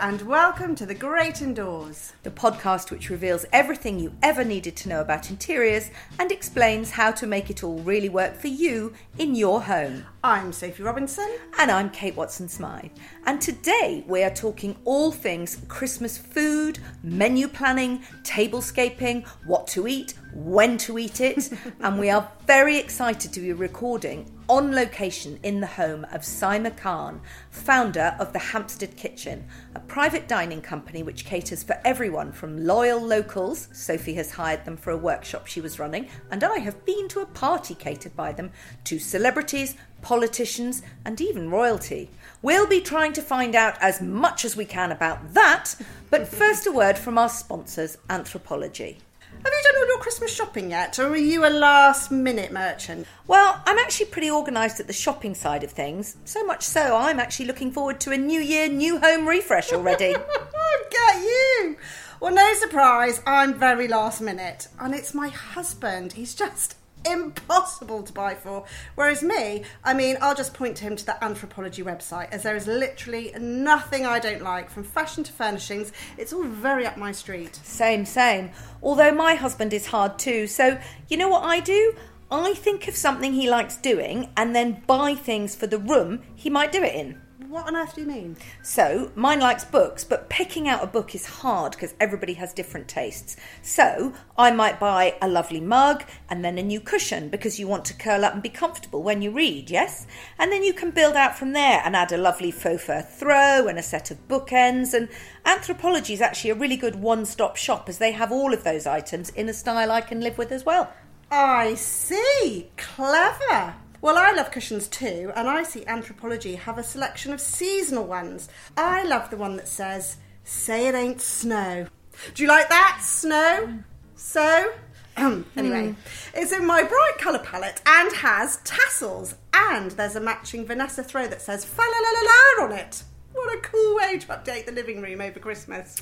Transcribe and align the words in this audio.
and 0.00 0.20
welcome 0.22 0.74
to 0.74 0.84
The 0.84 0.94
Great 0.94 1.40
Indoors. 1.40 2.12
the 2.22 2.30
podcast 2.30 2.90
which 2.90 3.08
reveals 3.08 3.46
everything 3.50 3.98
you 3.98 4.12
ever 4.22 4.44
needed 4.44 4.76
to 4.76 4.90
know 4.90 5.00
about 5.00 5.30
interiors 5.30 5.90
and 6.18 6.30
explains 6.30 6.90
how 6.90 7.10
to 7.12 7.26
make 7.26 7.48
it 7.48 7.64
all 7.64 7.78
really 7.78 8.10
work 8.10 8.34
for 8.36 8.48
you 8.48 8.92
in 9.18 9.34
your 9.34 9.62
home. 9.62 10.04
I'm 10.22 10.52
Sophie 10.52 10.82
Robinson. 10.82 11.38
And 11.58 11.70
I'm 11.70 11.88
Kate 11.88 12.14
Watson 12.14 12.46
Smyth. 12.46 12.90
And 13.24 13.40
today 13.40 14.04
we 14.06 14.22
are 14.22 14.34
talking 14.34 14.76
all 14.84 15.12
things 15.12 15.62
Christmas 15.66 16.18
food, 16.18 16.78
menu 17.02 17.48
planning, 17.48 18.02
tablescaping, 18.22 19.26
what 19.46 19.66
to 19.68 19.88
eat, 19.88 20.12
when 20.34 20.76
to 20.78 20.98
eat 20.98 21.22
it. 21.22 21.50
and 21.80 21.98
we 21.98 22.10
are 22.10 22.30
very 22.46 22.76
excited 22.76 23.32
to 23.32 23.40
be 23.40 23.54
recording 23.54 24.30
on 24.48 24.74
location 24.74 25.38
in 25.42 25.60
the 25.60 25.66
home 25.66 26.04
of 26.12 26.22
Saima 26.22 26.76
Khan, 26.76 27.20
founder 27.50 28.16
of 28.18 28.32
the 28.32 28.38
Hampstead 28.38 28.96
Kitchen, 28.96 29.44
a 29.74 29.80
private 29.80 30.28
dining 30.28 30.60
company 30.60 31.02
which 31.02 31.24
caters 31.24 31.62
for 31.62 31.78
everyone 31.84 32.32
from 32.32 32.64
loyal 32.64 33.00
locals. 33.00 33.68
Sophie 33.72 34.14
has 34.14 34.32
hired 34.32 34.64
them 34.64 34.76
for 34.76 34.90
a 34.90 34.96
workshop 34.96 35.46
she 35.46 35.60
was 35.60 35.78
running, 35.78 36.08
and 36.30 36.44
I 36.44 36.58
have 36.58 36.84
been 36.84 37.08
to 37.08 37.20
a 37.20 37.26
party 37.26 37.74
catered 37.74 38.14
by 38.14 38.32
them, 38.32 38.52
to 38.84 38.98
celebrities, 38.98 39.74
politicians, 40.02 40.82
and 41.04 41.20
even 41.20 41.50
royalty. 41.50 42.10
We'll 42.42 42.68
be 42.68 42.80
trying 42.80 43.12
to 43.14 43.22
find 43.22 43.54
out 43.54 43.76
as 43.80 44.00
much 44.00 44.44
as 44.44 44.56
we 44.56 44.64
can 44.64 44.92
about 44.92 45.34
that, 45.34 45.74
but 46.10 46.28
first 46.28 46.66
a 46.66 46.72
word 46.72 46.96
from 46.96 47.18
our 47.18 47.28
sponsors, 47.28 47.98
Anthropologie. 48.08 48.98
Have 49.44 49.52
you 49.52 49.62
done 49.72 49.80
all 49.80 49.86
your 49.86 49.98
Christmas 49.98 50.32
shopping 50.32 50.70
yet, 50.70 50.98
or 50.98 51.08
are 51.08 51.16
you 51.16 51.46
a 51.46 51.50
last 51.50 52.10
minute 52.10 52.52
merchant? 52.52 53.06
Well, 53.26 53.62
I'm 53.66 53.78
actually 53.78 54.06
pretty 54.06 54.30
organised 54.30 54.80
at 54.80 54.86
the 54.86 54.92
shopping 54.92 55.34
side 55.34 55.62
of 55.62 55.70
things. 55.70 56.16
So 56.24 56.44
much 56.44 56.62
so, 56.62 56.96
I'm 56.96 57.20
actually 57.20 57.46
looking 57.46 57.70
forward 57.70 58.00
to 58.00 58.12
a 58.12 58.16
new 58.16 58.40
year, 58.40 58.68
new 58.68 58.98
home 58.98 59.28
refresh 59.28 59.72
already. 59.72 60.14
I've 60.16 60.90
got 60.90 61.16
you! 61.22 61.76
Well, 62.20 62.34
no 62.34 62.54
surprise, 62.54 63.20
I'm 63.26 63.54
very 63.54 63.88
last 63.88 64.20
minute, 64.20 64.68
and 64.80 64.94
it's 64.94 65.14
my 65.14 65.28
husband. 65.28 66.14
He's 66.14 66.34
just 66.34 66.76
impossible 67.10 68.02
to 68.02 68.12
buy 68.12 68.34
for. 68.34 68.64
Whereas 68.94 69.22
me, 69.22 69.62
I 69.84 69.94
mean, 69.94 70.16
I'll 70.20 70.34
just 70.34 70.54
point 70.54 70.78
him 70.78 70.96
to 70.96 71.06
the 71.06 71.16
Anthropologie 71.22 71.84
website, 71.84 72.30
as 72.30 72.42
there 72.42 72.56
is 72.56 72.66
literally 72.66 73.32
nothing 73.38 74.04
I 74.06 74.18
don't 74.18 74.42
like, 74.42 74.70
from 74.70 74.84
fashion 74.84 75.24
to 75.24 75.32
furnishings. 75.32 75.92
It's 76.18 76.32
all 76.32 76.44
very 76.44 76.86
up 76.86 76.96
my 76.96 77.12
street. 77.12 77.56
same, 77.62 78.04
same. 78.04 78.50
Although 78.82 79.12
my 79.12 79.34
husband 79.34 79.72
is 79.72 79.86
hard 79.86 80.18
too. 80.18 80.46
So, 80.46 80.78
you 81.08 81.16
know 81.16 81.28
what 81.28 81.44
I 81.44 81.60
do? 81.60 81.94
I 82.30 82.54
think 82.54 82.88
of 82.88 82.96
something 82.96 83.32
he 83.32 83.48
likes 83.48 83.76
doing 83.76 84.30
and 84.36 84.54
then 84.54 84.82
buy 84.86 85.14
things 85.14 85.54
for 85.54 85.68
the 85.68 85.78
room 85.78 86.22
he 86.34 86.50
might 86.50 86.72
do 86.72 86.82
it 86.82 86.94
in. 86.94 87.20
What 87.56 87.68
on 87.68 87.76
earth 87.76 87.94
do 87.94 88.02
you 88.02 88.06
mean? 88.06 88.36
So, 88.60 89.10
mine 89.14 89.40
likes 89.40 89.64
books, 89.64 90.04
but 90.04 90.28
picking 90.28 90.68
out 90.68 90.84
a 90.84 90.86
book 90.86 91.14
is 91.14 91.24
hard 91.24 91.72
because 91.72 91.94
everybody 91.98 92.34
has 92.34 92.52
different 92.52 92.86
tastes. 92.86 93.34
So, 93.62 94.12
I 94.36 94.50
might 94.50 94.78
buy 94.78 95.14
a 95.22 95.26
lovely 95.26 95.60
mug 95.60 96.04
and 96.28 96.44
then 96.44 96.58
a 96.58 96.62
new 96.62 96.80
cushion 96.80 97.30
because 97.30 97.58
you 97.58 97.66
want 97.66 97.86
to 97.86 97.94
curl 97.94 98.26
up 98.26 98.34
and 98.34 98.42
be 98.42 98.50
comfortable 98.50 99.02
when 99.02 99.22
you 99.22 99.30
read, 99.30 99.70
yes? 99.70 100.06
And 100.38 100.52
then 100.52 100.64
you 100.64 100.74
can 100.74 100.90
build 100.90 101.16
out 101.16 101.38
from 101.38 101.54
there 101.54 101.80
and 101.82 101.96
add 101.96 102.12
a 102.12 102.18
lovely 102.18 102.50
faux 102.50 102.84
fur 102.84 103.00
throw 103.00 103.68
and 103.68 103.78
a 103.78 103.82
set 103.82 104.10
of 104.10 104.28
bookends. 104.28 104.92
And 104.92 105.08
Anthropologie 105.46 106.12
is 106.12 106.20
actually 106.20 106.50
a 106.50 106.56
really 106.56 106.76
good 106.76 106.96
one 106.96 107.24
stop 107.24 107.56
shop 107.56 107.88
as 107.88 107.96
they 107.96 108.12
have 108.12 108.30
all 108.30 108.52
of 108.52 108.64
those 108.64 108.86
items 108.86 109.30
in 109.30 109.48
a 109.48 109.54
style 109.54 109.90
I 109.90 110.02
can 110.02 110.20
live 110.20 110.36
with 110.36 110.52
as 110.52 110.66
well. 110.66 110.92
I 111.30 111.72
see. 111.72 112.70
Clever. 112.76 113.76
Well, 114.06 114.18
I 114.18 114.30
love 114.30 114.52
cushions 114.52 114.86
too, 114.86 115.32
and 115.34 115.48
I 115.48 115.64
see 115.64 115.80
Anthropologie 115.80 116.58
have 116.58 116.78
a 116.78 116.84
selection 116.84 117.32
of 117.32 117.40
seasonal 117.40 118.04
ones. 118.04 118.48
I 118.76 119.02
love 119.02 119.30
the 119.30 119.36
one 119.36 119.56
that 119.56 119.66
says, 119.66 120.18
Say 120.44 120.86
it 120.86 120.94
ain't 120.94 121.20
snow. 121.20 121.88
Do 122.32 122.44
you 122.44 122.48
like 122.48 122.68
that? 122.68 123.00
Snow? 123.02 123.80
So? 124.14 124.72
anyway, 125.16 125.88
hmm. 125.88 126.38
it's 126.38 126.52
in 126.52 126.64
my 126.64 126.84
bright 126.84 127.18
colour 127.18 127.40
palette 127.40 127.82
and 127.84 128.12
has 128.12 128.58
tassels, 128.58 129.34
and 129.52 129.90
there's 129.90 130.14
a 130.14 130.20
matching 130.20 130.64
Vanessa 130.64 131.02
throw 131.02 131.26
that 131.26 131.42
says 131.42 131.64
fa 131.64 131.82
la 131.82 131.86
la 131.86 132.20
la 132.20 132.64
la 132.64 132.66
on 132.66 132.78
it. 132.78 133.02
What 133.32 133.58
a 133.58 133.60
cool 133.60 133.96
way 133.96 134.18
to 134.18 134.26
update 134.28 134.66
the 134.66 134.72
living 134.72 135.02
room 135.02 135.20
over 135.20 135.40
Christmas. 135.40 135.98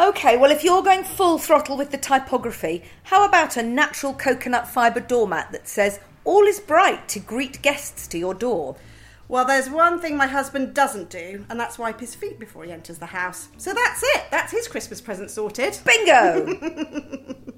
Okay, 0.00 0.36
well, 0.36 0.50
if 0.50 0.64
you're 0.64 0.82
going 0.82 1.04
full 1.04 1.38
throttle 1.38 1.76
with 1.76 1.92
the 1.92 1.96
typography, 1.96 2.82
how 3.04 3.24
about 3.24 3.56
a 3.56 3.62
natural 3.62 4.14
coconut 4.14 4.66
fibre 4.66 4.98
doormat 4.98 5.52
that 5.52 5.68
says, 5.68 6.00
All 6.26 6.42
is 6.42 6.58
bright 6.58 7.08
to 7.10 7.20
greet 7.20 7.62
guests 7.62 8.08
to 8.08 8.18
your 8.18 8.34
door? 8.34 8.74
Well, 9.28 9.44
there's 9.44 9.70
one 9.70 10.00
thing 10.00 10.16
my 10.16 10.26
husband 10.26 10.74
doesn't 10.74 11.08
do, 11.08 11.46
and 11.48 11.58
that's 11.58 11.78
wipe 11.78 12.00
his 12.00 12.16
feet 12.16 12.40
before 12.40 12.64
he 12.64 12.72
enters 12.72 12.98
the 12.98 13.06
house. 13.06 13.48
So 13.58 13.72
that's 13.72 14.02
it. 14.02 14.24
That's 14.32 14.50
his 14.50 14.66
Christmas 14.66 15.00
present 15.00 15.30
sorted. 15.30 15.78
Bingo! 15.84 17.36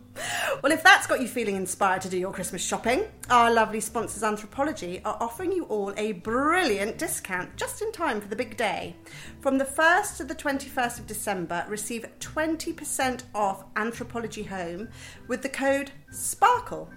Well, 0.62 0.72
if 0.72 0.82
that's 0.82 1.06
got 1.06 1.20
you 1.20 1.28
feeling 1.28 1.54
inspired 1.54 2.02
to 2.02 2.08
do 2.08 2.18
your 2.18 2.32
Christmas 2.32 2.64
shopping, 2.64 3.04
our 3.30 3.52
lovely 3.52 3.78
sponsors 3.78 4.24
Anthropologie 4.24 5.00
are 5.04 5.16
offering 5.20 5.52
you 5.52 5.64
all 5.66 5.94
a 5.96 6.12
brilliant 6.12 6.98
discount 6.98 7.56
just 7.56 7.80
in 7.82 7.92
time 7.92 8.20
for 8.20 8.26
the 8.26 8.34
big 8.34 8.56
day. 8.56 8.96
From 9.40 9.58
the 9.58 9.64
1st 9.64 10.16
to 10.16 10.24
the 10.24 10.34
21st 10.34 10.98
of 10.98 11.06
December, 11.06 11.64
receive 11.68 12.04
20% 12.18 13.22
off 13.32 13.72
Anthropologie 13.74 14.48
Home 14.48 14.88
with 15.28 15.42
the 15.42 15.48
code 15.48 15.92
SPARKLE. 16.10 16.90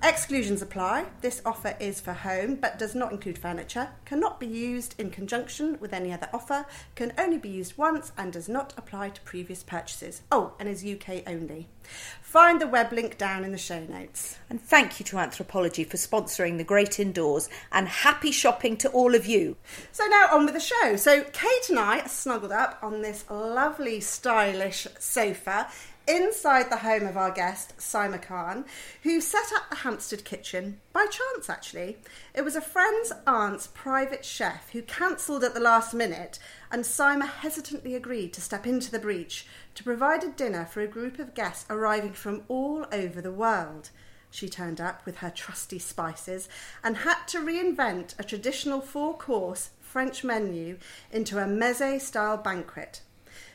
Exclusions 0.00 0.62
apply. 0.62 1.06
This 1.22 1.42
offer 1.44 1.76
is 1.80 2.00
for 2.00 2.12
home 2.12 2.54
but 2.54 2.78
does 2.78 2.94
not 2.94 3.10
include 3.10 3.36
furniture, 3.36 3.88
cannot 4.04 4.38
be 4.38 4.46
used 4.46 4.94
in 4.96 5.10
conjunction 5.10 5.76
with 5.80 5.92
any 5.92 6.12
other 6.12 6.28
offer, 6.32 6.66
can 6.94 7.12
only 7.18 7.36
be 7.36 7.48
used 7.48 7.76
once 7.76 8.12
and 8.16 8.32
does 8.32 8.48
not 8.48 8.72
apply 8.76 9.10
to 9.10 9.20
previous 9.22 9.64
purchases. 9.64 10.22
Oh, 10.30 10.52
and 10.60 10.68
is 10.68 10.84
UK 10.84 11.24
only. 11.26 11.66
Find 12.22 12.60
the 12.60 12.68
web 12.68 12.92
link 12.92 13.18
down 13.18 13.44
in 13.44 13.50
the 13.50 13.58
show 13.58 13.84
notes. 13.84 14.38
and 14.48 14.62
thank 14.62 15.00
you 15.00 15.04
to 15.06 15.16
Anthropologie 15.16 15.86
for 15.86 15.96
sponsoring 15.96 16.58
the 16.58 16.64
great 16.64 17.00
indoors, 17.00 17.48
and 17.72 17.88
happy 17.88 18.30
shopping 18.30 18.76
to 18.76 18.88
all 18.90 19.16
of 19.16 19.26
you. 19.26 19.56
So 19.90 20.06
now 20.06 20.28
on 20.30 20.44
with 20.44 20.54
the 20.54 20.60
show. 20.60 20.94
So 20.94 21.24
Kate 21.32 21.70
and 21.70 21.78
I 21.78 22.00
are 22.00 22.08
snuggled 22.08 22.52
up 22.52 22.78
on 22.82 23.02
this 23.02 23.24
lovely, 23.28 24.00
stylish 24.00 24.86
sofa 25.00 25.68
inside 26.08 26.70
the 26.70 26.78
home 26.78 27.06
of 27.06 27.18
our 27.18 27.30
guest, 27.30 27.76
Saima 27.76 28.20
Khan, 28.20 28.64
who 29.02 29.20
set 29.20 29.52
up 29.54 29.68
the 29.68 29.76
Hampstead 29.76 30.24
Kitchen 30.24 30.80
by 30.94 31.06
chance, 31.06 31.50
actually. 31.50 31.98
It 32.34 32.42
was 32.42 32.56
a 32.56 32.62
friend's 32.62 33.12
aunt's 33.26 33.66
private 33.68 34.24
chef 34.24 34.70
who 34.70 34.80
cancelled 34.82 35.44
at 35.44 35.52
the 35.52 35.60
last 35.60 35.92
minute, 35.92 36.38
and 36.72 36.82
Saima 36.82 37.28
hesitantly 37.28 37.94
agreed 37.94 38.32
to 38.32 38.40
step 38.40 38.66
into 38.66 38.90
the 38.90 38.98
breach 38.98 39.46
to 39.74 39.84
provide 39.84 40.24
a 40.24 40.28
dinner 40.28 40.64
for 40.64 40.80
a 40.80 40.88
group 40.88 41.18
of 41.18 41.34
guests 41.34 41.66
arriving 41.68 42.14
from 42.14 42.42
all 42.48 42.86
over 42.90 43.20
the 43.20 43.30
world. 43.30 43.90
She 44.30 44.48
turned 44.48 44.80
up 44.80 45.04
with 45.04 45.18
her 45.18 45.30
trusty 45.30 45.78
spices 45.78 46.48
and 46.82 46.98
had 46.98 47.26
to 47.28 47.38
reinvent 47.38 48.18
a 48.18 48.24
traditional 48.24 48.80
four 48.80 49.16
course 49.16 49.70
French 49.80 50.22
menu 50.22 50.78
into 51.10 51.38
a 51.38 51.46
meze 51.46 52.00
style 52.00 52.36
banquet. 52.36 53.02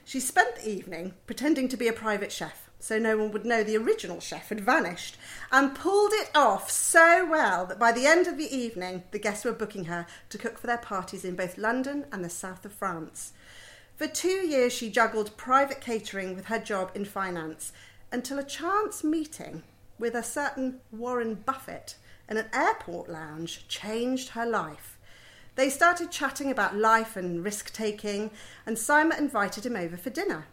She 0.05 0.19
spent 0.19 0.55
the 0.55 0.69
evening 0.69 1.13
pretending 1.25 1.67
to 1.69 1.77
be 1.77 1.87
a 1.87 1.93
private 1.93 2.31
chef 2.31 2.69
so 2.83 2.99
no 2.99 3.15
one 3.15 3.31
would 3.31 3.45
know 3.45 3.63
the 3.63 3.77
original 3.77 4.19
chef 4.19 4.49
had 4.49 4.59
vanished 4.59 5.15
and 5.53 5.73
pulled 5.73 6.11
it 6.11 6.29
off 6.35 6.69
so 6.69 7.25
well 7.25 7.65
that 7.65 7.79
by 7.79 7.93
the 7.93 8.05
end 8.05 8.27
of 8.27 8.37
the 8.37 8.53
evening 8.53 9.03
the 9.11 9.19
guests 9.19 9.45
were 9.45 9.53
booking 9.53 9.85
her 9.85 10.05
to 10.27 10.37
cook 10.37 10.57
for 10.57 10.67
their 10.67 10.77
parties 10.77 11.23
in 11.23 11.35
both 11.35 11.57
London 11.57 12.05
and 12.11 12.25
the 12.25 12.29
south 12.29 12.65
of 12.65 12.73
France. 12.73 13.31
For 13.95 14.05
two 14.05 14.45
years, 14.45 14.73
she 14.73 14.89
juggled 14.89 15.37
private 15.37 15.79
catering 15.79 16.35
with 16.35 16.45
her 16.45 16.59
job 16.59 16.91
in 16.93 17.05
finance 17.05 17.71
until 18.11 18.37
a 18.37 18.43
chance 18.43 19.01
meeting 19.01 19.63
with 19.97 20.13
a 20.13 20.23
certain 20.23 20.81
Warren 20.91 21.35
Buffett 21.35 21.95
in 22.27 22.35
an 22.35 22.49
airport 22.53 23.09
lounge 23.09 23.65
changed 23.69 24.29
her 24.29 24.45
life. 24.45 24.92
They 25.55 25.69
started 25.69 26.09
chatting 26.09 26.49
about 26.49 26.75
life 26.75 27.15
and 27.15 27.43
risk 27.43 27.71
taking, 27.71 28.31
and 28.65 28.75
Saima 28.75 29.19
invited 29.19 29.65
him 29.65 29.75
over 29.75 29.95
for 29.97 30.09
dinner. 30.09 30.47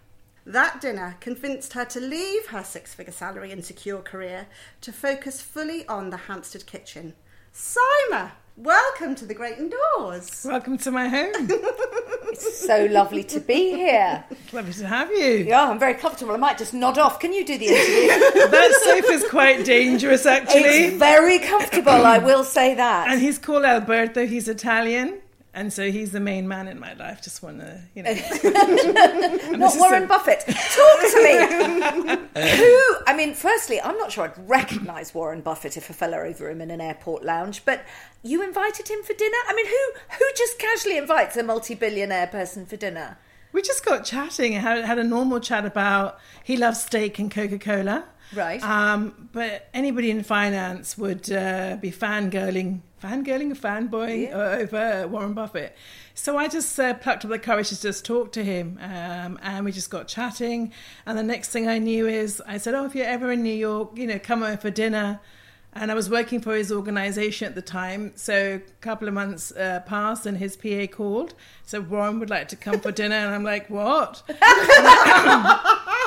That 0.44 0.80
dinner 0.80 1.16
convinced 1.20 1.72
her 1.72 1.86
to 1.86 2.00
leave 2.00 2.48
her 2.48 2.62
six 2.62 2.92
figure 2.92 3.12
salary 3.12 3.50
and 3.50 3.64
secure 3.64 4.02
career 4.02 4.46
to 4.82 4.92
focus 4.92 5.40
fully 5.40 5.86
on 5.88 6.10
the 6.10 6.18
Hampstead 6.18 6.66
kitchen. 6.66 7.14
Saima, 7.54 8.32
welcome 8.56 9.14
to 9.14 9.24
the 9.24 9.34
Great 9.34 9.56
Indoors. 9.56 10.44
Welcome 10.46 10.76
to 10.78 10.90
my 10.90 11.08
home. 11.08 11.32
It's 12.32 12.66
so 12.66 12.86
lovely 12.86 13.24
to 13.24 13.40
be 13.40 13.70
here. 13.70 14.24
Lovely 14.52 14.72
to 14.74 14.86
have 14.86 15.10
you. 15.10 15.44
Yeah, 15.48 15.70
I'm 15.70 15.78
very 15.78 15.94
comfortable. 15.94 16.32
I 16.34 16.36
might 16.36 16.58
just 16.58 16.72
nod 16.74 16.98
off. 16.98 17.18
Can 17.20 17.32
you 17.32 17.44
do 17.44 17.58
the 17.58 17.66
interview? 17.66 18.50
That 18.50 18.72
sofa's 18.84 19.28
quite 19.28 19.64
dangerous, 19.64 20.26
actually. 20.26 20.60
it's 20.60 20.68
actually. 20.68 20.98
very 20.98 21.38
comfortable, 21.38 21.92
I 22.06 22.18
will 22.18 22.44
say 22.44 22.74
that. 22.74 23.08
And 23.08 23.20
he's 23.20 23.38
called 23.38 23.64
Alberto. 23.64 24.26
He's 24.26 24.48
Italian. 24.48 25.20
And 25.52 25.72
so 25.72 25.90
he's 25.90 26.12
the 26.12 26.20
main 26.20 26.46
man 26.46 26.68
in 26.68 26.78
my 26.78 26.94
life. 26.94 27.22
Just 27.22 27.42
want 27.42 27.58
to, 27.58 27.82
you 27.94 28.04
know. 28.04 28.12
Not 29.56 29.76
Warren 29.76 30.06
Buffett. 30.06 30.40
Talk 30.46 31.00
to 31.00 31.20
me. 31.24 32.40
Who? 32.56 32.96
I 33.06 33.14
mean, 33.16 33.34
firstly, 33.34 33.80
I'm 33.80 33.98
not 33.98 34.12
sure 34.12 34.24
I'd 34.24 34.48
recognise 34.48 35.12
Warren 35.12 35.40
Buffett 35.40 35.76
if 35.76 35.90
I 35.90 35.94
fell 35.94 36.14
over 36.14 36.48
him 36.48 36.60
in 36.60 36.70
an 36.70 36.80
airport 36.80 37.24
lounge. 37.24 37.64
But 37.64 37.84
you 38.22 38.42
invited 38.42 38.88
him 38.88 39.02
for 39.02 39.12
dinner. 39.14 39.36
I 39.48 39.54
mean, 39.54 39.66
who 39.66 40.16
who 40.18 40.24
just 40.36 40.58
casually 40.58 40.96
invites 40.96 41.36
a 41.36 41.42
multi-billionaire 41.42 42.28
person 42.28 42.64
for 42.64 42.76
dinner? 42.76 43.18
we 43.52 43.62
just 43.62 43.84
got 43.84 44.04
chatting 44.04 44.54
and 44.54 44.62
had, 44.62 44.84
had 44.84 44.98
a 44.98 45.04
normal 45.04 45.40
chat 45.40 45.64
about 45.64 46.18
he 46.44 46.56
loves 46.56 46.82
steak 46.82 47.18
and 47.18 47.30
Coca 47.30 47.58
Cola. 47.58 48.04
Right. 48.32 48.62
Um, 48.62 49.28
but 49.32 49.68
anybody 49.74 50.10
in 50.10 50.22
finance 50.22 50.96
would 50.96 51.30
uh, 51.32 51.76
be 51.80 51.90
fangirling, 51.90 52.80
fangirling, 53.02 53.56
fanboying 53.56 54.28
Yeah. 54.28 54.36
uh, 54.38 54.58
over 54.62 55.08
Warren 55.08 55.32
Buffett. 55.34 55.76
So 56.14 56.36
I 56.36 56.48
just 56.48 56.78
uh, 56.78 56.94
plucked 56.94 57.24
up 57.24 57.30
the 57.30 57.38
courage 57.38 57.68
to 57.70 57.80
just 57.80 58.04
talk 58.04 58.32
to 58.32 58.44
him, 58.44 58.78
um, 58.82 59.38
and 59.42 59.64
we 59.64 59.72
just 59.72 59.90
got 59.90 60.06
chatting. 60.08 60.72
And 61.06 61.16
the 61.16 61.22
next 61.22 61.48
thing 61.50 61.68
I 61.68 61.78
knew 61.78 62.06
is 62.06 62.42
I 62.46 62.58
said, 62.58 62.74
"Oh, 62.74 62.84
if 62.84 62.94
you're 62.94 63.06
ever 63.06 63.32
in 63.32 63.42
New 63.42 63.54
York, 63.54 63.92
you 63.96 64.06
know, 64.06 64.18
come 64.18 64.42
over 64.42 64.56
for 64.56 64.70
dinner." 64.70 65.20
And 65.72 65.90
I 65.90 65.94
was 65.94 66.10
working 66.10 66.40
for 66.40 66.56
his 66.56 66.72
organization 66.72 67.46
at 67.46 67.54
the 67.54 67.62
time. 67.62 68.12
So 68.16 68.56
a 68.56 68.80
couple 68.80 69.06
of 69.06 69.14
months 69.14 69.52
uh, 69.52 69.80
passed 69.86 70.26
and 70.26 70.36
his 70.36 70.56
PA 70.56 70.86
called. 70.86 71.34
So 71.64 71.80
Warren 71.80 72.18
would 72.18 72.30
like 72.30 72.48
to 72.48 72.56
come 72.56 72.80
for 72.80 72.90
dinner. 72.90 73.14
And 73.14 73.32
I'm 73.32 73.44
like, 73.44 73.70
what? 73.70 74.22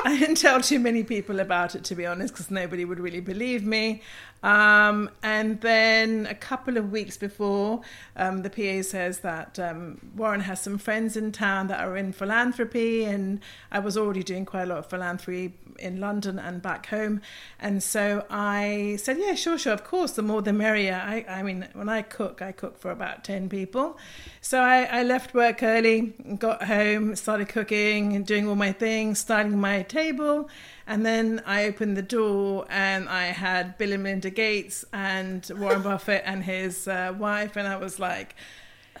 I 0.06 0.16
didn't 0.18 0.36
tell 0.36 0.60
too 0.60 0.78
many 0.78 1.02
people 1.02 1.40
about 1.40 1.74
it, 1.74 1.82
to 1.84 1.94
be 1.94 2.04
honest, 2.04 2.34
because 2.34 2.50
nobody 2.50 2.84
would 2.84 3.00
really 3.00 3.20
believe 3.20 3.64
me. 3.64 4.02
Um, 4.42 5.08
and 5.22 5.62
then 5.62 6.26
a 6.26 6.34
couple 6.34 6.76
of 6.76 6.92
weeks 6.92 7.16
before, 7.16 7.80
um, 8.14 8.42
the 8.42 8.50
PA 8.50 8.86
says 8.86 9.20
that 9.20 9.58
um, 9.58 9.98
Warren 10.14 10.40
has 10.40 10.60
some 10.60 10.76
friends 10.76 11.16
in 11.16 11.32
town 11.32 11.68
that 11.68 11.80
are 11.80 11.96
in 11.96 12.12
philanthropy, 12.12 13.04
and 13.04 13.40
I 13.72 13.78
was 13.78 13.96
already 13.96 14.22
doing 14.22 14.44
quite 14.44 14.64
a 14.64 14.66
lot 14.66 14.78
of 14.78 14.86
philanthropy 14.90 15.54
in 15.78 16.00
London 16.00 16.38
and 16.38 16.62
back 16.62 16.86
home. 16.86 17.20
And 17.58 17.82
so 17.82 18.24
I 18.30 18.96
said, 19.00 19.18
yeah, 19.18 19.34
sure, 19.34 19.58
sure, 19.58 19.72
of 19.72 19.84
course, 19.84 20.12
the 20.12 20.22
more 20.22 20.42
the 20.42 20.52
merrier. 20.52 21.00
I, 21.02 21.24
I 21.28 21.42
mean, 21.42 21.68
when 21.72 21.88
I 21.88 22.02
cook, 22.02 22.42
I 22.42 22.52
cook 22.52 22.78
for 22.78 22.90
about 22.90 23.24
10 23.24 23.48
people. 23.48 23.98
So 24.40 24.60
I, 24.60 24.84
I 24.84 25.02
left 25.02 25.34
work 25.34 25.62
early, 25.62 26.14
got 26.38 26.64
home, 26.64 27.16
started 27.16 27.48
cooking 27.48 28.14
and 28.14 28.26
doing 28.26 28.48
all 28.48 28.56
my 28.56 28.72
things, 28.72 29.18
styling 29.18 29.58
my 29.58 29.82
table. 29.82 30.48
And 30.86 31.04
then 31.04 31.42
I 31.46 31.64
opened 31.64 31.96
the 31.96 32.02
door 32.02 32.66
and 32.68 33.08
I 33.08 33.26
had 33.26 33.78
Bill 33.78 33.92
and 33.92 34.02
Melinda 34.02 34.30
Gates 34.30 34.84
and 34.92 35.50
Warren 35.56 35.82
Buffett 35.90 36.22
and 36.26 36.44
his 36.44 36.86
uh, 36.86 37.14
wife. 37.16 37.56
And 37.56 37.66
I 37.66 37.76
was 37.76 37.98
like, 37.98 38.36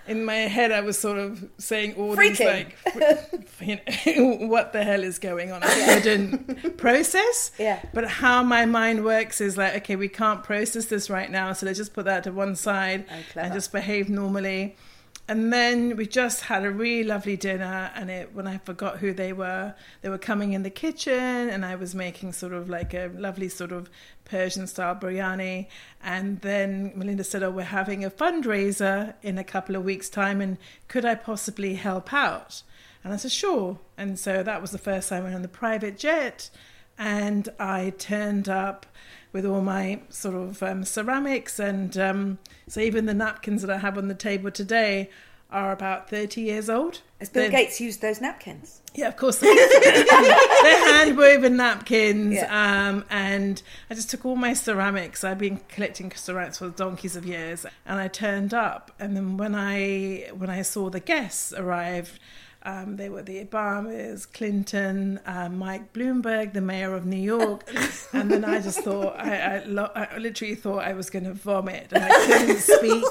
in 0.06 0.24
my 0.24 0.34
head, 0.34 0.72
I 0.72 0.80
was 0.80 0.98
sort 0.98 1.18
of 1.18 1.48
saying 1.58 1.94
all 1.94 2.14
these 2.14 2.40
like, 2.40 2.76
you 3.60 3.76
know, 3.76 4.36
what 4.46 4.72
the 4.72 4.84
hell 4.84 5.02
is 5.02 5.18
going 5.18 5.52
on? 5.52 5.62
I 5.62 6.00
couldn't 6.00 6.76
process. 6.76 7.52
Yeah. 7.58 7.80
But 7.92 8.08
how 8.08 8.42
my 8.42 8.66
mind 8.66 9.04
works 9.04 9.40
is 9.40 9.56
like, 9.56 9.74
okay, 9.76 9.96
we 9.96 10.08
can't 10.08 10.42
process 10.42 10.86
this 10.86 11.08
right 11.08 11.30
now, 11.30 11.52
so 11.52 11.66
let's 11.66 11.78
just 11.78 11.94
put 11.94 12.04
that 12.04 12.24
to 12.24 12.32
one 12.32 12.56
side 12.56 13.06
Oh, 13.10 13.40
and 13.40 13.52
just 13.52 13.72
behave 13.72 14.08
normally. 14.08 14.76
And 15.26 15.50
then 15.50 15.96
we 15.96 16.06
just 16.06 16.42
had 16.42 16.66
a 16.66 16.70
really 16.70 17.02
lovely 17.02 17.36
dinner, 17.36 17.90
and 17.94 18.10
it 18.10 18.34
when 18.34 18.46
I 18.46 18.58
forgot 18.58 18.98
who 18.98 19.14
they 19.14 19.32
were, 19.32 19.74
they 20.02 20.10
were 20.10 20.18
coming 20.18 20.52
in 20.52 20.64
the 20.64 20.70
kitchen, 20.70 21.14
and 21.14 21.64
I 21.64 21.76
was 21.76 21.94
making 21.94 22.34
sort 22.34 22.52
of 22.52 22.68
like 22.68 22.92
a 22.92 23.10
lovely 23.14 23.48
sort 23.48 23.72
of 23.72 23.88
Persian 24.26 24.66
style 24.66 24.94
biryani. 24.94 25.68
And 26.02 26.42
then 26.42 26.92
Melinda 26.94 27.24
said, 27.24 27.42
"Oh, 27.42 27.50
we're 27.50 27.62
having 27.62 28.04
a 28.04 28.10
fundraiser 28.10 29.14
in 29.22 29.38
a 29.38 29.44
couple 29.44 29.76
of 29.76 29.84
weeks' 29.84 30.10
time, 30.10 30.42
and 30.42 30.58
could 30.88 31.06
I 31.06 31.14
possibly 31.14 31.76
help 31.76 32.12
out?" 32.12 32.62
And 33.02 33.14
I 33.14 33.16
said, 33.16 33.32
"Sure." 33.32 33.78
And 33.96 34.18
so 34.18 34.42
that 34.42 34.60
was 34.60 34.72
the 34.72 34.78
first 34.78 35.08
time 35.08 35.22
I 35.22 35.24
went 35.24 35.36
on 35.36 35.42
the 35.42 35.48
private 35.48 35.96
jet, 35.96 36.50
and 36.98 37.48
I 37.58 37.94
turned 37.96 38.50
up 38.50 38.84
with 39.34 39.44
all 39.44 39.60
my 39.60 40.00
sort 40.08 40.34
of 40.34 40.62
um, 40.62 40.84
ceramics 40.84 41.58
and 41.58 41.98
um, 41.98 42.38
so 42.68 42.80
even 42.80 43.04
the 43.04 43.12
napkins 43.12 43.60
that 43.60 43.70
I 43.70 43.78
have 43.78 43.98
on 43.98 44.08
the 44.08 44.14
table 44.14 44.50
today 44.50 45.10
are 45.50 45.70
about 45.72 46.08
30 46.08 46.40
years 46.40 46.70
old. 46.70 47.00
Has 47.20 47.28
Bill 47.28 47.42
They're- 47.42 47.50
Gates 47.50 47.80
used 47.80 48.00
those 48.00 48.20
napkins? 48.20 48.80
Yeah, 48.94 49.08
of 49.08 49.16
course. 49.16 49.38
They're 49.40 50.94
hand 50.94 51.16
woven 51.16 51.56
napkins. 51.56 52.34
Yeah. 52.34 52.88
Um, 52.88 53.04
and 53.10 53.60
I 53.90 53.94
just 53.94 54.08
took 54.10 54.24
all 54.24 54.36
my 54.36 54.52
ceramics. 54.54 55.24
I've 55.24 55.38
been 55.38 55.58
collecting 55.68 56.12
ceramics 56.12 56.58
for 56.58 56.68
donkeys 56.70 57.16
of 57.16 57.26
years. 57.26 57.66
And 57.86 57.98
I 57.98 58.06
turned 58.08 58.54
up. 58.54 58.92
And 59.00 59.16
then 59.16 59.36
when 59.36 59.54
I 59.54 60.28
when 60.36 60.48
I 60.50 60.62
saw 60.62 60.90
the 60.90 61.00
guests 61.00 61.52
arrive, 61.52 62.18
um, 62.64 62.96
they 62.96 63.08
were 63.08 63.22
the 63.22 63.44
Obamas, 63.44 64.30
Clinton, 64.32 65.20
uh, 65.26 65.48
Mike 65.50 65.92
Bloomberg, 65.92 66.52
the 66.54 66.60
mayor 66.60 66.94
of 66.94 67.04
New 67.04 67.16
York. 67.18 67.62
and 68.12 68.30
then 68.30 68.44
I 68.44 68.60
just 68.60 68.80
thought, 68.80 69.16
I, 69.18 69.56
I, 69.58 69.64
lo- 69.64 69.90
I 69.94 70.16
literally 70.18 70.54
thought 70.54 70.78
I 70.84 70.94
was 70.94 71.10
going 71.10 71.24
to 71.26 71.34
vomit. 71.34 71.88
And 71.92 72.04
I 72.04 72.08
couldn't 72.26 72.58
speak. 72.60 73.04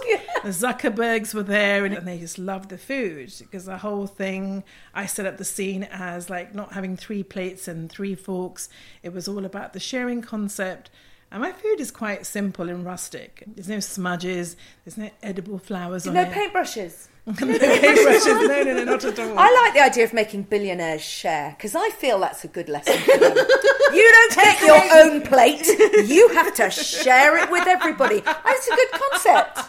The 0.43 0.49
Zuckerbergs 0.49 1.33
were 1.33 1.43
there 1.43 1.85
and 1.85 2.07
they 2.07 2.17
just 2.17 2.37
loved 2.39 2.69
the 2.69 2.77
food 2.77 3.31
because 3.39 3.65
the 3.65 3.77
whole 3.77 4.07
thing, 4.07 4.63
I 4.93 5.05
set 5.05 5.25
up 5.25 5.37
the 5.37 5.45
scene 5.45 5.83
as 5.83 6.29
like 6.29 6.55
not 6.55 6.73
having 6.73 6.97
three 6.97 7.23
plates 7.23 7.67
and 7.67 7.91
three 7.91 8.15
forks. 8.15 8.69
It 9.03 9.13
was 9.13 9.27
all 9.27 9.45
about 9.45 9.73
the 9.73 9.79
sharing 9.79 10.21
concept. 10.21 10.89
And 11.31 11.41
my 11.41 11.51
food 11.51 11.79
is 11.79 11.89
quite 11.91 12.25
simple 12.25 12.69
and 12.69 12.85
rustic. 12.85 13.43
There's 13.47 13.67
no 13.69 13.79
smudges, 13.79 14.55
there's 14.85 14.97
no 14.97 15.09
edible 15.23 15.57
flowers 15.57 16.05
on 16.07 16.13
No 16.13 16.21
it. 16.21 16.31
paintbrushes. 16.31 17.07
no. 17.39 17.45
No, 17.45 17.55
no, 17.55 18.63
no, 18.63 18.83
not 18.83 19.05
at 19.05 19.17
all. 19.17 19.39
I 19.39 19.63
like 19.63 19.73
the 19.73 19.81
idea 19.81 20.03
of 20.03 20.11
making 20.11 20.43
billionaires 20.43 21.01
share 21.01 21.55
because 21.57 21.73
I 21.73 21.89
feel 21.91 22.19
that's 22.19 22.43
a 22.43 22.49
good 22.49 22.67
lesson 22.67 22.97
for 22.99 23.17
them. 23.17 23.37
you 23.93 24.11
don't 24.11 24.31
take 24.31 24.59
your 24.59 24.81
own 24.93 25.21
plate, 25.21 25.65
you 26.05 26.27
have 26.29 26.53
to 26.55 26.69
share 26.69 27.37
it 27.37 27.49
with 27.49 27.65
everybody. 27.65 28.19
That's 28.19 28.67
a 28.67 28.75
good 28.75 28.91
concept. 28.91 29.59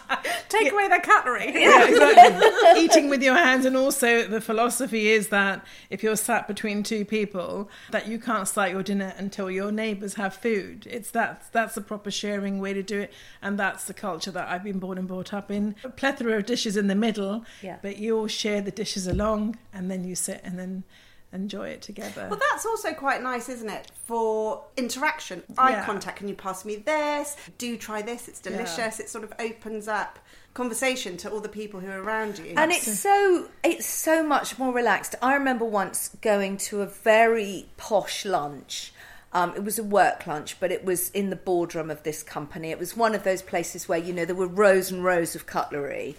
Take 0.49 0.73
away 0.73 0.89
their 0.89 1.01
cutlery. 1.01 1.53
yeah, 1.55 1.87
exactly. 1.87 2.83
Eating 2.85 3.09
with 3.09 3.23
your 3.23 3.37
hands, 3.37 3.65
and 3.65 3.77
also 3.77 4.27
the 4.27 4.41
philosophy 4.41 5.11
is 5.11 5.29
that 5.29 5.65
if 5.91 6.03
you're 6.03 6.17
sat 6.17 6.49
between 6.49 6.83
two 6.83 7.05
people, 7.05 7.69
that 7.91 8.09
you 8.09 8.19
can't 8.19 8.49
start 8.49 8.71
your 8.71 8.83
dinner 8.83 9.15
until 9.17 9.49
your 9.49 9.71
neighbours 9.71 10.15
have 10.15 10.35
food. 10.35 10.89
It's 10.91 11.11
that 11.13 11.45
that's 11.53 11.77
the 11.77 11.81
proper 11.81 12.11
sharing 12.11 12.59
way 12.59 12.73
to 12.73 12.83
do 12.83 13.01
it, 13.03 13.13
and 13.43 13.59
that's 13.59 13.85
the 13.85 13.95
culture 13.95 14.33
that 14.33 14.49
I've 14.49 14.65
been 14.65 14.81
born 14.81 14.99
and 14.99 15.07
brought 15.07 15.33
up 15.33 15.53
in. 15.53 15.77
A 15.85 15.89
plethora 15.89 16.37
of 16.37 16.47
dishes 16.47 16.77
in 16.77 16.89
the 16.89 16.95
middle, 16.95 17.44
Yeah. 17.63 17.77
but 17.83 17.99
you 17.99 18.17
all 18.19 18.27
share 18.29 18.61
the 18.61 18.71
dishes 18.71 19.07
along, 19.07 19.59
and 19.73 19.91
then 19.91 20.05
you 20.05 20.15
sit 20.15 20.41
and 20.45 20.59
then 20.59 20.85
enjoy 21.33 21.69
it 21.71 21.83
together. 21.83 22.29
Well, 22.31 22.41
that's 22.51 22.65
also 22.65 22.93
quite 22.93 23.21
nice, 23.23 23.49
isn't 23.49 23.69
it? 23.69 23.91
For 24.05 24.65
interaction, 24.77 25.43
eye 25.59 25.71
Yeah. 25.73 25.85
contact. 25.85 26.19
Can 26.19 26.29
you 26.29 26.35
pass 26.37 26.65
me 26.65 26.77
this? 26.77 27.37
Do 27.59 27.77
try 27.77 28.03
this. 28.03 28.29
It's 28.29 28.39
delicious. 28.41 29.01
It 29.01 29.09
sort 29.09 29.25
of 29.25 29.33
opens 29.39 29.89
up 29.89 30.21
conversation 30.55 31.17
to 31.17 31.29
all 31.31 31.41
the 31.41 31.49
people 31.49 31.81
who 31.81 31.91
are 31.91 32.01
around 32.01 32.39
you. 32.39 32.55
And 32.57 32.71
it's 32.71 33.01
so 33.01 33.49
it's 33.65 33.87
so 33.87 34.23
much 34.23 34.59
more 34.59 34.73
relaxed. 34.73 35.17
I 35.21 35.35
remember 35.35 35.65
once 35.65 36.11
going 36.21 36.57
to 36.69 36.83
a 36.83 36.87
very 36.87 37.67
posh 37.77 38.25
lunch. 38.25 38.93
Um, 39.33 39.53
it 39.57 39.65
was 39.65 39.81
a 39.81 39.83
work 39.83 40.29
lunch, 40.29 40.61
but 40.61 40.71
it 40.71 40.85
was 40.85 41.11
in 41.11 41.31
the 41.31 41.35
boardroom 41.37 41.91
of 41.91 42.05
this 42.05 42.23
company. 42.23 42.71
It 42.71 42.79
was 42.79 42.97
one 42.97 43.17
of 43.17 43.25
those 43.25 43.43
places 43.43 43.89
where 43.89 43.99
you 43.99 44.13
know 44.13 44.25
there 44.25 44.37
were 44.37 44.47
rows 44.47 44.93
and 44.93 45.03
rows 45.03 45.35
of 45.35 45.47
cutlery, 45.47 46.15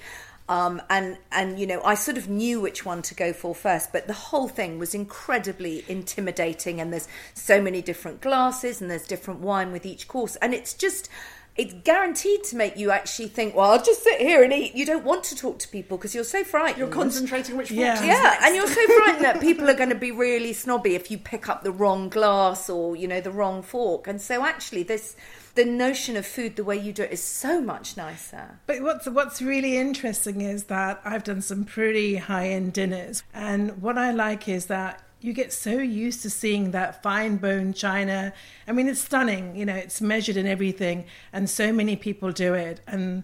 um, 0.47 0.81
and 0.89 1.17
and 1.31 1.59
you 1.59 1.65
know 1.65 1.81
I 1.83 1.95
sort 1.95 2.17
of 2.17 2.29
knew 2.29 2.61
which 2.61 2.85
one 2.85 3.01
to 3.03 3.15
go 3.15 3.33
for 3.33 3.55
first. 3.55 3.91
But 3.91 4.07
the 4.07 4.13
whole 4.13 4.47
thing 4.47 4.77
was 4.79 4.93
incredibly 4.93 5.83
intimidating, 5.87 6.79
and 6.79 6.93
there's 6.93 7.07
so 7.33 7.61
many 7.61 7.81
different 7.81 8.21
glasses, 8.21 8.81
and 8.81 8.89
there's 8.89 9.07
different 9.07 9.39
wine 9.39 9.71
with 9.71 9.85
each 9.85 10.07
course, 10.07 10.35
and 10.37 10.53
it's 10.53 10.73
just 10.73 11.09
it's 11.55 11.73
guaranteed 11.85 12.43
to 12.43 12.57
make 12.57 12.75
you 12.75 12.91
actually 12.91 13.29
think, 13.29 13.55
well, 13.55 13.71
I'll 13.71 13.81
just 13.83 14.03
sit 14.03 14.19
here 14.19 14.43
and 14.43 14.51
eat. 14.51 14.75
You 14.75 14.85
don't 14.85 15.05
want 15.05 15.23
to 15.25 15.35
talk 15.35 15.57
to 15.59 15.67
people 15.69 15.97
because 15.97 16.13
you're 16.13 16.25
so 16.25 16.43
frightened. 16.43 16.79
You're 16.79 16.89
concentrating 16.89 17.55
which 17.55 17.69
fork 17.69 17.79
Yeah. 17.79 18.03
Yeah, 18.03 18.21
next. 18.23 18.45
and 18.45 18.55
you're 18.55 18.67
so 18.67 18.85
frightened 18.97 19.23
that 19.23 19.39
people 19.39 19.69
are 19.69 19.73
going 19.73 19.89
to 19.89 19.95
be 19.95 20.11
really 20.11 20.51
snobby 20.51 20.95
if 20.95 21.09
you 21.09 21.17
pick 21.17 21.47
up 21.47 21.63
the 21.63 21.71
wrong 21.71 22.09
glass 22.09 22.69
or 22.69 22.95
you 22.97 23.07
know 23.07 23.21
the 23.21 23.31
wrong 23.31 23.63
fork. 23.63 24.07
And 24.07 24.21
so 24.21 24.43
actually, 24.45 24.83
this 24.83 25.15
the 25.55 25.65
notion 25.65 26.15
of 26.15 26.25
food 26.25 26.55
the 26.55 26.63
way 26.63 26.77
you 26.77 26.93
do 26.93 27.03
it 27.03 27.11
is 27.11 27.23
so 27.23 27.61
much 27.61 27.97
nicer. 27.97 28.59
But 28.67 28.81
what's 28.81 29.07
what's 29.07 29.41
really 29.41 29.77
interesting 29.77 30.41
is 30.41 30.65
that 30.65 31.01
I've 31.03 31.23
done 31.23 31.41
some 31.41 31.63
pretty 31.63 32.17
high 32.17 32.49
end 32.49 32.73
dinners, 32.73 33.23
and 33.33 33.81
what 33.81 33.97
I 33.97 34.11
like 34.11 34.47
is 34.47 34.67
that 34.67 35.01
you 35.21 35.33
get 35.33 35.51
so 35.51 35.79
used 35.79 36.21
to 36.21 36.29
seeing 36.29 36.71
that 36.71 37.01
fine 37.01 37.37
bone 37.37 37.73
china. 37.73 38.31
I 38.67 38.71
mean, 38.73 38.87
it's 38.87 39.01
stunning. 39.01 39.55
You 39.55 39.65
know, 39.65 39.75
it's 39.75 39.99
measured 39.99 40.37
and 40.37 40.47
everything, 40.47 41.05
and 41.33 41.49
so 41.49 41.73
many 41.73 41.95
people 41.95 42.31
do 42.31 42.53
it. 42.53 42.81
And 42.85 43.23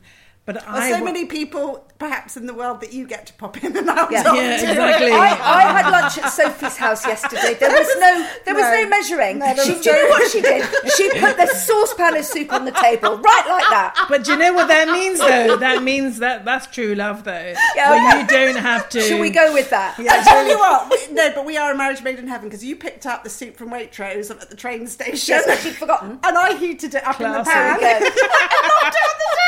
but 0.53 0.63
There's 0.63 0.83
I 0.83 0.91
so 0.91 0.99
wa- 0.99 1.05
many 1.05 1.25
people, 1.25 1.85
perhaps, 1.99 2.37
in 2.37 2.45
the 2.45 2.53
world 2.53 2.81
that 2.81 2.93
you 2.93 3.05
get 3.07 3.25
to 3.27 3.33
pop 3.33 3.63
in 3.63 3.75
and 3.77 3.87
out 3.89 4.11
Yeah. 4.11 4.29
of. 4.29 4.35
Yeah, 4.35 4.53
exactly. 4.71 5.11
I, 5.11 5.29
I 5.29 5.61
had 5.81 5.89
lunch 5.91 6.17
at 6.17 6.29
Sophie's 6.29 6.77
house 6.77 7.05
yesterday. 7.05 7.53
There 7.55 7.69
was 7.71 7.87
no, 7.99 8.27
there 8.45 8.55
was 8.55 8.63
no, 8.63 8.83
No. 8.83 8.89
measuring. 8.89 9.39
No, 9.39 9.53
there 9.55 9.65
she, 9.65 9.71
was 9.73 9.81
do 9.81 9.89
you 9.91 9.95
know 10.03 10.09
what 10.09 10.31
she 10.31 10.41
did? 10.41 10.65
She 10.97 11.09
put 11.19 11.37
the 11.37 11.47
saucepan 11.47 12.17
of 12.17 12.25
soup 12.25 12.51
on 12.51 12.65
the 12.65 12.71
table, 12.71 13.17
right 13.17 13.45
like 13.47 13.69
that. 13.69 14.05
But 14.09 14.23
do 14.25 14.31
you 14.33 14.37
know 14.37 14.53
what 14.53 14.67
that 14.67 14.87
means, 14.89 15.19
though? 15.19 15.57
That 15.57 15.83
means 15.83 16.19
that 16.19 16.43
that's 16.45 16.67
true 16.67 16.95
love, 16.95 17.23
though. 17.23 17.53
Yeah, 17.75 17.89
Where 17.91 18.07
okay. 18.09 18.21
you 18.21 18.27
don't 18.27 18.61
have 18.61 18.89
to. 18.89 19.01
Shall 19.01 19.19
we 19.19 19.29
go 19.29 19.53
with 19.53 19.69
that? 19.69 19.95
I 19.99 20.23
tell 20.23 20.47
you 20.47 20.57
what, 20.57 20.89
we, 20.89 21.13
no, 21.13 21.31
but 21.33 21.45
we 21.45 21.57
are 21.57 21.71
a 21.71 21.77
marriage 21.77 22.03
made 22.03 22.19
in 22.19 22.27
heaven 22.27 22.49
because 22.49 22.63
you 22.63 22.75
picked 22.75 23.05
up 23.05 23.23
the 23.23 23.29
soup 23.29 23.55
from 23.57 23.69
Waitrose 23.69 24.29
at 24.31 24.49
the 24.49 24.55
train 24.55 24.87
station. 24.87 25.35
Yes, 25.35 25.45
but 25.45 25.59
she'd 25.59 25.75
forgotten. 25.75 26.19
And 26.23 26.37
I 26.37 26.57
heated 26.57 26.93
it 26.95 27.03
up 27.07 27.19
in 27.21 27.31
the 27.31 27.43
pan. 27.43 27.79
There 27.79 27.99
we 27.99 28.05
go. 28.05 28.05
and 28.07 28.15
knocked 28.15 28.95
it 28.95 29.11
the 29.17 29.37
table. 29.37 29.40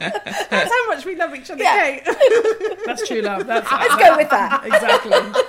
That's 0.00 0.70
how 0.72 0.86
much 0.88 1.04
we 1.04 1.16
love 1.16 1.34
each 1.34 1.50
other, 1.50 1.62
Yeah. 1.62 1.98
Kate. 1.98 2.78
That's 2.86 3.06
true 3.06 3.20
love. 3.20 3.46
That's 3.46 3.70
Let's 3.70 3.96
go 3.96 4.16
with 4.16 4.30
that. 4.30 4.64
exactly. 4.64 5.42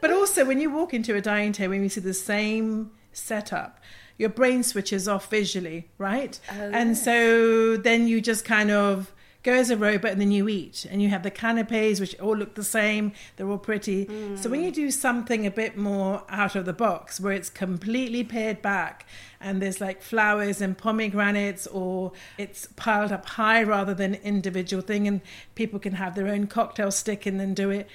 But 0.00 0.12
also, 0.12 0.44
when 0.44 0.60
you 0.60 0.70
walk 0.70 0.94
into 0.94 1.14
a 1.16 1.20
dining 1.20 1.52
table 1.52 1.74
and 1.74 1.82
you 1.82 1.88
see 1.88 2.00
the 2.00 2.14
same 2.14 2.92
setup, 3.12 3.80
your 4.16 4.28
brain 4.28 4.62
switches 4.62 5.08
off 5.08 5.28
visually, 5.30 5.88
right? 5.98 6.38
Oh, 6.52 6.70
and 6.72 6.96
so 6.96 7.76
then 7.76 8.06
you 8.08 8.20
just 8.20 8.44
kind 8.44 8.70
of 8.70 9.12
go 9.48 9.54
as 9.54 9.70
a 9.70 9.76
robot 9.76 10.12
and 10.12 10.20
then 10.20 10.30
you 10.30 10.48
eat. 10.48 10.86
And 10.90 11.00
you 11.02 11.08
have 11.08 11.22
the 11.22 11.30
canapes, 11.30 12.00
which 12.00 12.18
all 12.20 12.36
look 12.36 12.54
the 12.54 12.64
same, 12.64 13.12
they're 13.36 13.48
all 13.48 13.58
pretty. 13.58 14.08
So 14.36 14.50
when 14.50 14.62
you 14.62 14.70
do 14.70 14.90
something 14.90 15.46
a 15.46 15.50
bit 15.50 15.76
more 15.76 16.22
out 16.28 16.54
of 16.56 16.64
the 16.64 16.72
box, 16.72 17.20
where 17.20 17.32
it's 17.32 17.50
completely 17.50 18.24
pared 18.24 18.60
back 18.62 19.06
and 19.40 19.62
there's 19.62 19.80
like 19.80 20.02
flowers 20.02 20.60
and 20.60 20.76
pomegranates, 20.76 21.66
or 21.68 22.12
it's 22.36 22.68
piled 22.76 23.12
up 23.12 23.26
high 23.26 23.62
rather 23.62 23.94
than 23.94 24.14
individual 24.16 24.82
thing, 24.82 25.06
and 25.08 25.20
people 25.54 25.78
can 25.78 25.94
have 25.94 26.14
their 26.14 26.28
own 26.28 26.46
cocktail 26.46 26.90
stick 26.90 27.26
and 27.26 27.38
then 27.40 27.54
do 27.54 27.70
it 27.70 27.88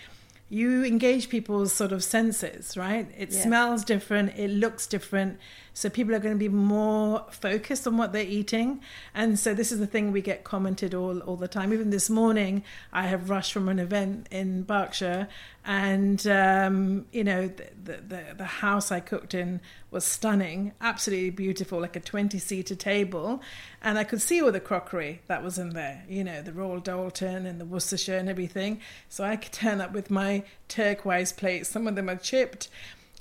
you 0.50 0.84
engage 0.84 1.30
people's 1.30 1.74
sort 1.74 1.92
of 1.92 2.04
senses, 2.04 2.78
right? 2.78 3.08
It 3.18 3.32
Yes. 3.32 3.42
smells 3.42 3.84
different, 3.84 4.38
it 4.38 4.50
looks 4.52 4.86
different. 4.86 5.40
So 5.74 5.90
people 5.90 6.14
are 6.14 6.20
going 6.20 6.36
to 6.36 6.40
be 6.40 6.50
more 6.50 7.26
focused 7.32 7.88
on 7.88 7.98
what 7.98 8.14
they're 8.14 8.24
eating. 8.24 8.82
And 9.14 9.40
so 9.40 9.54
this 9.54 9.72
is 9.72 9.80
the 9.80 9.88
thing 9.88 10.12
we 10.12 10.22
get 10.22 10.44
commented 10.44 10.94
all, 10.94 11.20
all 11.22 11.36
the 11.36 11.48
time. 11.48 11.74
Even 11.74 11.90
this 11.90 12.10
morning, 12.10 12.64
I 12.92 13.08
have 13.08 13.30
rushed 13.30 13.52
from 13.52 13.68
an 13.70 13.80
event 13.80 14.28
in 14.30 14.64
Berkshire, 14.64 15.28
and 15.66 16.26
um, 16.28 17.06
you 17.12 17.24
know 17.24 17.48
the, 17.84 17.98
the 18.08 18.36
the 18.38 18.46
house 18.46 18.92
I 18.92 19.00
cooked 19.00 19.34
in 19.34 19.62
was 19.92 20.04
stunning, 20.04 20.74
absolutely 20.82 21.30
beautiful, 21.32 21.80
like 21.80 21.96
a 21.96 22.00
twenty 22.00 22.40
seater 22.40 22.76
table, 22.76 23.42
and 23.82 23.98
I 23.98 24.04
could 24.04 24.22
see 24.22 24.42
all 24.42 24.52
the 24.52 24.60
crockery 24.60 25.22
that 25.28 25.44
was 25.44 25.58
in 25.58 25.70
there. 25.70 26.04
You 26.08 26.24
know 26.24 26.42
the 26.42 26.54
Royal 26.54 26.82
Doulton 26.82 27.46
and 27.48 27.60
the 27.60 27.66
Worcestershire 27.66 28.18
and 28.18 28.30
everything. 28.30 28.80
So 29.10 29.24
I 29.24 29.38
could 29.38 29.54
turn 29.54 29.82
up 29.82 29.94
with 29.94 30.12
my 30.12 30.44
turquoise 30.68 31.32
plates. 31.32 31.70
Some 31.70 31.88
of 31.88 31.96
them 31.96 32.10
are 32.10 32.16
chipped. 32.16 32.70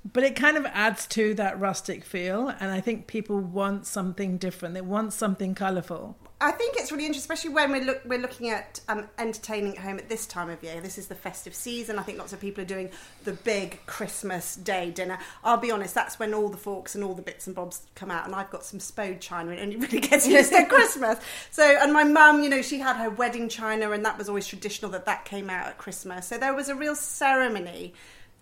But 0.05 0.25
it 0.25 0.35
kind 0.35 0.57
of 0.57 0.67
adds 0.67 1.07
to 1.09 1.35
that 1.35 1.61
rustic 1.61 2.05
feel, 2.05 2.49
and 2.49 2.73
I 2.73 2.81
think 2.81 3.07
people 3.07 3.39
want 3.39 3.87
something 3.87 4.37
different. 4.37 4.75
They 4.75 4.81
want 4.81 5.13
something 5.13 5.55
colourful. 5.55 6.17
I 6.43 6.51
think 6.51 6.75
it's 6.77 6.91
really 6.91 7.07
interesting, 7.07 7.33
especially 7.33 7.55
when 7.55 7.71
we're, 7.71 7.85
look, 7.85 8.03
we're 8.05 8.19
looking 8.19 8.51
at 8.51 8.81
um, 8.89 9.09
entertaining 9.17 9.77
at 9.79 9.85
home 9.85 9.99
at 9.99 10.09
this 10.09 10.27
time 10.27 10.51
of 10.51 10.61
year. 10.61 10.81
This 10.81 10.99
is 10.99 11.07
the 11.07 11.15
festive 11.15 11.55
season. 11.55 12.01
I 12.01 12.03
think 12.03 12.19
lots 12.19 12.33
of 12.33 12.41
people 12.41 12.63
are 12.63 12.67
doing 12.67 12.91
the 13.23 13.33
big 13.33 13.79
Christmas 13.87 14.57
Day 14.57 14.91
dinner. 14.91 15.21
I'll 15.45 15.57
be 15.57 15.71
honest, 15.71 15.95
that's 15.95 16.19
when 16.19 16.35
all 16.35 16.49
the 16.49 16.57
forks 16.57 16.97
and 16.97 17.05
all 17.05 17.15
the 17.15 17.23
bits 17.23 17.47
and 17.47 17.55
bobs 17.55 17.83
come 17.95 18.11
out, 18.11 18.27
and 18.27 18.35
I've 18.35 18.51
got 18.51 18.65
some 18.65 18.81
spode 18.81 19.21
china, 19.21 19.53
and 19.53 19.61
it 19.61 19.63
only 19.63 19.77
really 19.77 20.01
gets 20.09 20.27
used 20.27 20.53
at 20.53 20.69
Christmas. 20.69 21.21
So, 21.53 21.63
and 21.63 21.93
my 21.93 22.03
mum, 22.03 22.43
you 22.43 22.49
know, 22.49 22.61
she 22.61 22.81
had 22.81 22.97
her 22.97 23.11
wedding 23.11 23.49
china, 23.49 23.93
and 23.93 24.05
that 24.05 24.19
was 24.19 24.29
always 24.29 24.49
traditional 24.49 24.91
that 24.91 25.05
that 25.05 25.25
came 25.25 25.49
out 25.49 25.69
at 25.69 25.79
Christmas. 25.79 26.27
So 26.27 26.39
there 26.39 26.55
was 26.55 26.69
a 26.69 26.75
real 26.75 26.97
ceremony 26.97 27.95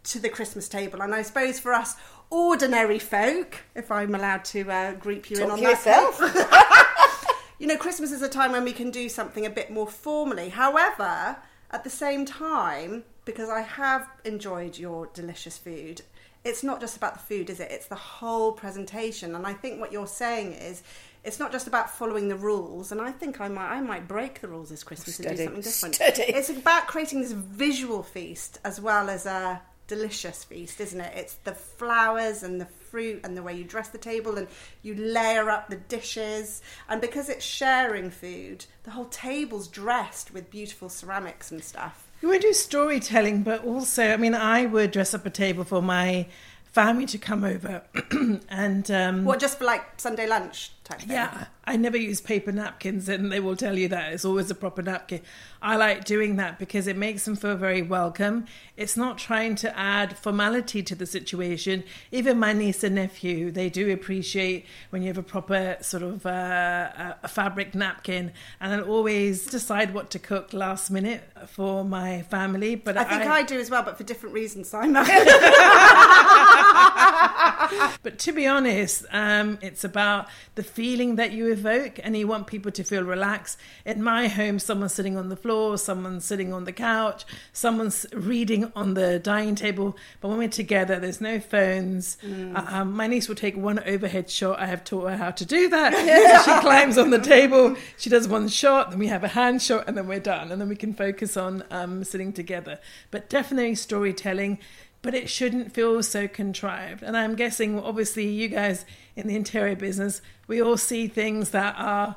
to 0.04 0.18
the 0.18 0.28
Christmas 0.28 0.68
table, 0.68 1.02
and 1.02 1.14
I 1.14 1.22
suppose 1.22 1.58
for 1.58 1.72
us 1.72 1.96
ordinary 2.30 2.98
folk, 2.98 3.58
if 3.74 3.90
I'm 3.90 4.14
allowed 4.14 4.44
to 4.46 4.70
uh, 4.70 4.92
group 4.94 5.30
you 5.30 5.42
in 5.42 5.50
on 5.50 5.60
that 5.60 5.70
yourself. 5.70 6.20
you 7.58 7.66
know, 7.66 7.76
Christmas 7.76 8.12
is 8.12 8.22
a 8.22 8.28
time 8.28 8.52
when 8.52 8.64
we 8.64 8.72
can 8.72 8.90
do 8.90 9.08
something 9.08 9.44
a 9.44 9.50
bit 9.50 9.70
more 9.70 9.86
formally. 9.86 10.48
However, 10.48 11.36
at 11.70 11.84
the 11.84 11.90
same 11.90 12.24
time, 12.24 13.04
because 13.24 13.48
I 13.48 13.60
have 13.60 14.08
enjoyed 14.24 14.78
your 14.78 15.06
delicious 15.12 15.58
food, 15.58 16.02
it's 16.44 16.62
not 16.62 16.80
just 16.80 16.96
about 16.96 17.14
the 17.14 17.20
food, 17.20 17.50
is 17.50 17.60
it? 17.60 17.70
It's 17.70 17.86
the 17.86 17.94
whole 17.96 18.52
presentation. 18.52 19.34
And 19.34 19.46
I 19.46 19.52
think 19.52 19.80
what 19.80 19.92
you're 19.92 20.06
saying 20.06 20.52
is 20.52 20.82
it's 21.22 21.38
not 21.38 21.52
just 21.52 21.66
about 21.66 21.90
following 21.90 22.28
the 22.28 22.36
rules. 22.36 22.92
And 22.92 23.00
I 23.00 23.12
think 23.12 23.40
I 23.40 23.48
might 23.48 23.68
I 23.68 23.80
might 23.80 24.08
break 24.08 24.40
the 24.40 24.48
rules 24.48 24.70
this 24.70 24.82
Christmas 24.82 25.18
and 25.20 25.28
do 25.28 25.36
something 25.36 25.62
different. 25.62 25.94
steady. 25.96 26.32
It's 26.32 26.48
about 26.48 26.86
creating 26.86 27.20
this 27.20 27.32
visual 27.32 28.02
feast 28.02 28.58
as 28.64 28.80
well 28.80 29.10
as 29.10 29.26
a 29.26 29.60
delicious 29.90 30.44
feast, 30.44 30.80
isn't 30.80 31.00
it? 31.00 31.12
It's 31.16 31.34
the 31.42 31.52
flowers 31.52 32.44
and 32.44 32.60
the 32.60 32.66
fruit 32.66 33.22
and 33.24 33.36
the 33.36 33.42
way 33.42 33.56
you 33.56 33.64
dress 33.64 33.88
the 33.88 33.98
table 33.98 34.38
and 34.38 34.46
you 34.82 34.94
layer 34.94 35.50
up 35.50 35.68
the 35.68 35.76
dishes. 35.76 36.62
And 36.88 37.00
because 37.00 37.28
it's 37.28 37.44
sharing 37.44 38.10
food, 38.10 38.66
the 38.84 38.92
whole 38.92 39.06
table's 39.06 39.66
dressed 39.66 40.32
with 40.32 40.48
beautiful 40.48 40.88
ceramics 40.88 41.50
and 41.50 41.62
stuff. 41.62 42.08
You 42.22 42.28
would 42.28 42.40
do 42.40 42.52
storytelling, 42.52 43.42
but 43.42 43.64
also, 43.64 44.12
I 44.12 44.16
mean, 44.16 44.34
I 44.34 44.64
would 44.64 44.92
dress 44.92 45.12
up 45.12 45.26
a 45.26 45.30
table 45.30 45.64
for 45.64 45.82
my 45.82 46.28
family 46.70 47.06
to 47.06 47.18
come 47.18 47.42
over, 47.42 47.82
and 48.48 48.88
um, 48.92 49.24
What, 49.24 49.40
just 49.40 49.58
for 49.58 49.64
like 49.64 50.00
Sunday 50.00 50.28
lunch 50.28 50.70
type 50.90 51.00
thing? 51.00 51.10
Yeah, 51.10 51.46
I 51.64 51.76
never 51.76 51.96
use 51.96 52.20
paper 52.20 52.52
napkins, 52.52 53.08
and 53.08 53.30
they 53.30 53.40
will 53.40 53.56
tell 53.56 53.78
you 53.78 53.88
that 53.88 54.12
it's 54.12 54.24
always 54.24 54.50
a 54.50 54.54
proper 54.54 54.82
napkin. 54.82 55.20
I 55.62 55.76
like 55.76 56.04
doing 56.04 56.36
that 56.36 56.58
because 56.58 56.86
it 56.86 56.96
makes 56.96 57.24
them 57.24 57.36
feel 57.36 57.56
very 57.56 57.82
welcome. 57.82 58.46
It's 58.76 58.96
not 58.96 59.18
trying 59.18 59.54
to 59.56 59.78
add 59.78 60.18
formality 60.18 60.82
to 60.82 60.94
the 60.94 61.06
situation. 61.06 61.84
Even 62.10 62.38
my 62.38 62.52
niece 62.52 62.82
and 62.82 62.94
nephew, 62.94 63.50
they 63.50 63.68
do 63.68 63.92
appreciate 63.92 64.66
when 64.90 65.02
you 65.02 65.08
have 65.08 65.18
a 65.18 65.22
proper 65.22 65.76
sort 65.80 66.02
of 66.02 66.26
uh, 66.26 67.14
a- 67.22 67.28
fabric 67.28 67.74
napkin, 67.74 68.32
and 68.60 68.72
I'll 68.72 68.88
always 68.88 69.46
decide 69.46 69.94
what 69.94 70.10
to 70.10 70.18
cook 70.18 70.52
last 70.52 70.90
minute 70.90 71.22
for 71.46 71.84
my 71.84 72.22
family. 72.22 72.74
But 72.74 72.96
I 72.96 73.04
think 73.04 73.22
I, 73.22 73.42
do 73.42 73.58
as 73.58 73.70
well, 73.70 73.82
but 73.82 73.96
for 73.96 74.04
different 74.04 74.34
reasons, 74.34 74.70
Saima. 74.70 75.04
But 78.02 78.18
to 78.20 78.32
be 78.32 78.46
honest, 78.46 79.04
um, 79.10 79.58
it's 79.62 79.84
about 79.84 80.28
the 80.54 80.62
feeling 80.80 81.16
that 81.16 81.30
you 81.30 81.52
evoke, 81.52 82.00
and 82.02 82.16
you 82.16 82.26
want 82.26 82.46
people 82.46 82.72
to 82.72 82.82
feel 82.82 83.02
relaxed. 83.02 83.58
In 83.84 84.02
my 84.02 84.28
home, 84.28 84.58
someone's 84.58 84.94
sitting 84.94 85.14
on 85.14 85.28
the 85.28 85.36
floor, 85.36 85.76
someone's 85.76 86.24
sitting 86.24 86.54
on 86.54 86.64
the 86.64 86.72
couch, 86.72 87.26
someone's 87.52 88.06
reading 88.14 88.72
on 88.74 88.94
the 88.94 89.18
dining 89.18 89.54
table. 89.54 89.94
But 90.22 90.28
when 90.28 90.38
we're 90.38 90.48
together, 90.48 90.98
there's 90.98 91.20
no 91.20 91.38
phones. 91.38 92.16
Uh, 92.24 92.64
um, 92.66 92.92
my 92.92 93.08
niece 93.08 93.28
will 93.28 93.34
take 93.34 93.58
one 93.58 93.78
overhead 93.80 94.30
shot. 94.30 94.58
I 94.58 94.64
have 94.68 94.82
taught 94.82 95.10
her 95.10 95.16
how 95.18 95.32
to 95.32 95.44
do 95.44 95.68
that. 95.68 95.92
So 96.40 96.54
she 96.54 96.60
climbs 96.60 96.96
on 96.96 97.10
the 97.10 97.18
table, 97.18 97.76
she 97.98 98.08
does 98.08 98.26
one 98.26 98.48
shot, 98.48 98.90
then 98.90 98.98
we 98.98 99.08
have 99.08 99.22
a 99.22 99.28
hand 99.28 99.60
shot, 99.60 99.84
and 99.86 99.98
then 99.98 100.06
we're 100.06 100.18
done. 100.18 100.50
And 100.50 100.60
then 100.60 100.68
we 100.70 100.76
can 100.76 100.94
focus 100.94 101.36
on 101.36 101.62
um, 101.70 102.04
sitting 102.04 102.32
together. 102.32 102.78
But 103.10 103.28
definitely 103.28 103.74
storytelling 103.74 104.58
but 105.02 105.14
it 105.14 105.30
shouldn't 105.30 105.72
feel 105.72 106.02
so 106.02 106.28
contrived. 106.28 107.02
And 107.02 107.16
I'm 107.16 107.34
guessing, 107.34 107.78
obviously, 107.78 108.28
you 108.28 108.48
guys 108.48 108.84
in 109.16 109.26
the 109.26 109.36
interior 109.36 109.76
business, 109.76 110.20
we 110.50 110.60
all 110.60 110.76
see 110.76 111.06
things 111.06 111.50
that 111.50 111.76
are 111.78 112.16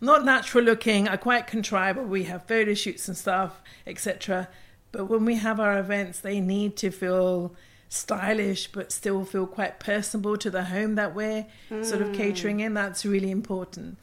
not 0.00 0.24
natural 0.24 0.64
looking, 0.64 1.06
are 1.08 1.18
quite 1.18 1.46
contrived. 1.46 1.98
We 1.98 2.24
have 2.24 2.46
photo 2.46 2.72
shoots 2.72 3.06
and 3.06 3.14
stuff, 3.14 3.60
etc. 3.86 4.48
But 4.92 5.10
when 5.10 5.26
we 5.26 5.34
have 5.34 5.60
our 5.60 5.78
events, 5.78 6.18
they 6.18 6.40
need 6.40 6.78
to 6.78 6.90
feel 6.90 7.54
stylish, 7.90 8.68
but 8.72 8.92
still 8.92 9.26
feel 9.26 9.46
quite 9.46 9.78
personable 9.78 10.38
to 10.38 10.50
the 10.50 10.64
home 10.64 10.94
that 10.94 11.14
we're 11.14 11.44
sort 11.82 12.00
of 12.00 12.14
catering 12.14 12.60
in. 12.60 12.72
That's 12.72 13.04
really 13.04 13.30
important. 13.30 13.98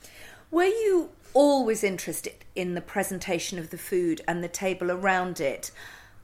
Were 0.52 0.66
you 0.66 1.10
always 1.34 1.84
interested 1.84 2.36
in 2.54 2.76
the 2.76 2.82
presentation 2.82 3.58
of 3.58 3.72
the 3.72 3.80
food 3.80 4.22
and 4.28 4.44
the 4.44 4.48
table 4.48 4.92
around 4.92 5.42
it? 5.42 5.72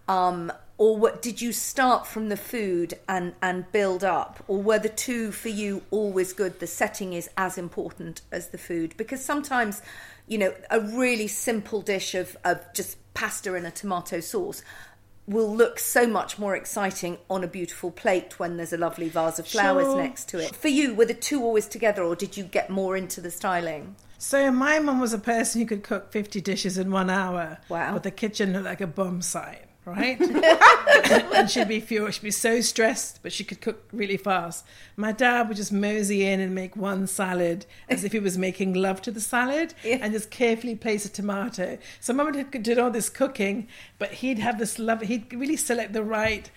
Um, 0.07 0.53
or 0.79 0.95
what, 0.95 1.21
did 1.21 1.41
you 1.41 1.51
start 1.51 2.07
from 2.07 2.29
the 2.29 2.37
food 2.37 2.93
and, 3.07 3.33
and 3.41 3.69
build 3.73 4.01
up? 4.01 4.41
Or 4.47 4.61
were 4.61 4.79
the 4.79 4.87
two 4.87 5.33
for 5.33 5.49
you 5.49 5.83
always 5.91 6.31
good? 6.31 6.61
The 6.61 6.67
setting 6.67 7.11
is 7.11 7.29
as 7.37 7.57
important 7.57 8.21
as 8.31 8.47
the 8.47 8.57
food? 8.57 8.95
Because 8.95 9.23
sometimes, 9.23 9.81
you 10.25 10.37
know, 10.37 10.53
a 10.71 10.79
really 10.79 11.27
simple 11.27 11.81
dish 11.81 12.15
of, 12.15 12.37
of 12.45 12.61
just 12.73 12.97
pasta 13.13 13.53
and 13.55 13.67
a 13.67 13.71
tomato 13.71 14.21
sauce 14.21 14.63
will 15.27 15.53
look 15.53 15.79
so 15.79 16.07
much 16.07 16.39
more 16.39 16.55
exciting 16.55 17.17
on 17.29 17.43
a 17.43 17.47
beautiful 17.47 17.91
plate 17.91 18.39
when 18.39 18.55
there's 18.55 18.73
a 18.73 18.77
lovely 18.77 19.09
vase 19.09 19.37
of 19.37 19.45
flowers 19.45 19.85
Sure. 19.85 20.01
next 20.01 20.29
to 20.29 20.39
it. 20.39 20.55
For 20.55 20.69
you, 20.69 20.95
were 20.95 21.05
the 21.05 21.13
two 21.13 21.43
always 21.43 21.67
together 21.67 22.03
or 22.03 22.15
did 22.15 22.37
you 22.37 22.45
get 22.45 22.69
more 22.69 22.95
into 22.95 23.19
the 23.19 23.29
styling? 23.29 23.97
So 24.17 24.49
my 24.49 24.79
mum 24.79 24.99
was 24.99 25.13
a 25.13 25.19
person 25.19 25.61
who 25.61 25.67
could 25.67 25.83
cook 25.83 26.11
50 26.11 26.41
dishes 26.41 26.77
in 26.77 26.89
one 26.89 27.09
hour. 27.09 27.59
Wow. 27.69 27.93
But 27.93 28.03
the 28.03 28.11
kitchen 28.11 28.53
looked 28.53 28.65
like 28.65 28.81
a 28.81 28.87
bomb 28.87 29.21
site, 29.21 29.68
right? 29.89 30.19
and 31.35 31.49
she'd 31.49 31.67
be 31.67 31.79
furious. 31.79 32.15
She'd 32.15 32.23
be 32.23 32.31
so 32.31 32.61
stressed, 32.61 33.21
but 33.21 33.31
she 33.33 33.43
could 33.43 33.61
cook 33.61 33.83
really 33.91 34.17
fast. 34.17 34.65
My 34.95 35.11
dad 35.11 35.47
would 35.47 35.57
just 35.57 35.71
mosey 35.71 36.25
in 36.25 36.39
and 36.39 36.53
make 36.55 36.75
one 36.75 37.07
salad 37.07 37.65
as 37.87 38.03
if 38.03 38.11
he 38.11 38.19
was 38.19 38.37
making 38.37 38.73
love 38.73 39.01
to 39.03 39.11
the 39.11 39.21
salad 39.21 39.73
Yeah. 39.83 39.97
and 40.01 40.13
just 40.13 40.29
carefully 40.29 40.75
place 40.75 41.05
a 41.05 41.09
tomato. 41.09 41.77
So 41.99 42.13
mum 42.13 42.31
did, 42.31 42.51
did 42.63 42.79
all 42.79 42.91
this 42.91 43.09
cooking, 43.09 43.67
but 43.97 44.11
he'd 44.15 44.39
have 44.39 44.59
this 44.59 44.79
love, 44.79 45.01
he'd 45.01 45.33
really 45.33 45.57
select 45.57 45.93
the 45.93 46.03
right 46.03 46.49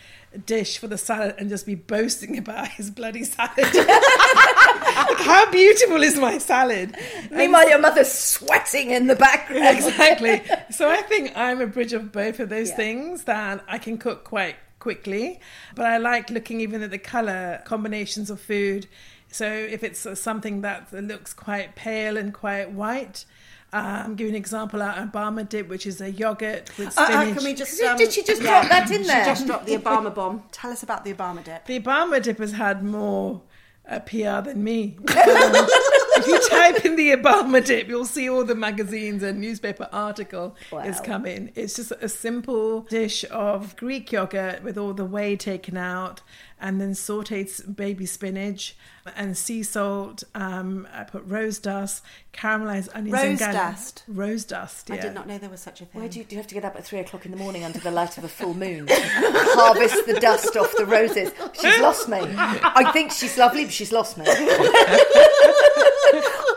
dish 0.46 0.78
for 0.78 0.86
the 0.88 0.98
salad 0.98 1.34
and 1.38 1.48
just 1.48 1.66
be 1.66 1.74
boasting 1.74 2.38
about 2.38 2.68
his 2.68 2.90
bloody 2.90 3.24
salad. 3.24 3.58
like, 3.58 3.74
how 5.18 5.50
beautiful 5.50 6.02
is 6.02 6.16
my 6.18 6.38
salad? 6.38 6.96
Meanwhile, 7.30 7.68
your 7.68 7.78
mother's 7.78 8.10
sweating 8.10 8.90
in 8.90 9.06
the 9.06 9.16
background. 9.16 9.76
exactly. 9.78 10.42
So 10.70 10.88
I 10.90 11.02
think 11.02 11.32
I'm 11.36 11.60
a 11.60 11.66
bridge 11.66 11.92
of 11.92 12.12
both 12.12 12.40
of 12.40 12.48
those 12.48 12.70
Yeah. 12.70 12.76
things 12.76 13.24
that 13.24 13.62
I 13.68 13.78
can 13.78 13.98
cook 13.98 14.24
quite 14.24 14.56
quickly, 14.78 15.38
but 15.74 15.86
I 15.86 15.98
like 15.98 16.30
looking 16.30 16.60
even 16.60 16.82
at 16.82 16.90
the 16.90 16.98
color 16.98 17.62
combinations 17.64 18.30
of 18.30 18.40
food. 18.40 18.86
So 19.30 19.46
if 19.46 19.82
it's 19.82 20.06
something 20.20 20.60
that 20.62 20.92
looks 20.92 21.32
quite 21.32 21.74
pale 21.74 22.16
and 22.16 22.34
quite 22.34 22.70
white, 22.72 23.24
um, 23.72 24.14
give 24.16 24.26
you 24.26 24.30
an 24.30 24.36
example 24.36 24.82
out 24.82 24.96
Obama 24.96 25.48
dip, 25.48 25.68
which 25.68 25.86
is 25.86 26.00
a 26.00 26.10
yogurt 26.10 26.70
with 26.78 26.88
Uh, 26.98 27.02
uh, 27.02 27.06
spinach. 27.06 27.36
can 27.36 27.44
we 27.44 27.54
just? 27.54 27.78
Did- 27.78 27.86
um, 27.88 27.96
did 27.96 28.12
she 28.12 28.22
just 28.22 28.42
drop 28.42 28.68
that 28.68 28.90
in 28.90 29.02
there? 29.02 29.02
she 29.02 29.06
there? 29.06 29.24
just 29.26 29.46
dropped 29.46 29.66
the 29.66 29.76
Obama 29.76 30.14
bomb. 30.14 30.42
Tell 30.52 30.70
us 30.70 30.82
about 30.82 31.04
the 31.04 31.12
Obama 31.14 31.42
dip. 31.42 31.64
The 31.66 31.80
Obama 31.80 32.22
dip 32.22 32.38
has 32.38 32.52
had 32.52 32.82
more 32.84 33.40
uh, 33.88 34.00
PR 34.00 34.40
than 34.48 34.62
me. 34.62 34.96
Um, 34.98 35.06
if 35.16 36.26
you 36.26 36.38
type 36.50 36.84
in 36.84 36.96
the 36.96 37.10
Obama 37.10 37.64
dip, 37.64 37.88
you'll 37.88 38.04
see 38.04 38.28
all 38.28 38.44
the 38.44 38.54
magazines 38.54 39.22
and 39.22 39.40
newspaper 39.40 39.88
article 39.92 40.54
is 40.84 41.00
coming. 41.00 41.50
It's 41.54 41.74
just 41.76 41.92
a 42.00 42.08
simple 42.08 42.82
dish 42.82 43.24
of 43.30 43.74
Greek 43.76 44.12
yogurt 44.12 44.62
with 44.62 44.76
all 44.78 44.92
the 44.92 45.04
whey 45.04 45.34
taken 45.36 45.76
out, 45.76 46.20
and 46.62 46.80
then 46.80 46.92
sautéed 46.92 47.76
baby 47.76 48.06
spinach 48.06 48.76
and 49.16 49.36
sea 49.36 49.64
salt. 49.64 50.22
Um, 50.34 50.86
I 50.94 51.02
put 51.02 51.24
rose 51.26 51.58
dust, 51.58 52.04
caramelized 52.32 52.88
onions, 52.94 53.18
and 53.20 53.30
Rose 53.30 53.38
garlic. 53.40 53.56
dust? 53.56 54.04
Rose 54.06 54.44
dust. 54.44 54.88
Yeah. 54.88 54.94
I 54.94 54.98
did 55.00 55.12
not 55.14 55.26
know 55.26 55.38
there 55.38 55.50
was 55.50 55.60
such 55.60 55.80
a 55.80 55.84
thing. 55.84 56.00
Where 56.00 56.08
do 56.08 56.20
you, 56.20 56.24
do 56.24 56.36
you 56.36 56.40
have 56.40 56.46
to 56.46 56.54
get 56.54 56.64
up 56.64 56.76
at 56.76 56.84
three 56.84 57.00
o'clock 57.00 57.26
in 57.26 57.32
the 57.32 57.36
morning 57.36 57.64
under 57.64 57.80
the 57.80 57.90
light 57.90 58.16
of 58.16 58.22
a 58.24 58.28
full 58.28 58.54
moon? 58.54 58.86
Harvest 58.90 60.06
the 60.06 60.20
dust 60.20 60.56
off 60.56 60.72
the 60.78 60.86
roses. 60.86 61.32
She's 61.60 61.80
lost 61.80 62.08
me. 62.08 62.18
I 62.22 62.90
think 62.92 63.10
she's 63.10 63.36
lovely, 63.36 63.64
but 63.64 63.72
she's 63.74 63.90
lost 63.92 64.16
me. 64.16 64.24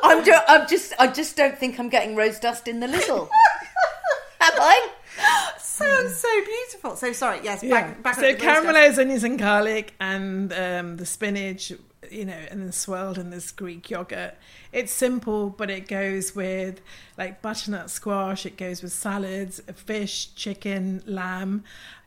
I'm, 0.04 0.24
do, 0.24 0.34
I'm 0.48 0.68
just, 0.68 0.94
I 1.00 1.08
just 1.08 1.36
don't 1.36 1.58
think 1.58 1.80
I'm 1.80 1.90
getting 1.90 2.16
rose 2.16 2.40
dust 2.40 2.68
in 2.68 2.80
the 2.80 2.88
little. 2.88 3.24
Am 4.40 4.54
I? 4.60 4.90
Sounds 5.76 6.16
so 6.16 6.30
beautiful. 6.46 6.96
So 6.96 7.12
sorry. 7.14 7.40
Yes. 7.44 7.64
Yeah. 7.64 7.82
Back, 7.82 8.04
back 8.04 8.16
so 8.16 8.22
up 8.22 8.28
to 8.28 8.42
the 8.42 8.48
rose 8.48 8.56
dust. 8.56 8.66
caramelized 8.66 8.98
onions 9.00 9.24
and 9.24 9.38
garlic 9.38 9.94
and 10.00 10.54
um, 10.54 10.98
the 10.98 11.06
spinach, 11.06 11.72
you 12.10 12.26
know, 12.26 12.34
and 12.50 12.62
then 12.62 12.72
swirled 12.72 13.18
in 13.18 13.30
this 13.30 13.52
Greek 13.52 13.90
yogurt. 13.90 14.36
It's 14.72 14.92
simple, 14.92 15.50
but 15.50 15.70
it 15.70 15.88
goes 15.88 16.36
with 16.36 16.82
like 17.18 17.42
butternut 17.42 17.90
squash. 17.90 18.46
It 18.46 18.58
goes 18.58 18.82
with 18.82 18.94
salads, 18.94 19.60
fish, 19.76 20.34
chicken, 20.36 21.04
lamb. 21.06 21.64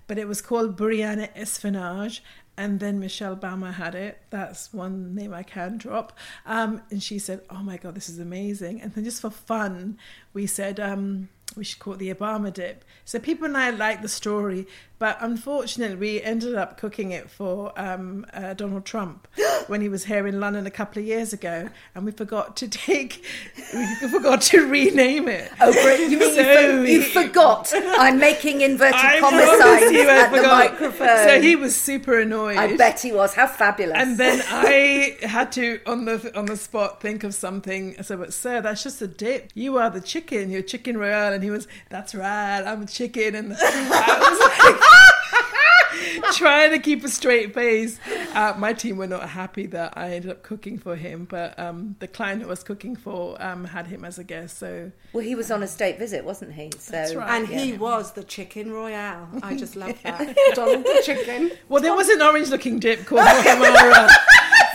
But 0.07 0.19
it 0.19 0.27
was 0.27 0.41
called 0.41 0.77
Borani 0.79 1.35
Esfenaj. 1.37 2.21
And 2.57 2.81
then 2.81 2.99
Michelle 2.99 3.37
Obama 3.37 3.75
had 3.75 3.95
it. 3.95 4.21
That's 4.31 4.73
one 4.73 5.15
name 5.15 5.33
I 5.33 5.45
can 5.45 5.79
drop. 5.79 6.13
Um, 6.45 6.83
and 6.91 7.01
she 7.01 7.21
said, 7.21 7.43
"Oh 7.51 7.63
my 7.63 7.77
god, 7.77 7.95
this 7.95 8.09
is 8.09 8.19
amazing!" 8.19 8.81
And 8.81 8.93
then 8.95 9.05
just 9.05 9.21
for 9.21 9.31
fun, 9.31 9.97
we 10.33 10.49
said 10.49 10.81
um, 10.81 11.29
we 11.57 11.65
should 11.65 11.79
call 11.79 11.95
it 11.95 11.99
the 11.99 12.13
Obama 12.15 12.53
dip. 12.53 12.85
So 13.05 13.19
people 13.19 13.47
and 13.47 13.57
I 13.57 13.71
like 13.71 14.03
the 14.03 14.09
story, 14.09 14.67
but 14.99 15.17
unfortunately, 15.21 15.97
we 15.97 16.23
ended 16.23 16.55
up 16.55 16.77
cooking 16.79 17.11
it 17.13 17.31
for 17.31 17.73
um, 17.81 18.27
uh, 18.35 18.53
Donald 18.55 18.85
Trump 18.85 19.27
when 19.67 19.81
he 19.81 19.89
was 19.89 20.05
here 20.05 20.27
in 20.27 20.41
London 20.41 20.67
a 20.67 20.71
couple 20.71 21.01
of 21.01 21.07
years 21.09 21.33
ago, 21.33 21.69
and 21.95 22.05
we 22.05 22.11
forgot 22.11 22.57
to 22.59 22.69
take, 22.69 23.25
we 23.73 24.09
forgot 24.09 24.43
to 24.43 24.67
rename 24.69 25.27
it. 25.29 25.51
Oh, 25.61 25.73
great. 25.73 26.11
You 26.11 26.19
mean 26.19 26.29
you, 26.29 26.35
So 26.35 26.77
for- 26.83 26.85
you 26.85 27.03
forgot? 27.03 27.73
I'm 27.75 28.19
making 28.19 28.61
inverted 28.61 28.95
I 29.01 29.21
comma 29.21 29.43
promise 29.43 29.91
you, 29.93 30.09
at 30.09 30.31
the 30.31 30.43
microphone. 30.43 31.29
So 31.29 31.41
he 31.41 31.57
was 31.57 31.75
super 31.75 32.21
annoyed. 32.21 32.59
I 32.59 32.77
bet 32.77 33.01
he 33.01 33.13
was. 33.13 33.35
How 33.35 33.47
fabulous. 33.47 33.97
And 33.97 34.19
then 34.19 34.43
I 34.49 35.17
had 35.23 35.51
to 35.53 35.81
on 35.87 36.05
the 36.05 36.37
on 36.39 36.47
the 36.47 36.57
spot 36.57 37.01
think 37.01 37.25
of 37.25 37.35
something. 37.35 37.95
I 37.99 38.03
said, 38.03 38.19
"But 38.19 38.35
sir, 38.35 38.61
that's 38.61 38.83
just 38.83 39.01
a 39.01 39.07
dip. 39.07 39.51
You 39.55 39.79
are 39.79 39.89
the 39.91 40.01
chicken. 40.01 40.51
You're 40.51 40.63
chicken 40.63 40.99
royale." 40.99 41.38
And 41.39 41.45
he 41.45 41.51
was, 41.51 41.69
"That's 41.89 42.17
right. 42.17 42.63
I'm 42.63 42.83
a 42.83 42.87
chicken." 42.87 43.37
And 43.37 43.53
I 43.61 44.19
was 44.19 44.41
like, 44.41 46.33
trying 46.35 46.73
to 46.73 46.81
keep 46.81 47.05
a 47.05 47.09
straight 47.09 47.55
face. 47.55 48.01
Uh, 48.35 48.55
my 48.59 48.73
team 48.73 48.97
were 48.97 49.07
not 49.07 49.29
happy 49.29 49.67
that 49.67 49.97
I 49.97 50.15
ended 50.15 50.33
up 50.33 50.43
cooking 50.43 50.79
for 50.79 50.97
him, 50.97 51.27
but 51.31 51.57
um, 51.61 51.95
the 52.01 52.09
client 52.09 52.43
who 52.43 52.49
was 52.49 52.65
cooking 52.65 52.97
for 52.97 53.41
um, 53.41 53.67
had 53.67 53.87
him 53.87 54.05
as 54.05 54.19
a 54.19 54.25
guest. 54.25 54.59
So 54.59 54.91
well, 55.13 55.25
he 55.25 55.37
was 55.37 55.53
on 55.53 55.63
a 55.63 55.69
state 55.69 55.97
visit, 55.97 56.25
wasn't 56.25 56.55
he? 56.55 56.73
So, 56.77 56.91
That's 56.91 57.15
right. 57.15 57.31
And 57.31 57.47
he 57.47 57.75
was 57.75 58.13
the 58.13 58.25
chicken 58.25 58.73
royale. 58.73 59.29
I 59.41 59.57
just 59.57 59.77
love 59.77 59.97
that. 60.03 60.37
Donald 60.55 60.85
the 60.85 61.03
chicken. 61.05 61.53
well, 61.69 61.81
there 61.81 61.95
was 61.95 62.09
an 62.09 62.21
orange-looking 62.21 62.81
dip 62.81 63.07
called 63.07 63.21
Muhammara. 63.23 64.09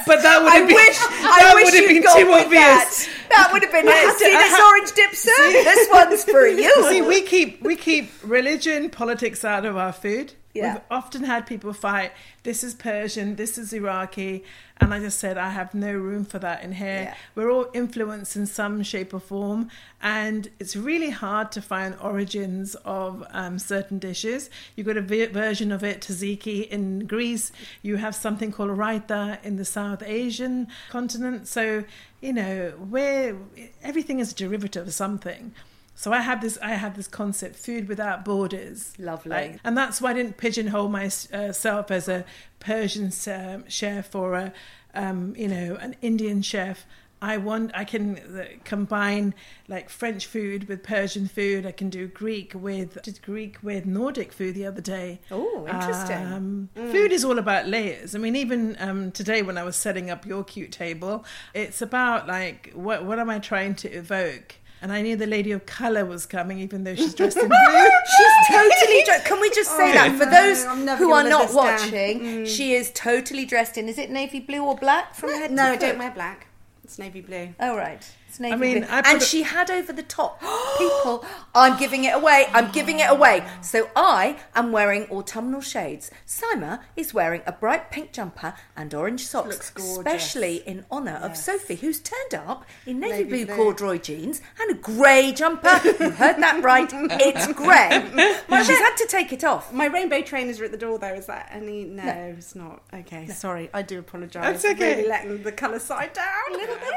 But 0.06 0.22
that 0.22 0.44
would 0.44 0.52
have 0.52 0.68
been, 0.68 0.76
wish, 0.76 0.98
that 1.00 1.52
would 1.56 1.74
have 1.74 1.88
been 1.88 2.04
too 2.04 2.32
obvious. 2.34 2.62
that. 2.62 2.92
That 3.36 3.50
would 3.52 3.64
have 3.64 3.72
been 3.72 3.88
it. 3.88 4.18
See 4.18 4.32
this 4.32 4.60
orange 4.60 4.92
dip, 4.94 5.16
sir? 5.16 5.52
This 5.52 5.90
one's 5.92 6.24
for 6.24 6.48
you. 6.48 6.72
See, 6.90 7.02
we 7.02 7.22
keep 7.22 7.62
we 7.62 7.76
keep 7.76 8.12
religion, 8.24 8.90
politics 8.90 9.44
out 9.44 9.66
of 9.66 9.76
our 9.78 9.92
food. 9.92 10.34
Yeah. 10.54 10.74
We've 10.74 10.82
often 10.92 11.24
had 11.24 11.48
people 11.48 11.74
fight. 11.74 12.12
This 12.44 12.64
is 12.64 12.76
Persian. 12.76 13.38
This 13.38 13.58
is 13.58 13.74
Iraqi, 13.74 14.44
and 14.78 14.94
I 14.94 15.00
just 15.00 15.18
said 15.18 15.36
I 15.38 15.50
have 15.50 15.74
no 15.74 15.94
room 15.94 16.26
for 16.26 16.38
that 16.40 16.64
in 16.64 16.74
here. 16.74 17.04
Yeah. 17.04 17.16
We're 17.34 17.50
all 17.50 17.68
influenced 17.74 18.36
in 18.36 18.46
some 18.46 18.84
shape 18.84 19.14
or 19.16 19.20
form, 19.20 19.70
and 20.02 20.50
it's 20.60 20.76
really 20.76 21.10
hard 21.10 21.52
to 21.54 21.62
find 21.62 21.96
origins 22.00 22.76
of 22.86 23.26
um, 23.32 23.58
certain 23.58 23.98
dishes. 23.98 24.52
You've 24.76 24.88
got 24.88 24.98
a 24.98 25.02
version 25.02 25.72
of 25.72 25.84
it, 25.84 26.02
tzatziki 26.02 26.68
in 26.68 27.08
Greece. 27.08 27.52
You 27.82 27.96
have 27.98 28.14
something 28.14 28.52
called 28.52 28.70
raita 28.70 29.44
in 29.44 29.56
the 29.56 29.66
South 29.66 30.04
Asian 30.06 30.68
continent. 30.90 31.48
So 31.48 31.84
you 32.22 32.32
know, 32.32 32.70
where 32.90 33.36
everything 33.84 34.20
is 34.20 34.32
a 34.32 34.36
derivative 34.36 34.88
of 34.88 34.94
something. 34.94 35.54
So 35.96 36.12
I 36.12 36.22
have 36.22 36.42
this. 36.42 36.58
I 36.62 36.72
have 36.72 36.96
this 36.96 37.08
concept: 37.08 37.56
food 37.56 37.88
without 37.88 38.26
borders. 38.26 38.94
Lovely. 38.98 39.60
and 39.64 39.78
that's 39.78 40.02
why 40.02 40.12
I 40.12 40.14
didn't 40.14 40.38
pigeonhole 40.38 40.90
myself 40.90 41.92
as 41.92 42.08
a 42.08 42.26
Persian 42.60 43.12
um, 43.28 43.64
chef 43.68 44.16
or 44.16 44.34
a, 44.36 44.54
um, 44.94 45.36
you 45.38 45.48
know, 45.48 45.76
an 45.80 45.96
Indian 46.02 46.42
chef. 46.42 46.86
I 47.22 47.38
want. 47.38 47.72
I 47.74 47.86
can 47.86 48.18
uh, 48.18 48.46
combine 48.66 49.34
like 49.70 49.90
French 49.90 50.26
food 50.26 50.68
with 50.68 50.84
Persian 50.84 51.30
food. 51.30 51.66
I 51.66 51.72
can 51.72 51.90
do 51.90 52.06
Greek 52.06 52.52
with 52.54 53.02
did 53.02 53.22
Greek 53.22 53.60
with 53.64 53.86
Nordic 53.86 54.34
food 54.34 54.56
the 54.56 54.66
other 54.66 54.82
day. 54.82 55.22
Oh, 55.32 55.66
interesting. 55.66 56.18
Um, 56.18 56.70
Food 56.76 57.14
is 57.14 57.24
all 57.24 57.40
about 57.40 57.68
layers. 57.70 58.14
I 58.14 58.18
mean, 58.18 58.36
even 58.36 58.76
um, 58.78 59.12
today 59.12 59.42
when 59.42 59.58
I 59.58 59.64
was 59.64 59.78
setting 59.78 60.10
up 60.10 60.26
your 60.26 60.44
cute 60.44 60.74
table, 60.74 61.24
it's 61.54 61.82
about 61.82 62.28
like 62.28 62.72
what 62.74 63.06
what 63.06 63.20
am 63.20 63.30
I 63.30 63.40
trying 63.40 63.76
to 63.76 63.90
evoke? 63.90 64.56
And 64.84 64.92
I 64.92 65.02
knew 65.02 65.16
the 65.16 65.26
lady 65.28 65.52
of 65.54 65.66
color 65.66 66.06
was 66.06 66.26
coming, 66.26 66.60
even 66.60 66.84
though 66.84 66.94
she's 66.94 67.14
dressed 67.14 67.38
in 67.38 67.48
blue. 67.48 67.90
She's 68.18 68.48
totally. 68.50 69.04
Dre- 69.06 69.22
Can 69.24 69.40
we 69.40 69.50
just 69.52 69.72
say 69.78 69.92
Oh, 69.92 69.94
that 69.94 70.12
for 70.18 70.26
no, 70.26 70.32
those 70.32 71.00
who 71.00 71.12
are 71.14 71.24
not 71.24 71.40
live 71.40 71.48
this 71.48 71.56
down. 71.56 71.66
watching, 71.66 72.20
mm. 72.20 72.48
she 72.48 72.74
is 72.74 72.92
totally 72.94 73.46
dressed 73.46 73.78
in. 73.78 73.88
Is 73.88 73.98
it 73.98 74.12
navy 74.12 74.42
blue 74.42 74.62
or 74.62 74.76
black 74.76 75.16
from 75.16 75.30
head 75.32 75.52
No, 75.52 75.64
I 75.64 75.78
don't 75.78 75.98
wear 75.98 76.12
black. 76.12 76.48
It's 76.84 77.00
navy 77.00 77.22
blue. 77.22 77.56
Oh 77.62 77.78
right, 77.78 78.06
navy 78.40 78.56
mean. 78.56 78.84
I 78.86 79.00
and 79.06 79.22
a- 79.22 79.26
she 79.26 79.44
had 79.44 79.70
over 79.72 79.92
the 79.94 80.04
top 80.04 80.40
people. 80.78 81.26
I'm 81.56 81.78
giving 81.78 82.04
it 82.06 82.14
away. 82.16 82.48
I'm 82.54 82.72
giving 82.72 83.00
it 83.00 83.10
away. 83.10 83.44
So 83.62 83.90
I 83.96 84.38
am 84.56 84.72
wearing 84.72 85.04
autumnal 85.12 85.62
shades. 85.62 86.10
Saima 86.28 86.82
is 86.96 87.14
wearing 87.14 87.42
a 87.46 87.52
bright 87.52 87.92
pink 87.92 88.12
jumper 88.12 88.54
and 88.76 88.94
orange 88.94 89.26
socks, 89.26 89.72
Looks 89.76 89.98
especially 89.98 90.58
in 90.66 90.86
honour 90.92 91.16
of 91.22 91.32
Yes. 91.32 91.46
Sophie, 91.46 91.76
who's 91.76 92.00
turned 92.00 92.34
up 92.36 92.66
in 92.86 93.00
navy, 93.00 93.24
Navy 93.24 93.30
blue, 93.30 93.46
blue. 93.46 93.56
corduroy 93.56 93.98
jeans 94.00 94.42
and 94.60 94.72
a 94.72 94.74
grey 94.76 95.32
jumper. 95.32 95.80
you 95.84 96.10
heard 96.12 96.38
that 96.38 96.62
right. 96.64 96.90
It's 96.94 97.48
grey. 97.54 98.40
But 98.50 98.64
she's 98.66 98.78
had 98.80 98.96
to 98.98 99.06
take 99.08 99.32
it 99.34 99.44
off. 99.44 99.72
My 99.74 99.86
rainbow 99.86 100.22
trainers 100.22 100.60
are 100.60 100.66
at 100.66 100.72
the 100.72 100.78
door 100.78 100.98
though. 101.00 101.14
Is 101.14 101.26
that 101.28 101.50
any? 101.52 101.84
No, 101.86 102.04
it's 102.38 102.56
not. 102.56 102.84
Okay, 102.94 103.28
sorry. 103.28 103.70
I 103.74 103.82
do 103.82 104.00
apologise. 104.00 104.42
That's 104.42 104.66
okay. 104.66 104.96
Really 104.98 105.08
letting 105.10 105.44
the 105.44 105.52
colour 105.52 105.80
side 105.80 106.14
down 106.14 106.28
a 106.50 106.54
little 106.58 106.76
bit. 106.76 106.94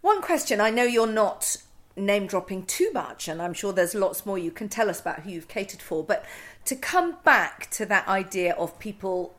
One 0.00 0.22
question 0.22 0.60
I 0.60 0.70
know 0.70 0.84
you're 0.84 1.06
not 1.06 1.56
name 1.96 2.26
dropping 2.26 2.64
too 2.64 2.90
much, 2.92 3.28
and 3.28 3.42
I'm 3.42 3.52
sure 3.52 3.72
there's 3.72 3.94
lots 3.94 4.24
more 4.24 4.38
you 4.38 4.50
can 4.50 4.68
tell 4.68 4.88
us 4.88 5.00
about 5.00 5.20
who 5.20 5.30
you've 5.30 5.48
catered 5.48 5.82
for, 5.82 6.02
but 6.02 6.24
to 6.64 6.76
come 6.76 7.16
back 7.24 7.70
to 7.72 7.86
that 7.86 8.08
idea 8.08 8.54
of 8.54 8.78
people 8.78 9.34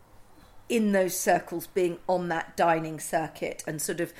in 0.70 0.92
those 0.92 1.18
circles 1.18 1.68
being 1.68 1.98
on 2.08 2.30
that 2.30 2.56
dining 2.56 3.00
circuit 3.00 3.64
and 3.68 3.82
sort 3.82 4.00
of 4.00 4.14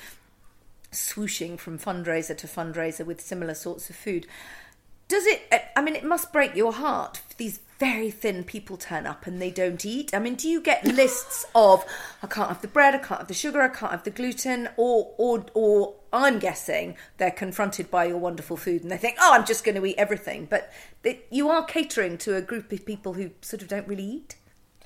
swooshing 0.90 1.58
from 1.58 1.78
fundraiser 1.78 2.36
to 2.36 2.46
fundraiser 2.46 3.06
with 3.06 3.20
similar 3.20 3.54
sorts 3.54 3.88
of 3.88 3.96
food. 3.96 4.26
Does 5.08 5.26
it, 5.26 5.42
I 5.76 5.82
mean, 5.82 5.94
it 5.96 6.04
must 6.04 6.32
break 6.32 6.54
your 6.54 6.72
heart. 6.72 7.22
These 7.36 7.60
very 7.82 8.12
thin 8.12 8.44
people 8.44 8.76
turn 8.76 9.08
up 9.08 9.26
and 9.26 9.42
they 9.42 9.50
don't 9.50 9.84
eat. 9.84 10.14
I 10.14 10.20
mean, 10.20 10.36
do 10.36 10.48
you 10.48 10.60
get 10.60 10.84
lists 10.84 11.44
of, 11.52 11.84
I 12.22 12.28
can't 12.28 12.46
have 12.46 12.62
the 12.62 12.68
bread, 12.68 12.94
I 12.94 12.98
can't 12.98 13.18
have 13.22 13.26
the 13.26 13.34
sugar, 13.34 13.60
I 13.60 13.66
can't 13.66 13.90
have 13.90 14.04
the 14.04 14.12
gluten, 14.12 14.68
or, 14.76 15.12
or, 15.18 15.46
or 15.52 15.94
I'm 16.12 16.38
guessing 16.38 16.96
they're 17.16 17.32
confronted 17.32 17.90
by 17.90 18.04
your 18.04 18.18
wonderful 18.18 18.56
food 18.56 18.82
and 18.82 18.90
they 18.92 18.96
think, 18.98 19.16
oh, 19.20 19.34
I'm 19.34 19.44
just 19.44 19.64
going 19.64 19.74
to 19.74 19.84
eat 19.84 19.96
everything. 19.98 20.46
But 20.48 20.72
they, 21.02 21.22
you 21.28 21.48
are 21.50 21.64
catering 21.64 22.18
to 22.18 22.36
a 22.36 22.40
group 22.40 22.70
of 22.70 22.86
people 22.86 23.14
who 23.14 23.32
sort 23.40 23.62
of 23.62 23.68
don't 23.68 23.88
really 23.88 24.04
eat. 24.04 24.36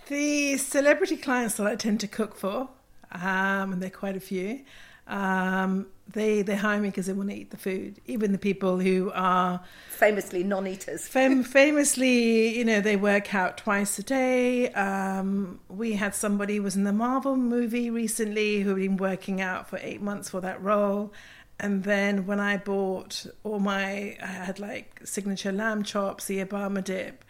The 0.09 0.57
celebrity 0.57 1.19
clients 1.19 1.57
that 1.57 1.67
I 1.67 1.77
tend 1.77 2.01
to 2.01 2.09
cook 2.09 2.35
for, 2.35 2.71
um, 3.13 3.75
and 3.75 3.83
they're 3.83 3.91
quite 3.91 4.17
a 4.17 4.21
few, 4.21 4.65
Um, 5.07 5.87
they 6.09 6.43
they 6.43 6.55
hire 6.57 6.81
me 6.81 6.89
because 6.89 7.07
they 7.07 7.13
want 7.13 7.31
to 7.31 7.37
eat 7.37 7.51
the 7.51 7.57
food. 7.57 8.01
Even 8.07 8.33
the 8.33 8.39
people 8.39 8.79
who 8.79 9.11
are 9.15 9.61
Famously 9.91 10.45
non-eaters. 10.45 11.07
fam- 11.07 11.43
famously, 11.61 12.57
you 12.57 12.65
know, 12.65 12.81
they 12.81 12.97
work 12.97 13.35
out 13.35 13.59
twice 13.59 13.99
a 13.99 14.03
day. 14.03 14.71
Um, 14.73 15.61
we 15.69 15.93
had 15.95 16.15
somebody 16.15 16.57
who 16.57 16.63
was 16.63 16.77
in 16.77 16.85
the 16.85 16.93
Marvel 16.93 17.37
movie 17.37 17.91
recently 17.91 18.61
who 18.63 18.71
had 18.71 18.79
been 18.79 18.97
working 18.97 19.41
out 19.41 19.69
for 19.69 19.79
eight 19.83 20.01
months 20.01 20.31
for 20.31 20.41
that 20.43 20.63
role. 20.63 21.13
And 21.59 21.85
then 21.85 22.27
when 22.27 22.39
I 22.39 22.59
bought 22.59 23.25
all 23.43 23.59
my, 23.61 24.17
I 24.23 24.27
had 24.27 24.59
like 24.61 25.01
signature 25.05 25.53
lamb 25.53 25.83
chops, 25.83 26.27
the 26.27 26.45
Obama 26.45 26.85
dip. 26.85 27.25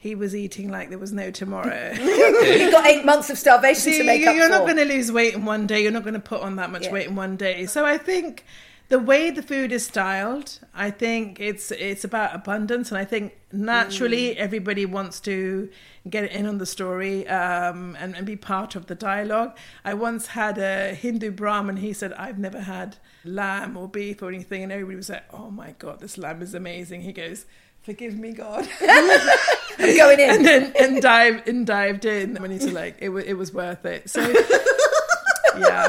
He 0.00 0.14
was 0.14 0.34
eating 0.34 0.70
like 0.70 0.88
there 0.88 0.98
was 0.98 1.12
no 1.12 1.30
tomorrow. 1.30 1.92
You've 1.94 2.72
got 2.72 2.86
eight 2.86 3.04
months 3.04 3.28
of 3.28 3.36
starvation 3.36 3.92
See, 3.92 3.98
to 3.98 4.04
make 4.04 4.22
you- 4.22 4.30
up 4.30 4.34
you're 4.34 4.46
for. 4.46 4.50
not 4.58 4.64
going 4.64 4.78
to 4.78 4.84
lose 4.86 5.12
weight 5.12 5.34
in 5.34 5.44
one 5.44 5.66
day. 5.66 5.82
You're 5.82 5.92
not 5.92 6.04
going 6.04 6.14
to 6.14 6.20
put 6.20 6.40
on 6.40 6.56
that 6.56 6.70
much 6.70 6.84
Yeah. 6.86 6.92
weight 6.92 7.08
in 7.08 7.16
one 7.16 7.36
day. 7.36 7.66
So 7.66 7.84
I 7.84 7.98
think 7.98 8.44
the 8.88 8.98
way 8.98 9.30
the 9.30 9.42
food 9.42 9.70
is 9.72 9.84
styled, 9.86 10.58
I 10.74 10.90
think 10.90 11.38
it's 11.38 11.70
it's 11.70 12.02
about 12.02 12.34
abundance, 12.34 12.90
and 12.90 12.96
I 12.98 13.04
think 13.04 13.36
naturally 13.52 14.36
everybody 14.38 14.86
wants 14.86 15.20
to 15.20 15.68
get 16.08 16.32
in 16.32 16.46
on 16.46 16.56
the 16.58 16.66
story 16.66 17.28
um, 17.28 17.94
and, 18.00 18.16
and 18.16 18.24
be 18.26 18.36
part 18.36 18.74
of 18.76 18.86
the 18.86 18.94
dialogue. 18.94 19.56
I 19.84 19.92
once 19.94 20.28
had 20.28 20.56
a 20.58 20.94
Hindu 20.94 21.30
Brahmin. 21.30 21.76
He 21.76 21.92
said, 21.92 22.12
"I've 22.14 22.38
never 22.38 22.60
had 22.62 22.96
lamb 23.24 23.76
or 23.76 23.86
beef 23.86 24.22
or 24.22 24.28
anything," 24.28 24.62
and 24.64 24.72
everybody 24.72 24.96
was 24.96 25.10
like, 25.10 25.24
"Oh 25.32 25.50
my 25.50 25.72
god, 25.78 26.00
this 26.00 26.16
lamb 26.18 26.40
is 26.42 26.54
amazing." 26.54 27.02
He 27.02 27.12
goes. 27.12 27.44
Forgive 27.82 28.16
me, 28.18 28.32
God. 28.32 28.68
I'm 28.80 29.96
going 29.96 30.20
in. 30.20 30.30
and 30.30 30.44
then 30.44 30.72
and 30.78 31.02
dived 31.02 31.48
and 31.48 31.66
dived 31.66 32.04
in 32.04 32.36
when 32.36 32.50
he's 32.50 32.70
like 32.70 32.96
it 32.98 33.08
was 33.08 33.24
it 33.24 33.34
was 33.34 33.54
worth 33.54 33.84
it. 33.86 34.10
So 34.10 34.20
yeah, 34.28 34.36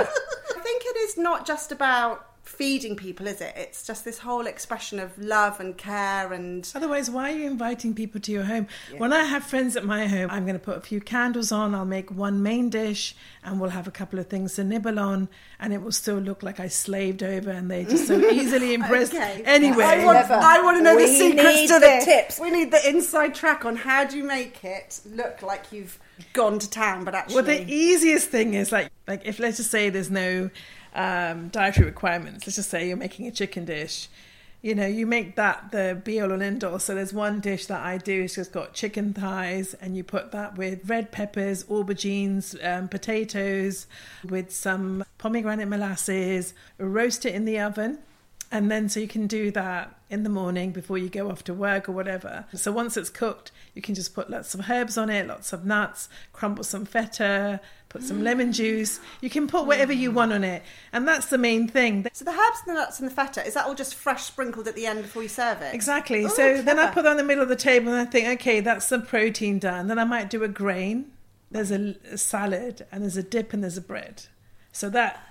I 0.05 0.59
think 0.63 0.83
it 0.85 0.97
is 0.97 1.17
not 1.17 1.45
just 1.45 1.71
about 1.71 2.25
feeding 2.51 2.95
people, 2.95 3.27
is 3.27 3.41
it? 3.41 3.53
It's 3.55 3.85
just 3.85 4.03
this 4.03 4.19
whole 4.19 4.45
expression 4.45 4.99
of 4.99 5.17
love 5.17 5.59
and 5.59 5.77
care 5.77 6.31
and 6.33 6.69
Otherwise, 6.75 7.09
why 7.09 7.31
are 7.31 7.35
you 7.35 7.47
inviting 7.47 7.93
people 7.93 8.19
to 8.21 8.31
your 8.31 8.43
home? 8.43 8.67
When 8.97 9.13
I 9.13 9.23
have 9.23 9.43
friends 9.43 9.75
at 9.75 9.85
my 9.85 10.07
home, 10.07 10.29
I'm 10.29 10.43
going 10.43 10.55
to 10.55 10.59
put 10.59 10.77
a 10.77 10.81
few 10.81 10.99
candles 10.99 11.51
on. 11.51 11.73
I'll 11.73 11.85
make 11.85 12.11
one 12.11 12.43
main 12.43 12.69
dish, 12.69 13.15
and 13.43 13.59
we'll 13.59 13.69
have 13.71 13.87
a 13.87 13.91
couple 13.91 14.19
of 14.19 14.27
things 14.27 14.55
to 14.55 14.63
nibble 14.63 14.99
on, 14.99 15.29
and 15.59 15.73
it 15.73 15.81
will 15.81 15.91
still 15.91 16.17
look 16.17 16.43
like 16.43 16.59
I 16.59 16.67
slaved 16.67 17.23
over, 17.23 17.49
and 17.49 17.71
they're 17.71 17.85
just 17.85 18.07
so 18.07 18.17
easily 18.31 18.73
impressed. 18.73 19.13
Okay. 19.13 19.41
Anyway, 19.45 19.83
I 19.83 20.05
want, 20.05 20.29
I 20.29 20.61
want 20.61 20.77
to 20.77 20.83
know 20.83 20.97
the 20.97 21.07
secrets 21.07 21.55
need 21.55 21.67
to 21.67 21.73
the 21.75 21.79
this. 21.79 22.05
tips. 22.05 22.39
We 22.39 22.51
need 22.51 22.71
the 22.71 22.87
inside 22.87 23.33
track 23.33 23.65
on 23.65 23.75
how 23.75 24.03
do 24.03 24.17
you 24.17 24.23
make 24.23 24.63
it 24.63 24.99
look 25.05 25.41
like 25.41 25.71
you've 25.71 25.99
gone 26.33 26.59
to 26.59 26.69
town, 26.69 27.03
but 27.03 27.15
actually, 27.15 27.35
Well, 27.35 27.45
the 27.45 27.65
easiest 27.71 28.29
thing 28.29 28.53
is 28.53 28.71
like 28.71 28.91
like 29.07 29.21
if 29.25 29.39
let's 29.39 29.57
just 29.57 29.71
say 29.71 29.89
there's 29.89 30.11
no 30.11 30.49
um, 30.93 31.49
dietary 31.49 31.85
requirements. 31.85 32.45
Let's 32.45 32.57
just 32.57 32.69
say 32.69 32.87
you're 32.87 32.97
making 32.97 33.27
a 33.27 33.31
chicken 33.31 33.65
dish. 33.65 34.09
You 34.61 34.75
know, 34.75 34.85
you 34.85 35.07
make 35.07 35.37
that 35.37 35.71
the 35.71 35.99
be 36.03 36.21
all 36.21 36.31
and 36.31 36.43
end 36.43 36.63
all. 36.63 36.77
So 36.77 36.93
there's 36.93 37.13
one 37.13 37.39
dish 37.39 37.65
that 37.65 37.83
I 37.83 37.97
do. 37.97 38.21
It's 38.21 38.35
just 38.35 38.51
got 38.51 38.73
chicken 38.73 39.11
thighs, 39.11 39.73
and 39.75 39.97
you 39.97 40.03
put 40.03 40.31
that 40.33 40.55
with 40.55 40.87
red 40.87 41.11
peppers, 41.11 41.63
aubergines, 41.63 42.55
um, 42.63 42.87
potatoes, 42.87 43.87
with 44.23 44.51
some 44.51 45.03
pomegranate 45.17 45.67
molasses. 45.67 46.53
Roast 46.77 47.25
it 47.25 47.33
in 47.33 47.45
the 47.45 47.59
oven. 47.59 47.99
And 48.51 48.69
then 48.69 48.89
so 48.89 48.99
you 48.99 49.07
can 49.07 49.27
do 49.27 49.49
that 49.51 49.95
in 50.09 50.23
the 50.23 50.29
morning 50.29 50.71
before 50.71 50.97
you 50.97 51.07
go 51.07 51.31
off 51.31 51.41
to 51.45 51.53
work 51.53 51.87
or 51.87 51.93
whatever. 51.93 52.45
So 52.53 52.71
once 52.71 52.97
it's 52.97 53.09
cooked, 53.09 53.51
you 53.73 53.81
can 53.81 53.95
just 53.95 54.13
put 54.13 54.29
lots 54.29 54.53
of 54.53 54.69
herbs 54.69 54.97
on 54.97 55.09
it, 55.09 55.25
lots 55.25 55.53
of 55.53 55.65
nuts, 55.65 56.09
crumble 56.33 56.65
some 56.65 56.85
feta, 56.85 57.61
put 57.87 58.03
some 58.03 58.21
lemon 58.21 58.49
mm. 58.49 58.53
juice. 58.53 58.99
You 59.21 59.29
can 59.29 59.47
put 59.47 59.65
whatever 59.65 59.93
you 59.93 60.11
want 60.11 60.33
on 60.33 60.43
it. 60.43 60.63
And 60.91 61.07
that's 61.07 61.27
the 61.27 61.37
main 61.37 61.69
thing. 61.69 62.05
So 62.11 62.25
the 62.25 62.31
herbs 62.31 62.59
and 62.67 62.75
the 62.75 62.81
nuts 62.81 62.99
and 62.99 63.09
the 63.09 63.15
feta, 63.15 63.45
is 63.45 63.53
that 63.53 63.65
all 63.65 63.73
just 63.73 63.95
fresh 63.95 64.23
sprinkled 64.23 64.67
at 64.67 64.75
the 64.75 64.85
end 64.85 65.01
before 65.01 65.23
you 65.23 65.29
serve 65.29 65.61
it? 65.61 65.73
Exactly. 65.73 66.25
Oh, 66.25 66.27
so 66.27 66.61
then 66.61 66.77
I 66.77 66.91
put 66.91 67.03
that 67.03 67.11
in 67.11 67.17
the 67.17 67.23
middle 67.23 67.43
of 67.43 67.49
the 67.49 67.55
table 67.55 67.93
and 67.93 68.01
I 68.01 68.05
think, 68.05 68.27
okay, 68.41 68.59
that's 68.59 68.89
the 68.89 68.99
protein 68.99 69.59
done. 69.59 69.87
Then 69.87 69.97
I 69.97 70.03
might 70.03 70.29
do 70.29 70.43
a 70.43 70.49
grain. 70.49 71.11
There's 71.49 71.71
a, 71.71 71.95
a 72.11 72.17
salad 72.17 72.85
and 72.91 73.03
there's 73.03 73.17
a 73.17 73.23
dip 73.23 73.53
and 73.53 73.63
there's 73.63 73.77
a 73.77 73.81
bread. 73.81 74.23
So 74.73 74.89
that, 74.89 75.25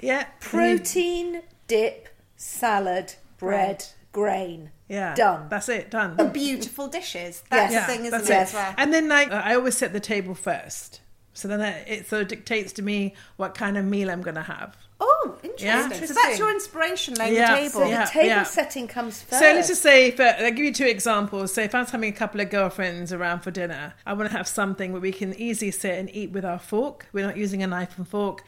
yeah. 0.00 0.26
Protein, 0.40 1.42
dip, 1.68 2.08
salad, 2.36 3.14
bread, 3.38 3.84
grain. 4.12 4.70
Yeah. 4.88 5.14
Done. 5.14 5.48
That's 5.48 5.68
it. 5.68 5.90
Done. 5.90 6.30
Beautiful 6.32 6.88
dishes. 6.88 7.42
That's 7.50 7.72
Yes. 7.72 7.86
the 7.86 7.92
thing, 7.96 8.04
isn't 8.06 8.22
it? 8.22 8.30
as 8.30 8.52
well? 8.54 8.74
And 8.76 8.92
then 8.92 9.08
like 9.08 9.30
I 9.32 9.54
always 9.54 9.76
set 9.76 9.92
the 9.92 10.00
table 10.00 10.34
first. 10.34 11.00
So 11.36 11.48
then 11.48 11.60
it 11.88 12.06
sort 12.06 12.22
of 12.22 12.28
dictates 12.28 12.72
to 12.74 12.82
me 12.82 13.14
what 13.36 13.54
kind 13.56 13.76
of 13.76 13.84
meal 13.84 14.08
I'm 14.08 14.22
going 14.22 14.36
to 14.36 14.42
have. 14.42 14.76
Oh, 15.00 15.36
interesting. 15.42 15.66
Yeah. 15.66 16.06
So 16.06 16.14
that's 16.14 16.38
your 16.38 16.50
inspiration, 16.52 17.14
laying 17.14 17.34
Yeah. 17.34 17.50
the 17.56 17.60
table. 17.62 17.70
So 17.80 17.84
Yeah. 17.86 18.04
the 18.04 18.10
table 18.12 18.44
setting 18.44 18.86
comes 18.86 19.20
first. 19.22 19.40
So 19.42 19.52
let's 19.52 19.66
just 19.66 19.82
say, 19.82 20.12
uh, 20.14 20.22
I'll 20.44 20.50
give 20.52 20.64
you 20.64 20.72
two 20.72 20.86
examples. 20.86 21.52
So 21.52 21.60
if 21.62 21.74
I 21.74 21.80
was 21.80 21.90
having 21.90 22.08
a 22.08 22.16
couple 22.16 22.40
of 22.40 22.50
girlfriends 22.50 23.12
around 23.12 23.40
for 23.40 23.50
dinner, 23.50 23.94
I 24.06 24.12
want 24.12 24.30
to 24.30 24.36
have 24.36 24.46
something 24.46 24.92
where 24.92 25.00
we 25.00 25.10
can 25.10 25.34
easily 25.34 25.72
sit 25.72 25.98
and 25.98 26.08
eat 26.14 26.30
with 26.30 26.44
our 26.44 26.60
fork. 26.60 27.06
We're 27.12 27.26
not 27.26 27.36
using 27.36 27.64
a 27.64 27.66
knife 27.66 27.98
and 27.98 28.06
fork. 28.06 28.44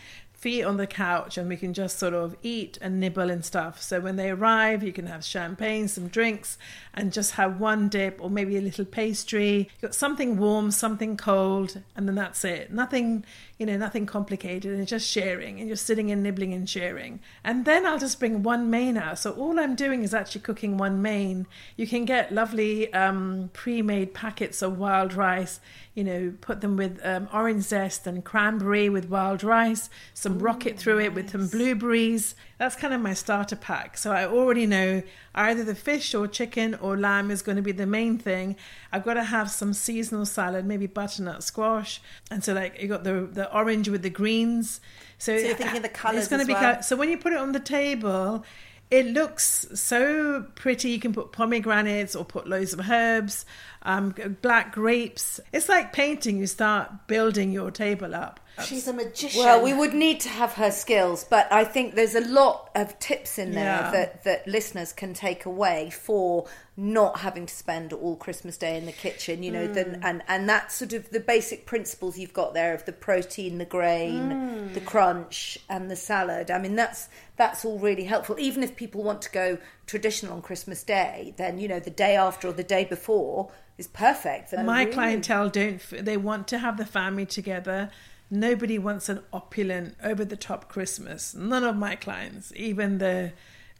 Feet 0.46 0.62
on 0.62 0.76
the 0.76 0.86
couch, 0.86 1.36
and 1.36 1.48
we 1.48 1.56
can 1.56 1.74
just 1.74 1.98
sort 1.98 2.14
of 2.14 2.36
eat 2.40 2.78
and 2.80 3.00
nibble 3.00 3.30
and 3.30 3.44
stuff. 3.44 3.82
So 3.82 3.98
when 3.98 4.14
they 4.14 4.30
arrive, 4.30 4.84
you 4.84 4.92
can 4.92 5.08
have 5.08 5.24
champagne, 5.24 5.88
some 5.88 6.06
drinks, 6.06 6.56
and 6.94 7.12
just 7.12 7.32
have 7.32 7.58
one 7.58 7.88
dip 7.88 8.20
or 8.22 8.30
maybe 8.30 8.56
a 8.56 8.60
little 8.60 8.84
pastry. 8.84 9.68
You've 9.72 9.82
got 9.82 9.94
something 9.96 10.36
warm, 10.36 10.70
something 10.70 11.16
cold, 11.16 11.82
and 11.96 12.06
then 12.06 12.14
that's 12.14 12.44
it. 12.44 12.72
Nothing, 12.72 13.24
you 13.58 13.64
know, 13.64 13.76
nothing 13.76 14.04
complicated, 14.04 14.72
and 14.72 14.86
just 14.86 15.08
sharing, 15.08 15.58
and 15.58 15.66
you're 15.66 15.76
sitting 15.76 16.10
and 16.10 16.22
nibbling 16.22 16.52
and 16.52 16.68
sharing. 16.68 17.20
And 17.42 17.64
then 17.64 17.86
I'll 17.86 17.98
just 17.98 18.18
bring 18.18 18.42
one 18.42 18.68
main 18.68 18.96
out. 18.96 19.18
So 19.18 19.32
all 19.32 19.58
I'm 19.58 19.74
doing 19.74 20.02
is 20.02 20.12
actually 20.12 20.42
cooking 20.42 20.76
one 20.76 21.00
main. 21.00 21.46
You 21.76 21.86
can 21.86 22.04
get 22.04 22.32
lovely 22.32 22.92
um, 22.92 23.50
pre-made 23.54 24.12
packets 24.12 24.60
of 24.60 24.78
wild 24.78 25.14
rice. 25.14 25.58
You 25.94 26.04
know, 26.04 26.34
put 26.42 26.60
them 26.60 26.76
with 26.76 27.00
um, 27.02 27.28
orange 27.32 27.64
zest 27.64 28.06
and 28.06 28.22
cranberry 28.22 28.90
with 28.90 29.08
wild 29.08 29.42
rice, 29.42 29.88
some 30.12 30.38
rocket 30.38 30.78
through 30.78 31.00
it 31.00 31.14
with 31.14 31.30
some 31.30 31.48
blueberries. 31.48 32.34
That's 32.58 32.74
kind 32.74 32.94
of 32.94 33.02
my 33.02 33.12
starter 33.12 33.56
pack. 33.56 33.98
So 33.98 34.12
I 34.12 34.24
already 34.24 34.66
know 34.66 35.02
either 35.34 35.62
the 35.62 35.74
fish 35.74 36.14
or 36.14 36.26
chicken 36.26 36.74
or 36.76 36.96
lamb 36.96 37.30
is 37.30 37.42
going 37.42 37.56
to 37.56 37.62
be 37.62 37.72
the 37.72 37.86
main 37.86 38.16
thing. 38.16 38.56
I've 38.90 39.04
got 39.04 39.14
to 39.14 39.24
have 39.24 39.50
some 39.50 39.74
seasonal 39.74 40.24
salad, 40.24 40.64
maybe 40.64 40.86
butternut 40.86 41.42
squash, 41.42 42.00
and 42.30 42.42
so 42.42 42.54
like 42.54 42.80
you 42.80 42.88
got 42.88 43.04
the 43.04 43.28
the 43.30 43.54
orange 43.54 43.88
with 43.88 44.02
the 44.02 44.10
greens. 44.10 44.80
So, 45.18 45.32
you're 45.32 45.54
thinking 45.54 45.82
the 45.82 45.88
colours 45.88 46.20
It's 46.20 46.28
going 46.28 46.40
to 46.40 46.46
be 46.46 46.52
well. 46.52 46.82
so 46.82 46.94
when 46.94 47.08
you 47.08 47.18
put 47.18 47.32
it 47.32 47.38
on 47.38 47.52
the 47.52 47.60
table. 47.60 48.44
It 48.88 49.06
looks 49.06 49.66
so 49.74 50.46
pretty. 50.54 50.90
You 50.90 51.00
can 51.00 51.12
put 51.12 51.32
pomegranates 51.32 52.14
or 52.14 52.24
put 52.24 52.46
loads 52.46 52.72
of 52.72 52.88
herbs, 52.88 53.44
um, 53.82 54.14
black 54.42 54.72
grapes. 54.72 55.40
It's 55.52 55.68
like 55.68 55.92
painting. 55.92 56.38
You 56.38 56.46
start 56.46 57.08
building 57.08 57.50
your 57.50 57.72
table 57.72 58.14
up. 58.14 58.38
She's 58.64 58.88
a 58.88 58.92
magician. 58.92 59.42
Well, 59.42 59.62
we 59.62 59.74
would 59.74 59.94
need 59.94 60.20
to 60.20 60.28
have 60.28 60.54
her 60.54 60.70
skills, 60.70 61.24
but 61.24 61.50
I 61.52 61.64
think 61.64 61.94
there's 61.94 62.14
a 62.14 62.20
lot 62.20 62.70
of 62.74 62.98
tips 62.98 63.38
in 63.38 63.52
there 63.52 63.64
Yeah. 63.64 63.90
that, 63.90 64.24
that 64.24 64.48
listeners 64.48 64.92
can 64.92 65.12
take 65.14 65.44
away 65.44 65.90
for 65.90 66.46
not 66.76 67.20
having 67.20 67.46
to 67.46 67.54
spend 67.54 67.92
all 67.92 68.16
Christmas 68.16 68.56
Day 68.56 68.76
in 68.76 68.86
the 68.86 68.92
kitchen, 68.92 69.42
you 69.42 69.50
know, 69.50 69.66
then 69.66 69.94
hmm. 69.94 70.04
and, 70.04 70.22
and 70.28 70.48
that's 70.48 70.74
sort 70.74 70.92
of 70.92 71.10
the 71.10 71.20
basic 71.20 71.64
principles 71.66 72.18
you've 72.18 72.34
got 72.34 72.54
there 72.54 72.74
of 72.74 72.84
the 72.84 72.92
protein, 72.92 73.58
the 73.58 73.64
grain, 73.64 74.30
hmm. 74.30 74.72
the 74.74 74.80
crunch, 74.80 75.58
and 75.68 75.90
the 75.90 75.96
salad. 75.96 76.50
I 76.50 76.58
mean, 76.58 76.76
that's 76.76 77.08
that's 77.36 77.64
all 77.64 77.78
really 77.78 78.04
helpful. 78.04 78.36
Even 78.38 78.62
if 78.62 78.76
people 78.76 79.02
want 79.02 79.22
to 79.22 79.30
go 79.30 79.58
traditional 79.86 80.34
on 80.34 80.42
Christmas 80.42 80.82
Day, 80.82 81.34
then 81.36 81.58
you 81.58 81.68
know 81.68 81.80
the 81.80 81.90
day 81.90 82.16
after 82.16 82.48
or 82.48 82.52
the 82.52 82.64
day 82.64 82.84
before 82.84 83.50
is 83.78 83.86
perfect. 83.86 84.50
for 84.50 84.62
My 84.62 84.82
really- 84.82 84.92
clientele 84.92 85.48
don't. 85.48 85.80
They 85.90 86.16
want 86.16 86.48
to 86.48 86.58
have 86.58 86.76
the 86.76 86.86
family 86.86 87.26
together. 87.26 87.90
Nobody 88.30 88.78
wants 88.78 89.08
an 89.08 89.20
opulent, 89.32 89.96
over 90.02 90.24
the 90.24 90.36
top 90.36 90.68
Christmas. 90.68 91.34
None 91.34 91.62
of 91.62 91.76
my 91.76 91.94
clients, 91.94 92.52
even 92.56 92.98
the 92.98 93.32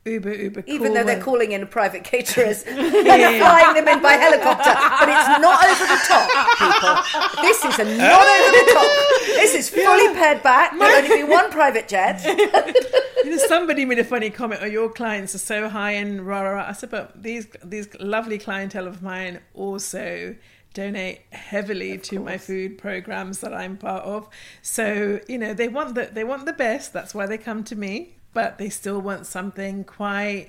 uber 0.07 0.33
uber 0.33 0.63
cool 0.63 0.75
even 0.75 0.95
though 0.95 1.03
they're 1.05 1.17
ones. 1.17 1.25
calling 1.25 1.53
in 1.53 1.67
private 1.67 2.05
caterers 2.05 2.63
and 2.67 2.79
are 2.79 3.39
flying 3.39 3.75
them 3.75 3.89
in 3.89 4.01
by 4.01 4.13
helicopter. 4.13 4.73
But 4.73 5.09
it's 5.09 5.41
not 5.41 5.65
over 5.65 5.87
the 5.87 6.01
top, 6.07 6.29
people. 6.63 7.43
This 7.43 7.65
is 7.65 7.79
a 7.81 7.97
not 7.99 8.27
over 8.27 8.51
the 8.53 8.71
top. 8.73 8.91
This 9.35 9.55
is 9.55 9.69
fully 9.69 10.15
pared 10.15 10.43
back. 10.43 10.79
There'll 10.79 11.05
only 11.05 11.17
be 11.17 11.25
one 11.25 11.51
private 11.51 11.89
jet. 11.89 12.25
You 13.25 13.33
know, 13.33 13.39
somebody 13.39 13.85
made 13.85 13.99
a 13.99 14.05
funny 14.05 14.31
comment. 14.31 14.61
Oh, 14.63 14.67
your 14.67 14.89
clients 14.89 15.35
are 15.35 15.39
so 15.39 15.69
high 15.69 15.93
and 15.93 16.25
rah 16.25 16.43
rah 16.43 16.51
rah. 16.51 16.69
I 16.69 16.73
said, 16.75 16.91
but 16.91 17.21
these 17.21 17.49
these 17.65 17.89
lovely 17.99 18.39
clientele 18.39 18.87
of 18.87 19.03
mine 19.03 19.41
also 19.53 20.37
donate 20.83 21.19
heavily 21.33 21.99
to 22.11 22.21
my 22.21 22.37
food 22.39 22.71
programs 22.79 23.41
that 23.41 23.53
I'm 23.63 23.77
part 23.77 24.05
of. 24.05 24.29
So 24.63 25.21
you 25.29 25.39
know, 25.39 25.53
they 25.55 25.69
want 25.69 25.95
the 25.95 26.05
they 26.13 26.25
want 26.25 26.45
the 26.47 26.53
best. 26.67 26.93
That's 26.93 27.15
why 27.17 27.27
they 27.27 27.39
come 27.39 27.65
to 27.65 27.77
me. 27.77 27.93
But 28.33 28.59
they 28.59 28.69
still 28.69 29.01
want 29.01 29.27
something 29.27 29.85
quite 29.85 30.49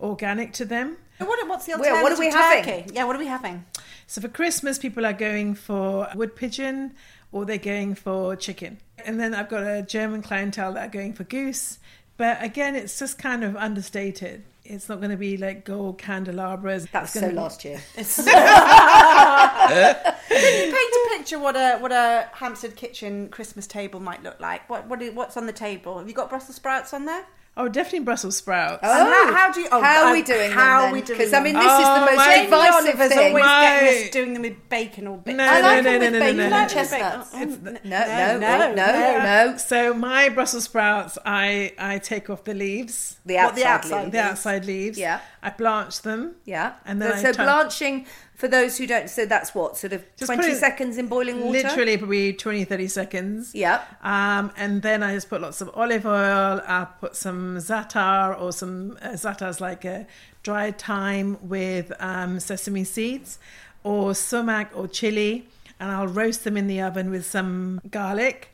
organic 0.00 0.52
to 0.54 0.64
them. 0.64 0.96
What, 1.18 1.48
what's 1.48 1.66
the 1.66 1.72
Well, 1.72 1.80
alternative 1.80 2.02
what 2.02 2.12
are 2.12 2.20
we 2.20 2.30
to 2.30 2.36
having? 2.36 2.64
turkey? 2.64 2.94
Yeah, 2.94 3.04
what 3.04 3.16
are 3.16 3.18
we 3.20 3.26
having? 3.26 3.64
So 4.06 4.20
for 4.20 4.28
Christmas, 4.28 4.78
people 4.78 5.04
are 5.06 5.12
going 5.28 5.54
for 5.54 6.08
wood 6.14 6.34
pigeon 6.36 6.94
or 7.32 7.44
they're 7.44 7.58
going 7.58 7.94
for 7.94 8.36
chicken. 8.36 8.78
And 9.04 9.20
then 9.20 9.34
I've 9.34 9.48
got 9.48 9.62
a 9.62 9.82
German 9.82 10.22
clientele 10.22 10.72
that 10.74 10.88
are 10.88 10.90
going 11.00 11.12
for 11.12 11.24
goose, 11.24 11.78
But 12.16 12.42
again, 12.42 12.74
it's 12.74 12.98
just 12.98 13.18
kind 13.18 13.44
of 13.44 13.54
understated. 13.56 14.42
It's 14.70 14.88
not 14.88 14.98
going 14.98 15.10
to 15.10 15.16
be 15.16 15.36
like 15.36 15.64
gold 15.64 15.98
candelabras. 15.98 16.86
That 16.92 17.02
was 17.02 17.10
It's 17.10 17.14
so 17.14 17.20
gonna 17.20 17.32
be- 17.32 17.38
last 17.38 17.64
year. 17.64 17.80
Paint 20.28 20.94
a 20.94 21.08
picture 21.16 21.38
what 21.38 21.56
a 21.56 21.78
what 21.78 21.92
a 21.92 22.28
Hampstead 22.34 22.76
kitchen 22.76 23.28
Christmas 23.30 23.66
table 23.66 24.00
might 24.00 24.22
look 24.22 24.38
like. 24.40 24.68
What 24.68 24.86
what 24.86 25.00
what's 25.14 25.36
on 25.36 25.46
the 25.46 25.52
table? 25.52 25.98
Have 25.98 26.08
you 26.08 26.14
got 26.14 26.28
Brussels 26.28 26.56
sprouts 26.56 26.92
on 26.92 27.06
there? 27.06 27.24
Oh, 27.60 27.66
definitely 27.68 28.00
Brussels 28.04 28.36
sprouts. 28.36 28.78
Oh. 28.84 28.88
And 28.88 29.08
how- 29.12 29.34
how 29.36 29.52
do 29.52 29.60
you- 29.60 29.68
oh, 29.72 29.82
how 29.82 30.04
are 30.06 30.12
we 30.12 30.22
doing 30.22 30.50
how 30.52 30.82
them 30.82 30.90
are 30.90 30.92
we 30.92 31.00
then? 31.00 31.06
doing 31.08 31.18
Because 31.18 31.32
I 31.34 31.40
mean, 31.40 31.54
them? 31.54 31.64
this 31.64 31.72
is 31.72 31.86
Oh, 31.88 31.94
the 31.94 32.00
most 32.06 32.16
my- 32.16 32.42
divisive 32.44 33.08
thing. 33.10 33.18
always 33.28 33.44
My- 33.44 33.62
getting 33.62 34.04
us 34.04 34.10
doing 34.10 34.32
them 34.34 34.42
with 34.42 34.68
bacon 34.68 35.06
or 35.08 35.16
bits. 35.18 35.36
No, 35.36 35.44
I 35.44 35.60
like 35.60 35.62
no, 35.62 35.68
it 35.68 35.82
no, 35.82 35.90
with 35.98 36.12
no, 36.12 36.18
no, 36.18 36.24
bacon 36.24 36.36
no, 36.36 36.42
and 36.44 36.50
no. 36.52 36.68
chestnuts. 36.68 37.30
Oh, 37.34 37.38
no, 37.38 37.46
no, 37.46 38.38
no, 38.38 38.38
no, 38.38 38.74
no, 38.74 38.92
no. 38.92 39.22
no. 39.50 39.56
So 39.56 39.92
my 39.92 40.28
Brussels 40.28 40.64
sprouts, 40.64 41.18
I 41.26 41.72
I 41.78 41.98
take 41.98 42.30
off 42.30 42.44
the 42.44 42.54
leaves, 42.54 43.16
The 43.26 43.34
What, 43.34 43.44
outside, 43.44 43.56
the 43.58 43.66
outside? 43.68 44.00
leaves. 44.04 44.12
the 44.12 44.20
outside 44.20 44.64
leaves. 44.64 44.98
Yeah. 44.98 45.18
I 45.42 45.50
blanch 45.50 46.02
them. 46.02 46.36
Yeah. 46.44 46.72
And 46.86 47.02
then 47.02 47.12
I 47.12 47.22
so 47.22 47.32
turn- 47.32 47.44
blanching, 47.44 48.06
for 48.38 48.46
those 48.46 48.78
who 48.78 48.86
don't, 48.86 49.10
so 49.10 49.26
that's 49.26 49.52
what, 49.52 49.76
sort 49.76 49.92
of 49.92 50.04
Just 50.16 50.32
20 50.32 50.52
it- 50.52 50.56
seconds 50.58 50.96
in 50.96 51.08
boiling 51.08 51.40
water? 51.40 51.58
Literally 51.58 51.96
probably 51.96 52.32
20, 52.32 52.64
30 52.64 52.86
seconds. 52.86 53.52
Yeah. 53.52 53.82
Um, 54.00 54.52
and 54.56 54.80
then 54.80 55.02
I 55.02 55.12
just 55.12 55.28
put 55.28 55.40
lots 55.40 55.60
of 55.60 55.68
olive 55.74 56.06
oil. 56.06 56.62
I'll 56.64 56.86
put 57.00 57.16
some 57.16 57.56
za'atar 57.56 58.40
or 58.40 58.52
some 58.52 58.96
uh, 59.02 59.08
za'atar's 59.10 59.60
like 59.60 59.84
a 59.84 60.06
dried 60.44 60.78
thyme 60.78 61.36
with 61.42 61.90
um, 61.98 62.38
sesame 62.38 62.84
seeds 62.84 63.40
or 63.82 64.14
sumac 64.14 64.70
or 64.72 64.86
chili. 64.86 65.48
And 65.80 65.90
I'll 65.90 66.06
roast 66.06 66.44
them 66.44 66.56
in 66.56 66.68
the 66.68 66.80
oven 66.80 67.10
with 67.10 67.26
some 67.26 67.80
garlic. 67.90 68.52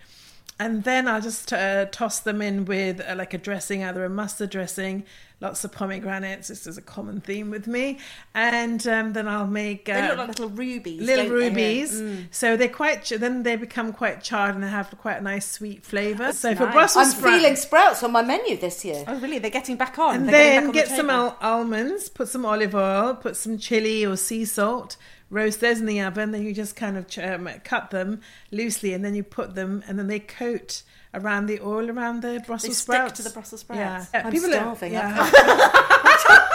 And 0.58 0.84
then 0.84 1.06
I'll 1.08 1.20
just 1.20 1.52
uh, 1.52 1.84
toss 1.86 2.20
them 2.20 2.40
in 2.40 2.64
with 2.64 3.02
uh, 3.06 3.14
like 3.16 3.34
a 3.34 3.38
dressing, 3.38 3.84
either 3.84 4.02
a 4.04 4.08
mustard 4.08 4.48
dressing, 4.48 5.04
lots 5.44 5.62
of 5.64 5.70
pomegranates. 5.70 6.48
This 6.48 6.66
is 6.66 6.76
a 6.78 6.82
common 6.82 7.20
theme 7.20 7.50
with 7.50 7.66
me. 7.66 7.98
And 8.34 8.84
um, 8.88 9.12
then 9.12 9.28
I'll 9.28 9.46
make 9.46 9.88
uh, 9.88 10.00
They 10.00 10.08
look 10.08 10.18
like 10.18 10.28
little 10.28 10.48
rubies. 10.48 11.00
little 11.02 11.26
don't 11.26 11.38
they? 11.38 11.48
rubies. 11.48 12.00
Mm. 12.00 12.26
So 12.30 12.56
they're 12.56 12.68
quite. 12.68 13.04
Then 13.04 13.42
they 13.44 13.56
become 13.56 13.92
quite 13.92 14.22
charred 14.22 14.54
and 14.54 14.64
they 14.64 14.68
have 14.68 14.90
quite 14.98 15.18
a 15.18 15.20
nice 15.20 15.48
sweet 15.48 15.84
flavour. 15.84 16.32
So 16.32 16.54
for. 16.54 16.66
Brussels 16.66 17.08
I'm 17.08 17.12
sprouts, 17.12 17.36
feeling 17.36 17.56
sprouts 17.56 18.02
on 18.02 18.10
my 18.10 18.22
menu 18.22 18.56
this 18.56 18.84
year. 18.84 19.04
Oh, 19.06 19.18
really? 19.20 19.38
They're 19.38 19.50
getting 19.50 19.76
back 19.76 19.98
on. 19.98 20.16
and 20.16 20.28
They're 20.28 20.32
getting 20.32 20.54
then 20.54 20.66
back 20.66 20.74
get 20.74 20.84
on 20.86 20.90
the 20.90 20.96
some 20.96 21.10
al- 21.10 21.38
almonds, 21.40 22.08
put 22.08 22.28
some 22.28 22.44
olive 22.44 22.74
oil, 22.74 23.14
put 23.14 23.36
some 23.36 23.58
chili 23.58 24.04
or 24.04 24.16
sea 24.16 24.44
salt. 24.44 24.96
Roast 25.30 25.60
those 25.60 25.80
in 25.80 25.86
the 25.86 26.00
oven. 26.00 26.30
Then 26.32 26.42
you 26.42 26.54
just 26.54 26.76
kind 26.76 26.96
of 26.96 27.06
um, 27.18 27.48
cut 27.64 27.90
them 27.90 28.20
loosely, 28.50 28.92
and 28.94 29.04
then 29.04 29.14
you 29.14 29.22
put 29.22 29.54
them, 29.54 29.82
and 29.86 29.98
then 29.98 30.06
they 30.06 30.20
coat 30.20 30.82
around 31.14 31.46
the 31.46 31.60
oil 31.60 31.90
around 31.90 32.22
the 32.22 32.42
Brussels 32.46 32.76
stick 32.78 32.94
sprouts. 32.94 33.16
to 33.18 33.22
the 33.22 33.30
Brussels 33.30 33.64
Yeah, 33.70 34.00
sprouts. 34.00 34.26
I'm 34.26 34.32
People 34.32 34.50
are- 34.50 34.54
starving. 34.54 34.92
yeah. 34.92 35.30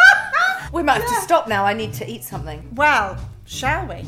We 0.71 0.83
might 0.83 1.01
have 1.01 1.09
to 1.09 1.21
stop 1.21 1.47
now. 1.47 1.65
I 1.65 1.73
need 1.73 1.93
to 1.93 2.07
eat 2.07 2.23
something. 2.23 2.69
Well, 2.75 3.17
shall 3.45 3.87
we? 3.87 4.05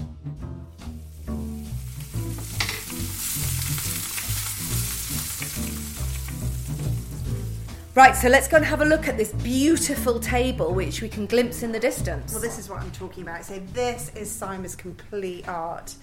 Right, 7.94 8.16
so 8.16 8.30
let's 8.30 8.48
go 8.48 8.56
and 8.56 8.66
have 8.66 8.80
a 8.80 8.86
look 8.86 9.10
at 9.10 9.18
this 9.18 9.34
beautiful 9.34 10.18
table 10.18 10.74
which 10.74 11.02
we 11.02 11.10
can 11.10 11.26
glimpse 11.26 11.62
in 11.62 11.74
the 11.74 11.80
distance. 11.80 12.32
Well, 12.32 12.42
this 12.42 12.58
is 12.58 12.70
what 12.70 12.80
I'm 12.82 12.92
talking 12.92 13.24
about. 13.24 13.44
So 13.44 13.60
this 13.74 14.10
is 14.16 14.32
Saima's 14.32 14.78
complete 14.78 15.46
art. 15.50 15.94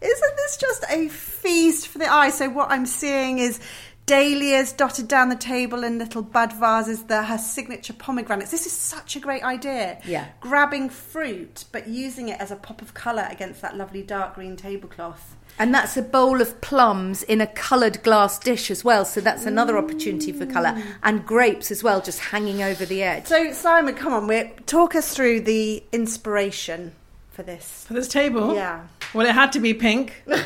Isn't 0.00 0.36
this 0.36 0.56
just 0.56 0.84
a 0.90 1.08
feast 1.08 1.86
for 1.86 1.98
the 1.98 2.12
eye? 2.12 2.30
So 2.30 2.48
what 2.50 2.70
I'm 2.72 2.84
seeing 2.84 3.38
is 3.38 3.60
dahlias 4.06 4.72
dotted 4.72 5.08
down 5.08 5.28
the 5.28 5.36
table 5.36 5.84
in 5.84 5.98
little 5.98 6.22
bud 6.22 6.52
vases. 6.52 7.04
The 7.04 7.24
her 7.24 7.38
signature 7.38 7.92
pomegranates. 7.92 8.50
This 8.50 8.66
is 8.66 8.72
such 8.72 9.16
a 9.16 9.20
great 9.20 9.42
idea. 9.42 10.00
Yeah. 10.04 10.28
Grabbing 10.40 10.88
fruit 10.88 11.64
but 11.72 11.88
using 11.88 12.28
it 12.28 12.40
as 12.40 12.50
a 12.50 12.56
pop 12.56 12.80
of 12.80 12.94
colour 12.94 13.26
against 13.30 13.60
that 13.62 13.76
lovely 13.76 14.02
dark 14.02 14.36
green 14.36 14.56
tablecloth. 14.56 15.36
And 15.58 15.74
that's 15.74 15.96
a 15.96 16.02
bowl 16.02 16.42
of 16.42 16.60
plums 16.60 17.22
in 17.22 17.40
a 17.40 17.46
coloured 17.46 18.02
glass 18.02 18.38
dish 18.38 18.70
as 18.70 18.84
well. 18.84 19.04
So 19.04 19.20
that's 19.22 19.46
another 19.46 19.78
opportunity 19.78 20.30
for 20.30 20.44
colour. 20.44 20.72
Mm. 20.72 20.84
And 21.02 21.26
grapes 21.26 21.70
as 21.70 21.82
well, 21.82 22.02
just 22.02 22.20
hanging 22.20 22.62
over 22.62 22.84
the 22.84 23.02
edge. 23.02 23.26
So 23.26 23.46
Saima, 23.48 23.96
come 23.96 24.12
on, 24.12 24.26
we're, 24.26 24.50
talk 24.66 24.94
us 24.94 25.14
through 25.14 25.40
the 25.40 25.82
inspiration 25.92 26.92
for 27.30 27.42
this. 27.42 27.84
for 27.86 27.94
this 27.94 28.08
table. 28.08 28.54
Yeah. 28.54 28.86
Well, 29.14 29.26
it 29.26 29.32
had 29.32 29.52
to 29.52 29.60
be 29.60 29.74
pink. 29.74 30.14
but 30.26 30.44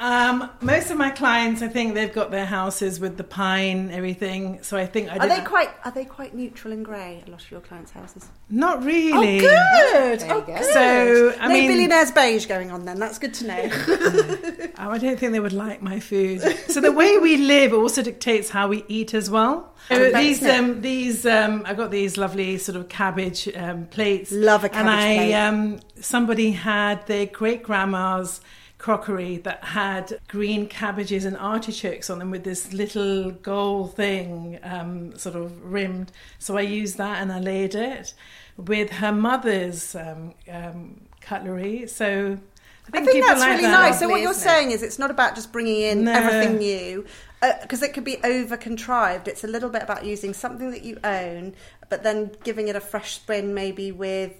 um, 0.00 0.50
most 0.60 0.90
of 0.90 0.96
my 0.96 1.10
clients, 1.10 1.62
I 1.62 1.68
think 1.68 1.94
they've 1.94 2.12
got 2.12 2.30
their 2.30 2.46
houses 2.46 3.00
with 3.00 3.16
the 3.16 3.24
pine, 3.24 3.90
everything. 3.90 4.62
So 4.62 4.76
I 4.76 4.86
think 4.86 5.10
I 5.10 5.16
Are 5.16 5.18
did 5.20 5.30
they 5.30 5.44
quite 5.44 5.70
are 5.84 5.90
they 5.90 6.04
quite 6.04 6.34
neutral 6.34 6.72
and 6.72 6.84
grey? 6.84 7.22
A 7.26 7.30
lot 7.30 7.42
of 7.42 7.50
your 7.50 7.60
clients' 7.60 7.90
houses. 7.90 8.28
not 8.48 8.82
really. 8.84 9.38
Oh, 9.38 9.40
good. 9.40 10.20
There 10.20 10.28
you 10.28 10.34
oh, 10.34 10.40
go. 10.40 10.56
good. 10.56 10.72
So, 10.72 11.34
I 11.40 11.48
no 11.48 11.54
mean- 11.54 11.68
billionaires 11.68 12.10
beige 12.10 12.46
going 12.46 12.70
on 12.70 12.84
then. 12.84 12.98
That's 12.98 13.18
good 13.18 13.34
to 13.34 13.46
know. 13.46 14.68
Oh, 14.78 14.90
I 14.90 14.98
don't 14.98 15.18
think 15.18 15.32
they 15.32 15.40
would 15.40 15.52
like 15.52 15.82
my 15.82 16.00
food. 16.00 16.40
So 16.68 16.80
the 16.80 16.90
way 16.90 17.18
we 17.18 17.36
live 17.36 17.72
also 17.72 18.02
dictates 18.02 18.50
how 18.50 18.68
we 18.68 18.84
eat 18.88 19.14
as 19.14 19.30
well. 19.30 19.74
So 19.88 20.10
these 20.10 20.42
um, 20.44 20.80
these 20.80 21.26
um, 21.26 21.62
I 21.66 21.74
got 21.74 21.90
these 21.90 22.16
lovely 22.16 22.58
sort 22.58 22.76
of 22.76 22.88
cabbage 22.88 23.48
um, 23.54 23.86
plates. 23.86 24.32
Love 24.32 24.64
a 24.64 24.74
And 24.74 24.88
cabbage 24.88 25.04
I 25.04 25.16
plate. 25.16 25.34
Somebody 26.02 26.52
had 26.52 27.06
their 27.06 27.26
great 27.26 27.62
grandma's 27.62 28.40
crockery 28.78 29.36
that 29.38 29.62
had 29.62 30.18
green 30.26 30.66
cabbages 30.66 31.24
and 31.24 31.36
artichokes 31.36 32.10
on 32.10 32.18
them 32.18 32.30
with 32.32 32.42
this 32.42 32.72
little 32.72 33.30
gold 33.30 33.94
thing 33.94 34.58
um, 34.64 35.16
sort 35.16 35.36
of 35.36 35.64
rimmed. 35.64 36.10
So 36.40 36.58
I 36.58 36.62
used 36.62 36.98
that 36.98 37.22
and 37.22 37.32
I 37.32 37.38
laid 37.38 37.74
it 37.76 38.12
with 38.56 38.90
her 38.90 39.12
mother's 39.12 39.94
um, 39.94 40.34
um, 40.50 41.00
cutlery. 41.20 41.86
So 41.86 42.36
I 42.92 42.98
I 42.98 43.00
think, 43.00 43.10
think 43.12 43.24
that's 43.24 43.40
like 43.40 43.50
really 43.50 43.62
that. 43.62 43.70
nice. 43.70 44.00
So 44.00 44.08
what 44.08 44.20
you're 44.20 44.34
saying 44.34 44.72
is 44.72 44.82
it's 44.82 44.98
not 44.98 45.12
about 45.12 45.36
just 45.36 45.52
bringing 45.52 45.80
in 45.82 46.04
No. 46.04 46.12
everything 46.12 46.58
new 46.58 47.06
because 47.62 47.82
it 47.82 47.92
could 47.94 48.04
be 48.04 48.18
over 48.24 48.56
contrived. 48.56 49.28
It's 49.28 49.44
a 49.44 49.48
little 49.48 49.70
bit 49.70 49.82
about 49.82 50.04
using 50.04 50.34
something 50.34 50.72
that 50.72 50.82
you 50.82 50.98
own, 51.04 51.54
but 51.88 52.02
then 52.02 52.32
giving 52.42 52.66
it 52.68 52.74
a 52.74 52.80
fresh 52.80 53.14
spin, 53.14 53.54
maybe 53.54 53.92
with 53.92 54.32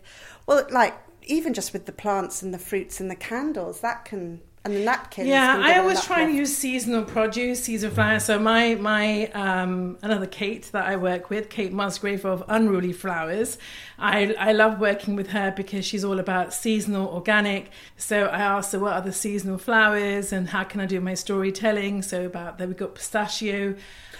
well, 0.46 0.66
like 0.70 0.94
even 1.26 1.54
just 1.54 1.72
with 1.72 1.86
the 1.86 1.92
plants 1.92 2.42
and 2.42 2.52
the 2.52 2.58
fruits 2.58 3.00
and 3.00 3.10
the 3.10 3.16
candles 3.16 3.80
that 3.80 4.04
can 4.04 4.40
and 4.64 4.74
the 4.76 4.80
napkins. 4.80 5.26
Yeah, 5.28 5.60
I 5.60 5.78
always 5.78 6.04
try 6.04 6.20
and 6.22 6.34
use 6.34 6.56
seasonal 6.56 7.02
produce, 7.04 7.64
seasonal 7.64 7.94
flowers. 7.94 8.24
So 8.24 8.38
my 8.38 8.76
my 8.76 9.26
um, 9.32 9.98
another 10.02 10.26
Kate 10.26 10.68
that 10.72 10.86
I 10.86 10.96
work 10.96 11.30
with, 11.30 11.50
Kate 11.50 11.72
Musgrave 11.72 12.24
of 12.24 12.44
Unruly 12.48 12.92
Flowers. 12.92 13.58
I 13.98 14.34
I 14.38 14.52
love 14.52 14.78
working 14.78 15.16
with 15.16 15.28
her 15.30 15.52
because 15.56 15.84
she's 15.84 16.04
all 16.04 16.18
about 16.20 16.54
seasonal, 16.54 17.08
organic. 17.08 17.70
So 17.96 18.26
I 18.26 18.38
asked 18.40 18.72
her 18.72 18.78
what 18.78 18.92
are 18.92 19.00
the 19.02 19.12
seasonal 19.12 19.58
flowers 19.58 20.32
and 20.32 20.48
how 20.48 20.64
can 20.64 20.80
I 20.80 20.86
do 20.86 21.00
my 21.00 21.14
storytelling. 21.14 22.02
So 22.02 22.24
about 22.26 22.58
there 22.58 22.68
we 22.68 22.74
got 22.74 22.94
pistachio. 22.94 23.74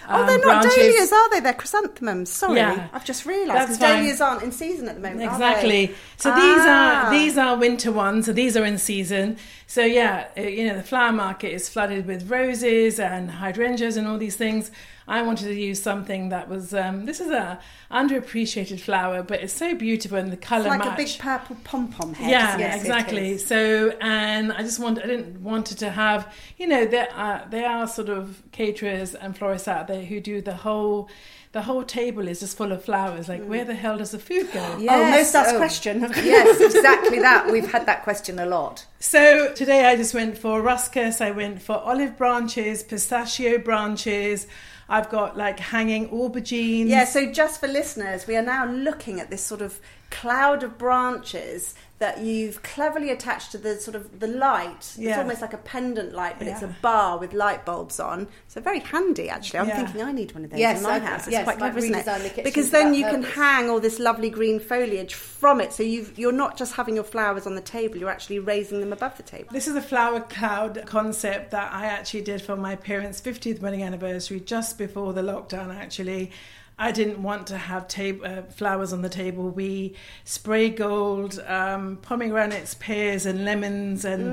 Oh, 0.09 0.19
um, 0.21 0.27
they're 0.27 0.37
not 0.39 0.63
branches. 0.63 0.75
dahlias, 0.75 1.11
are 1.13 1.29
they? 1.29 1.39
They're 1.39 1.53
chrysanthemums. 1.53 2.29
Sorry, 2.29 2.57
Yeah. 2.57 2.89
I've 2.91 3.05
just 3.05 3.25
realised 3.25 3.67
because 3.69 3.77
dahlias 3.77 4.19
aren't 4.19 4.43
in 4.43 4.51
season 4.51 4.89
at 4.89 4.95
the 4.95 5.01
moment. 5.01 5.21
are 5.21 5.39
they? 5.39 5.45
Exactly. 5.45 5.95
So 6.17 6.29
these 6.35 6.57
Ah. 6.59 7.05
are 7.07 7.11
these 7.11 7.37
are 7.37 7.55
winter 7.57 7.89
ones. 7.91 8.25
So 8.25 8.33
these 8.33 8.57
are 8.57 8.65
in 8.65 8.77
season. 8.77 9.37
So 9.65 9.81
yeah, 9.85 10.27
you 10.37 10.67
know 10.67 10.75
the 10.75 10.83
flower 10.83 11.11
market 11.11 11.51
is 11.51 11.69
flooded 11.69 12.05
with 12.05 12.29
roses 12.29 12.99
and 12.99 13.29
hydrangeas 13.31 13.97
and 13.97 14.07
all 14.07 14.17
these 14.17 14.35
things. 14.35 14.71
I 15.05 15.21
wanted 15.21 15.45
to 15.45 15.53
use 15.53 15.81
something 15.81 16.29
that 16.29 16.47
was 16.47 16.73
um, 16.73 17.05
this 17.05 17.19
is 17.19 17.29
a 17.29 17.59
underappreciated 17.91 18.79
flower, 18.79 19.21
but 19.23 19.41
it's 19.41 19.53
so 19.53 19.75
beautiful 19.75 20.17
and 20.17 20.29
the 20.31 20.37
It's 20.37 20.47
color 20.47 20.69
like 20.69 20.79
match. 20.79 20.93
a 20.93 21.03
big 21.03 21.19
purple 21.19 21.57
pom 21.63 21.89
pom 21.89 22.13
head. 22.13 22.29
Yeah. 22.31 22.57
Yes, 22.57 22.81
exactly. 22.81 23.37
So, 23.37 23.89
and 24.01 24.51
I 24.53 24.61
just 24.61 24.79
want, 24.79 24.99
I 24.99 25.07
didn't 25.07 25.41
wanted 25.41 25.77
to 25.79 25.89
have, 25.89 26.33
you 26.57 26.67
know, 26.67 26.85
there 26.85 27.11
are 27.13 27.45
there 27.49 27.69
are 27.69 27.87
sort 27.87 28.09
of 28.09 28.41
caterers 28.51 29.13
and 29.15 29.37
florists 29.37 29.67
out 29.67 29.87
there 29.87 30.03
who 30.05 30.19
do 30.19 30.41
the 30.41 30.55
whole, 30.55 31.09
the 31.53 31.61
whole 31.61 31.83
table 31.83 32.27
is 32.27 32.39
just 32.39 32.57
full 32.57 32.71
of 32.71 32.83
flowers. 32.83 33.29
Like, 33.29 33.45
where 33.45 33.63
mm. 33.63 33.67
the 33.67 33.75
hell 33.75 33.99
does 33.99 34.11
the 34.11 34.19
food 34.19 34.51
go? 34.51 34.59
Oh, 34.59 34.79
Yes, 34.79 35.33
most 35.33 35.35
asked 35.35 35.55
oh. 35.55 35.57
question. 35.59 36.01
yes, 36.23 36.59
exactly 36.59 37.19
that. 37.19 37.51
We've 37.51 37.71
had 37.71 37.85
that 37.85 38.03
question 38.03 38.39
a 38.39 38.45
lot. 38.47 38.85
So 38.99 39.53
today 39.53 39.85
I 39.85 39.95
just 39.95 40.15
went 40.15 40.35
for 40.35 40.61
ruscus. 40.63 41.21
I 41.21 41.29
went 41.29 41.61
for 41.61 41.77
olive 41.77 42.17
branches, 42.17 42.81
pistachio 42.81 43.59
branches. 43.59 44.47
I've 44.89 45.09
got 45.09 45.37
like 45.37 45.59
hanging 45.59 46.09
aubergines. 46.09 46.89
Yeah, 46.89 47.05
so 47.05 47.31
just 47.31 47.59
for 47.59 47.67
listeners, 47.67 48.25
we 48.25 48.35
are 48.35 48.41
now 48.41 48.65
looking 48.65 49.19
at 49.19 49.29
this 49.29 49.43
sort 49.43 49.61
of 49.61 49.79
cloud 50.09 50.63
of 50.63 50.79
branches 50.79 51.75
that 51.99 52.19
you've 52.19 52.61
cleverly 52.63 53.11
attached 53.11 53.51
to 53.51 53.57
the 53.57 53.77
sort 53.77 53.95
of 53.95 54.19
the 54.19 54.27
light. 54.27 54.95
It's 54.97 55.17
almost 55.17 55.41
like 55.41 55.53
a 55.53 55.57
pendant 55.57 56.13
light, 56.13 56.37
but 56.37 56.47
it's 56.47 56.61
a 56.61 56.75
bar 56.81 57.17
with 57.17 57.33
light 57.33 57.65
bulbs 57.65 57.99
on. 57.99 58.27
So 58.47 58.59
very 58.61 58.79
handy, 58.79 59.29
actually. 59.29 59.59
I'm 59.59 59.67
Yeah. 59.67 59.77
thinking 59.77 60.01
I 60.01 60.11
need 60.11 60.33
one 60.33 60.43
of 60.43 60.49
those 60.49 60.59
Yes, 60.59 60.77
in 60.79 60.83
my 60.83 60.99
house. 60.99 61.21
It's 61.21 61.31
yes, 61.31 61.43
quite 61.43 61.59
clever, 61.59 61.77
isn't 61.77 61.93
redesign 61.93 62.19
the 62.23 62.39
it? 62.39 62.43
Because 62.43 62.71
then 62.71 62.93
you 62.93 63.05
can 63.05 63.23
hang 63.23 63.69
all 63.69 63.79
this 63.79 63.99
lovely 63.99 64.29
green 64.29 64.59
foliage 64.59 65.13
from 65.13 65.61
it. 65.61 65.71
So 65.71 65.83
you've, 65.83 66.17
you're 66.17 66.31
not 66.31 66.57
just 66.57 66.73
having 66.73 66.95
your 66.95 67.03
flowers 67.03 67.45
on 67.45 67.55
the 67.55 67.61
table; 67.61 67.97
you're 67.97 68.09
actually 68.09 68.39
raising 68.39 68.79
them 68.79 68.91
above 68.91 69.15
the 69.15 69.23
table. 69.23 69.49
This 69.51 69.67
is 69.67 69.75
a 69.75 69.81
flower 69.81 70.19
cloud 70.19 70.83
concept 70.85 71.51
that 71.51 71.71
I 71.71 71.85
actually 71.85 72.21
did 72.21 72.41
for 72.41 72.55
my 72.55 72.75
parents' 72.75 73.21
50th 73.21 73.61
wedding 73.61 73.83
anniversary 73.83 74.39
just 74.39 74.77
before 74.77 75.13
the 75.13 75.21
lockdown, 75.21 75.73
actually. 75.73 76.31
I 76.77 76.91
didn't 76.91 77.21
want 77.21 77.47
to 77.47 77.57
have 77.57 77.87
tab- 77.87 78.23
uh, 78.23 78.41
flowers 78.43 78.91
on 78.93 79.01
the 79.03 79.09
table. 79.09 79.49
We 79.49 79.95
spray 80.25 80.69
gold, 80.69 81.39
um, 81.47 81.97
pomegranates, 81.97 82.73
pears, 82.73 83.25
and 83.25 83.45
lemons, 83.45 84.05
and 84.05 84.23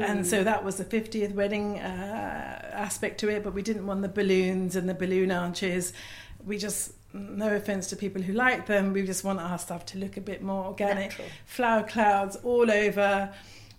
and 0.00 0.26
so 0.26 0.42
that 0.44 0.64
was 0.64 0.76
the 0.76 0.84
50th 0.84 1.34
wedding 1.34 1.78
uh, 1.78 2.70
aspect 2.72 3.18
to 3.20 3.28
it. 3.28 3.44
But 3.44 3.54
we 3.54 3.62
didn't 3.62 3.86
want 3.86 4.02
the 4.02 4.08
balloons 4.08 4.74
and 4.76 4.88
the 4.88 4.94
balloon 4.94 5.30
arches. 5.30 5.92
We 6.44 6.58
just, 6.58 6.92
no 7.12 7.54
offense 7.54 7.88
to 7.88 7.96
people 7.96 8.22
who 8.22 8.32
like 8.32 8.66
them, 8.66 8.92
we 8.92 9.02
just 9.06 9.24
want 9.24 9.40
our 9.40 9.58
stuff 9.58 9.86
to 9.86 9.98
look 9.98 10.16
a 10.16 10.20
bit 10.20 10.42
more 10.42 10.66
organic. 10.66 11.10
Natural. 11.10 11.28
Flower 11.44 11.82
clouds 11.82 12.36
all 12.44 12.70
over 12.70 13.32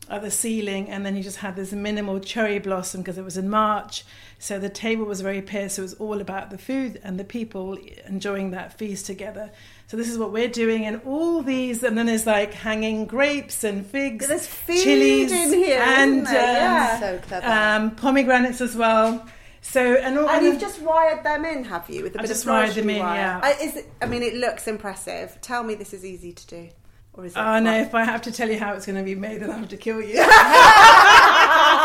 at 0.09 0.21
the 0.21 0.31
ceiling, 0.31 0.89
and 0.89 1.05
then 1.05 1.15
you 1.15 1.23
just 1.23 1.37
had 1.37 1.55
this 1.55 1.71
minimal 1.73 2.19
cherry 2.19 2.59
blossom 2.59 3.01
because 3.01 3.17
it 3.17 3.23
was 3.25 3.37
in 3.37 3.49
March. 3.49 4.05
So 4.39 4.59
the 4.59 4.69
table 4.69 5.05
was 5.05 5.21
very 5.21 5.41
paired, 5.41 5.71
so 5.71 5.81
it 5.81 5.85
was 5.85 5.93
all 5.95 6.21
about 6.21 6.51
the 6.51 6.57
food 6.59 7.01
and 7.03 7.19
the 7.19 7.23
people 7.23 7.75
enjoying 8.05 8.51
that 8.51 8.77
feast 8.77 9.07
together. 9.07 9.49
So 9.87 9.97
this 9.97 10.09
is 10.09 10.17
what 10.17 10.31
we're 10.31 10.47
doing, 10.47 10.85
and 10.85 11.01
all 11.05 11.41
these, 11.41 11.81
and 11.81 11.97
then 11.97 12.05
there's 12.05 12.27
like 12.27 12.53
hanging 12.53 13.05
grapes 13.05 13.63
and 13.63 13.85
figs, 13.85 14.27
There's 14.27 14.45
food 14.45 14.83
chilies, 14.83 15.31
in 15.31 15.53
here, 15.53 15.81
and 15.81 16.11
isn't 16.11 16.23
there? 16.25 16.53
Yeah. 16.53 16.93
um, 16.93 16.99
So 16.99 17.27
clever. 17.27 17.47
um, 17.47 17.91
pomegranates 17.95 18.61
as 18.61 18.75
well. 18.75 19.25
So 19.61 19.81
and 19.95 20.17
all 20.19 20.29
And 20.29 20.37
and 20.37 20.45
you've 20.45 20.61
just 20.61 20.81
wired 20.81 21.23
them 21.25 21.43
in, 21.43 21.63
have 21.65 21.89
you? 21.89 22.03
With 22.03 22.15
a 22.15 22.19
I 22.19 22.21
bit 22.21 22.27
just 22.27 22.43
of 22.43 22.49
wired 22.51 22.71
them 22.75 22.89
in, 22.91 22.99
wire? 22.99 23.15
yeah. 23.19 23.39
Uh, 23.43 23.63
is 23.63 23.75
it, 23.77 23.91
I 24.01 24.05
mean, 24.05 24.21
it 24.23 24.35
looks 24.35 24.67
impressive. 24.67 25.37
Tell 25.41 25.63
me 25.63 25.73
this 25.75 25.93
is 25.93 26.05
easy 26.05 26.31
to 26.31 26.47
do, 26.47 26.69
or 27.13 27.25
is 27.25 27.33
it? 27.35 27.39
Oh 27.39 27.59
no! 27.59 27.75
If 27.79 27.95
I 27.95 28.03
have 28.03 28.21
to 28.23 28.31
tell 28.31 28.49
you 28.51 28.59
how 28.59 28.73
it's 28.75 28.85
going 28.85 28.97
to 28.99 29.03
be 29.03 29.15
made, 29.15 29.41
then 29.41 29.49
I 29.49 29.57
have 29.57 29.69
to 29.69 29.77
kill 29.77 30.01
you. 30.01 30.15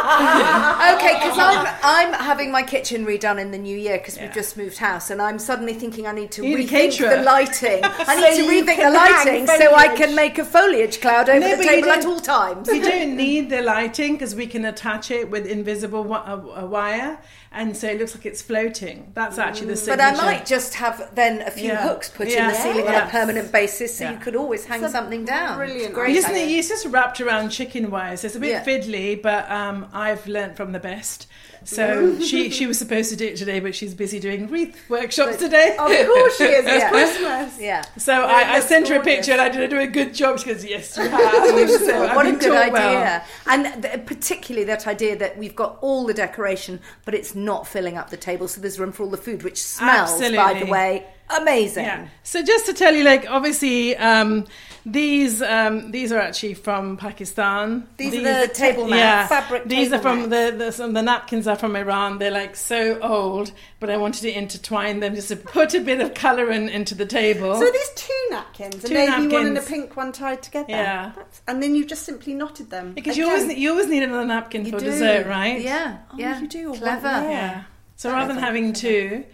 Okay, 0.03 1.15
because 1.15 1.38
I'm 1.38 1.67
I'm 1.83 2.12
having 2.15 2.51
my 2.51 2.62
kitchen 2.62 3.07
redone 3.07 3.41
in 3.41 3.51
the 3.51 3.59
new 3.59 3.77
year 3.77 3.99
because 3.99 4.17
Yeah. 4.17 4.25
we've 4.25 4.35
just 4.35 4.57
moved 4.57 4.79
house, 4.79 5.11
and 5.11 5.21
I'm 5.23 5.38
suddenly 5.38 5.75
thinking 5.75 6.07
I 6.07 6.12
need 6.12 6.31
to 6.33 6.47
You 6.47 6.59
need 6.59 6.69
rethink 6.69 6.99
the 7.17 7.23
lighting. 7.23 7.81
I 7.85 8.15
So 8.15 8.21
need 8.21 8.37
to 8.37 8.73
rethink 8.73 8.77
the 8.83 8.91
lighting 8.91 9.47
so 9.47 9.75
I 9.75 9.88
can 9.97 10.15
make 10.15 10.38
a 10.38 10.45
foliage 10.45 11.01
cloud 11.01 11.29
over 11.29 11.41
No, 11.41 11.57
the 11.57 11.65
table 11.65 11.91
at 11.91 12.05
all 12.05 12.21
times. 12.21 12.69
you 12.69 12.83
don't 12.83 13.17
need 13.27 13.51
the 13.51 13.62
lighting 13.62 14.15
because 14.15 14.35
we 14.35 14.47
can 14.47 14.65
attach 14.65 15.11
it 15.11 15.31
with 15.31 15.47
invisible 15.47 16.03
wi- 16.05 16.25
a, 16.27 16.37
a 16.65 16.67
wire, 16.67 17.19
and 17.53 17.77
so 17.77 17.88
it 17.88 17.99
looks 17.99 18.15
like 18.15 18.27
it's 18.27 18.43
floating. 18.43 19.11
That's 19.15 19.38
actually 19.38 19.69
the 19.69 19.77
solution. 19.77 19.99
But. 19.99 20.21
I 20.21 20.25
might 20.25 20.47
just 20.47 20.75
have 20.75 21.15
then 21.15 21.43
a 21.43 21.51
few 21.51 21.69
Yeah. 21.69 21.83
hooks 21.88 22.09
put 22.09 22.29
in 22.29 22.49
the 22.49 22.55
ceiling 22.55 22.87
on 22.88 22.95
a 22.95 23.07
permanent 23.07 23.53
basis, 23.53 23.97
so 23.99 24.05
Yeah. 24.05 24.12
you 24.12 24.19
could 24.19 24.37
always 24.37 24.65
hang 24.65 24.83
It's 24.83 24.93
something 24.93 25.25
down. 25.25 25.57
brilliant 25.57 25.83
It's 25.87 25.95
great. 25.95 26.09
You 26.11 26.15
just, 26.17 26.29
idea. 26.29 26.47
need- 26.47 26.59
it's 26.59 26.69
just 26.69 26.87
wrapped 26.87 27.21
around 27.21 27.51
chicken 27.51 27.91
wires. 27.91 28.25
It's 28.25 28.37
a 28.37 28.41
bit 28.41 28.51
Yeah. 28.51 28.65
fiddly, 28.65 29.21
but 29.21 29.51
um, 29.51 29.87
I've 29.92 30.26
learnt 30.26 30.57
from 30.57 30.72
the 30.72 30.78
best. 30.78 31.26
So 31.64 32.18
she 32.20 32.50
she 32.50 32.66
was 32.66 32.78
supposed 32.78 33.11
to 33.11 33.16
do 33.16 33.26
it 33.26 33.37
today, 33.37 33.61
but 33.61 33.74
she's 33.74 33.94
busy 33.94 34.18
doing 34.18 34.48
wreath 34.48 34.76
workshops 34.88 35.37
today. 35.37 35.76
Of 35.78 36.07
course 36.07 36.37
she 36.38 36.44
is. 36.44 36.64
It's 36.66 36.66
Yeah. 36.83 36.88
Christmas. 36.90 37.61
Yeah. 37.61 37.83
So 37.98 38.12
Yeah, 38.12 38.24
I, 38.26 38.42
I 38.42 38.55
looks 38.57 38.66
sent 38.66 38.88
her 38.88 38.96
a 39.00 39.02
picture 39.05 39.33
and 39.33 39.40
I 39.40 39.48
did 39.48 39.70
do 39.70 39.78
a 39.78 39.87
good 39.87 40.12
job. 40.14 40.38
She 40.40 40.46
goes, 40.46 40.64
"Yes, 40.64 40.96
you 40.96 41.02
have." 41.09 41.70
so 41.70 42.05
I've 42.05 42.16
what 42.16 42.26
a 42.26 42.33
good 42.33 42.52
idea. 42.52 42.72
well. 42.72 43.24
And 43.46 43.83
th- 43.83 44.07
particularly 44.07 44.64
that 44.66 44.87
idea 44.87 45.16
that 45.18 45.38
we've 45.38 45.55
got 45.55 45.78
all 45.83 46.05
the 46.07 46.14
decoration, 46.14 46.81
but 47.05 47.14
it's 47.14 47.35
not 47.35 47.66
filling 47.68 47.96
up 47.96 48.11
the 48.11 48.16
table, 48.16 48.48
so 48.48 48.61
there's 48.61 48.81
room 48.81 48.92
for 48.92 49.05
all 49.05 49.11
the 49.11 49.16
food, 49.16 49.42
which 49.44 49.62
smells, 49.62 50.18
by 50.20 50.55
the 50.59 50.66
way, 50.66 51.07
amazing. 51.31 51.85
Yeah. 51.85 52.09
So 52.24 52.42
just 52.42 52.66
to 52.66 52.72
tell 52.72 52.94
you, 52.94 53.05
like 53.05 53.26
obviously, 53.31 53.96
um, 53.96 54.46
these 54.85 55.40
um, 55.42 55.90
these 55.92 56.11
are 56.12 56.18
actually 56.18 56.55
from 56.55 56.97
Pakistan. 56.97 57.87
These 57.97 58.14
are 58.14 58.47
the 58.47 58.53
table 58.53 58.87
mats, 58.88 58.99
Yeah. 58.99 59.27
fabric 59.29 59.68
These 59.68 59.88
are 59.88 59.99
table 59.99 60.03
from 60.03 60.31
the, 60.31 60.55
the 60.57 60.73
some 60.73 60.92
the 60.92 61.03
napkins 61.03 61.47
are 61.47 61.57
from 61.57 61.77
Iran. 61.77 62.18
They're 62.18 62.31
like 62.33 62.57
so 62.57 62.99
old, 63.01 63.53
but 63.79 63.90
I 63.90 63.97
wanted 63.97 64.23
to 64.23 64.33
intertwine 64.33 65.01
them 65.01 65.14
just 65.14 65.29
to 65.29 65.37
put 65.37 65.75
a 65.75 65.81
bit 65.81 66.01
of 66.01 66.14
colour 66.14 66.51
in, 66.51 66.68
into 66.68 66.95
the 66.95 67.07
table. 67.07 67.55
So 67.55 67.71
these 67.71 67.90
two 67.95 68.27
napkins, 68.31 68.83
Two 68.83 68.92
a 68.92 68.95
navy 68.95 69.29
one 69.29 69.47
and 69.47 69.59
a 69.59 69.62
pink 69.62 69.97
one 69.97 70.11
tied 70.12 70.42
together. 70.42 70.66
Yeah. 70.71 71.12
That's, 71.14 71.42
and 71.47 71.62
then 71.62 71.75
you 71.77 71.85
just 71.87 72.03
simply 72.05 72.35
knotted 72.35 72.71
them. 72.71 72.92
because 72.95 73.16
you 73.16 73.27
always 73.29 73.53
you 73.57 73.71
always 73.71 73.88
need 73.88 74.03
another 74.03 74.27
napkin 74.27 74.64
You 74.64 74.73
for 74.73 74.79
do. 74.81 74.87
dessert, 74.87 75.27
right? 75.27 75.61
Yeah. 75.61 75.99
Oh, 76.12 76.16
yeah. 76.18 76.40
you 76.40 76.49
do, 76.49 76.75
Clever. 76.75 77.07
right. 77.07 77.31
Yeah. 77.31 77.64
So 77.97 78.11
rather 78.11 78.35
than 78.35 78.42
having 78.42 78.73
two, 78.73 79.25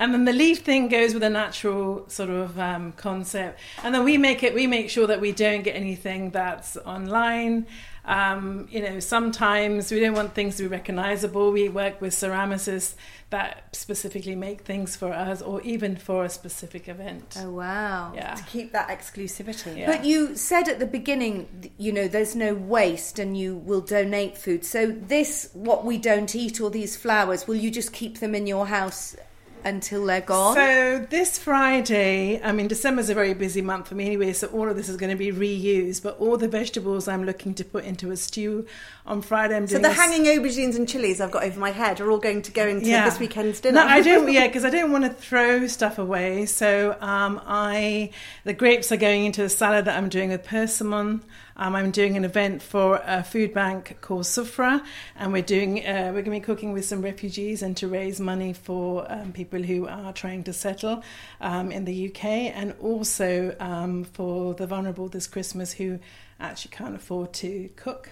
and 0.00 0.14
then 0.14 0.24
the 0.24 0.32
leaf 0.32 0.60
thing 0.60 0.88
goes 0.88 1.12
with 1.12 1.22
a 1.22 1.28
natural 1.28 2.08
sort 2.08 2.30
of 2.30 2.58
um, 2.58 2.92
concept, 2.92 3.60
and 3.84 3.94
then 3.94 4.02
we 4.02 4.16
make 4.16 4.42
it. 4.42 4.54
We 4.54 4.66
make 4.66 4.88
sure 4.88 5.06
that 5.06 5.20
we 5.20 5.30
don't 5.30 5.62
get 5.62 5.76
anything 5.76 6.30
that's 6.30 6.78
online. 6.78 7.66
Um, 8.06 8.66
you 8.70 8.80
know, 8.80 8.98
sometimes 8.98 9.92
we 9.92 10.00
don't 10.00 10.14
want 10.14 10.34
things 10.34 10.56
to 10.56 10.62
be 10.62 10.68
recognizable. 10.68 11.52
We 11.52 11.68
work 11.68 12.00
with 12.00 12.14
ceramicists 12.14 12.94
that 13.28 13.76
specifically 13.76 14.34
make 14.34 14.62
things 14.62 14.96
for 14.96 15.12
us, 15.12 15.42
or 15.42 15.60
even 15.62 15.96
for 15.96 16.24
a 16.24 16.30
specific 16.30 16.88
event. 16.88 17.36
Oh, 17.38 17.50
wow. 17.50 18.12
Yeah. 18.14 18.34
to 18.34 18.42
keep 18.44 18.72
that 18.72 18.88
exclusivity. 18.88 19.78
Yeah. 19.78 19.86
But 19.86 20.06
you 20.06 20.34
said 20.34 20.68
at 20.70 20.78
the 20.78 20.86
beginning, 20.86 21.70
you 21.76 21.92
know, 21.92 22.08
there's 22.08 22.34
no 22.34 22.54
waste 22.54 23.18
and 23.18 23.36
you 23.36 23.56
will 23.56 23.82
donate 23.82 24.38
food. 24.38 24.64
So, 24.64 24.86
this, 24.86 25.50
what 25.52 25.84
we 25.84 25.98
don't 25.98 26.34
eat, 26.34 26.58
or 26.58 26.70
these 26.70 26.96
flowers, 26.96 27.46
will 27.46 27.56
you 27.56 27.70
just 27.70 27.92
keep 27.92 28.18
them 28.18 28.34
in 28.34 28.46
your 28.46 28.66
house 28.66 29.14
until 29.64 30.04
they're 30.06 30.20
gone? 30.20 30.54
So 30.56 31.06
this 31.10 31.38
Friday, 31.38 32.40
I 32.42 32.52
mean, 32.52 32.68
December's 32.68 33.10
a 33.10 33.14
very 33.14 33.34
busy 33.34 33.62
month 33.62 33.88
for 33.88 33.94
me 33.94 34.06
anyway, 34.06 34.32
so 34.32 34.46
all 34.48 34.68
of 34.68 34.76
this 34.76 34.88
is 34.88 34.96
going 34.96 35.10
to 35.10 35.16
be 35.16 35.30
reused. 35.32 36.02
But 36.02 36.18
all 36.18 36.36
the 36.36 36.48
vegetables 36.48 37.06
I'm 37.08 37.24
looking 37.24 37.54
to 37.54 37.64
put 37.64 37.84
into 37.84 38.10
a 38.10 38.16
stew 38.16 38.66
on 39.06 39.22
Friday. 39.22 39.56
I'm 39.56 39.66
So 39.66 39.72
doing 39.72 39.82
the 39.82 39.88
a 39.88 39.92
s- 39.92 39.96
hanging 39.98 40.24
aubergines 40.24 40.76
and 40.76 40.88
chilies 40.88 41.20
I've 41.20 41.30
got 41.30 41.44
over 41.44 41.58
my 41.60 41.70
head 41.70 42.00
are 42.00 42.10
all 42.10 42.18
going 42.18 42.42
to 42.42 42.52
go 42.52 42.66
into 42.66 42.86
this 42.86 43.18
weekend's 43.18 43.60
dinner. 43.60 43.80
No, 43.80 43.86
I 43.86 44.00
don't. 44.02 44.30
Yeah, 44.32 44.46
because 44.46 44.64
I 44.64 44.70
don't 44.70 44.92
want 44.92 45.04
to 45.04 45.10
throw 45.10 45.66
stuff 45.66 45.98
away. 45.98 46.46
So 46.46 46.96
um, 47.00 47.40
I, 47.46 48.10
the 48.44 48.52
grapes 48.52 48.90
are 48.92 48.96
going 48.96 49.24
into 49.24 49.42
the 49.42 49.48
salad 49.48 49.84
that 49.84 49.96
I'm 49.96 50.08
doing 50.08 50.30
with 50.30 50.44
persimmon. 50.44 51.22
Um, 51.60 51.76
I'm 51.76 51.90
doing 51.90 52.16
an 52.16 52.24
event 52.24 52.62
for 52.62 53.02
a 53.04 53.22
food 53.22 53.52
bank 53.52 53.98
called 54.00 54.22
Sufra, 54.22 54.82
and 55.14 55.30
we're 55.30 55.42
doing 55.42 55.86
uh, 55.86 56.06
we're 56.06 56.22
going 56.22 56.24
to 56.24 56.30
be 56.30 56.40
cooking 56.40 56.72
with 56.72 56.86
some 56.86 57.02
refugees 57.02 57.62
and 57.62 57.76
to 57.76 57.86
raise 57.86 58.18
money 58.18 58.54
for 58.54 59.04
um, 59.12 59.34
people 59.34 59.62
who 59.62 59.86
are 59.86 60.14
trying 60.14 60.42
to 60.44 60.54
settle 60.54 61.02
um, 61.42 61.70
in 61.70 61.84
the 61.84 62.08
UK, 62.08 62.24
and 62.24 62.74
also 62.80 63.54
um, 63.60 64.04
for 64.04 64.54
the 64.54 64.66
vulnerable 64.66 65.08
this 65.08 65.26
Christmas 65.26 65.74
who 65.74 65.98
actually 66.40 66.70
can't 66.70 66.96
afford 66.96 67.34
to 67.34 67.68
cook 67.76 68.08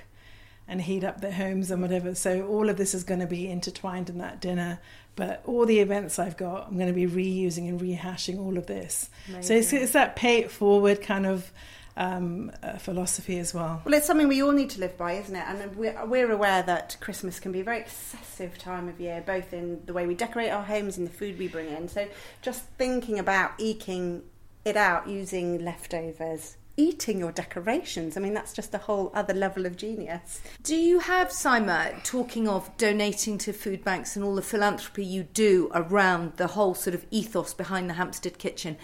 and 0.68 0.82
heat 0.82 1.02
up 1.02 1.22
their 1.22 1.32
homes 1.32 1.70
and 1.70 1.80
whatever. 1.80 2.14
So 2.14 2.46
all 2.46 2.68
of 2.68 2.76
this 2.76 2.92
is 2.92 3.02
going 3.02 3.20
to 3.20 3.26
be 3.26 3.50
intertwined 3.50 4.11
in 4.11 4.18
that 4.18 4.42
dinner. 4.42 4.78
But 5.16 5.42
all 5.46 5.64
the 5.64 5.80
events 5.80 6.18
I've 6.18 6.37
got, 6.37 6.68
I'm 6.68 6.74
going 6.74 6.88
to 6.88 6.92
be 6.92 7.06
reusing 7.06 7.66
and 7.70 7.80
rehashing 7.80 8.38
all 8.38 8.58
of 8.58 8.66
this. 8.66 9.08
So 9.40 9.54
it's, 9.54 9.72
it's 9.72 9.92
that 9.92 10.16
pay 10.16 10.37
it 10.37 10.50
forward 10.50 11.00
kind 11.00 11.24
of 11.24 11.50
um, 11.98 12.50
uh, 12.62 12.78
philosophy 12.78 13.38
as 13.38 13.52
well. 13.52 13.82
Well, 13.84 13.92
it's 13.92 14.06
something 14.06 14.28
we 14.28 14.42
all 14.42 14.52
need 14.52 14.70
to 14.70 14.80
live 14.80 14.96
by, 14.96 15.14
isn't 15.14 15.34
it? 15.34 15.44
And 15.46 15.76
we're, 15.76 16.06
we're 16.06 16.30
aware 16.30 16.62
that 16.62 16.96
Christmas 17.00 17.40
can 17.40 17.52
be 17.52 17.61
a 17.61 17.64
very 17.64 17.80
excessive 17.80 18.56
time 18.56 18.88
of 18.88 18.98
year, 19.00 19.22
both 19.26 19.52
in 19.52 19.84
the 19.84 19.92
way 19.92 20.06
we 20.06 20.14
decorate 20.14 20.50
our 20.50 20.62
homes 20.62 20.96
and 20.96 21.06
the 21.06 21.12
food 21.12 21.38
we 21.38 21.48
bring 21.48 21.68
in. 21.68 21.88
So 21.88 22.08
just 22.40 22.62
thinking 22.78 23.18
about 23.18 23.52
eking 23.58 24.22
it 24.64 24.76
out 24.76 25.08
using 25.08 25.64
leftovers, 25.64 26.56
eating 26.76 27.18
your 27.18 27.32
decorations, 27.32 28.16
I 28.16 28.20
mean, 28.20 28.34
that's 28.34 28.52
just 28.52 28.72
a 28.74 28.78
whole 28.78 29.11
other 29.12 29.34
level 29.34 29.66
of 29.66 29.76
genius. 29.76 30.40
Do 30.62 30.76
you 30.76 31.00
have, 31.00 31.30
Saima, 31.30 32.02
talking 32.04 32.46
of 32.46 32.74
donating 32.76 33.38
to 33.38 33.52
food 33.52 33.82
banks 33.82 34.14
and 34.14 34.24
all 34.24 34.37
the 34.37 34.42
philanthropy 34.42 35.04
you 35.04 35.24
do 35.24 35.68
around 35.74 36.34
the 36.37 36.46
whole 36.46 36.74
sort 36.74 36.94
of 36.94 37.04
ethos 37.11 37.54
behind 37.54 37.90
the 37.90 37.94
Hampstead 37.94 38.38
Kitchen? 38.38 38.76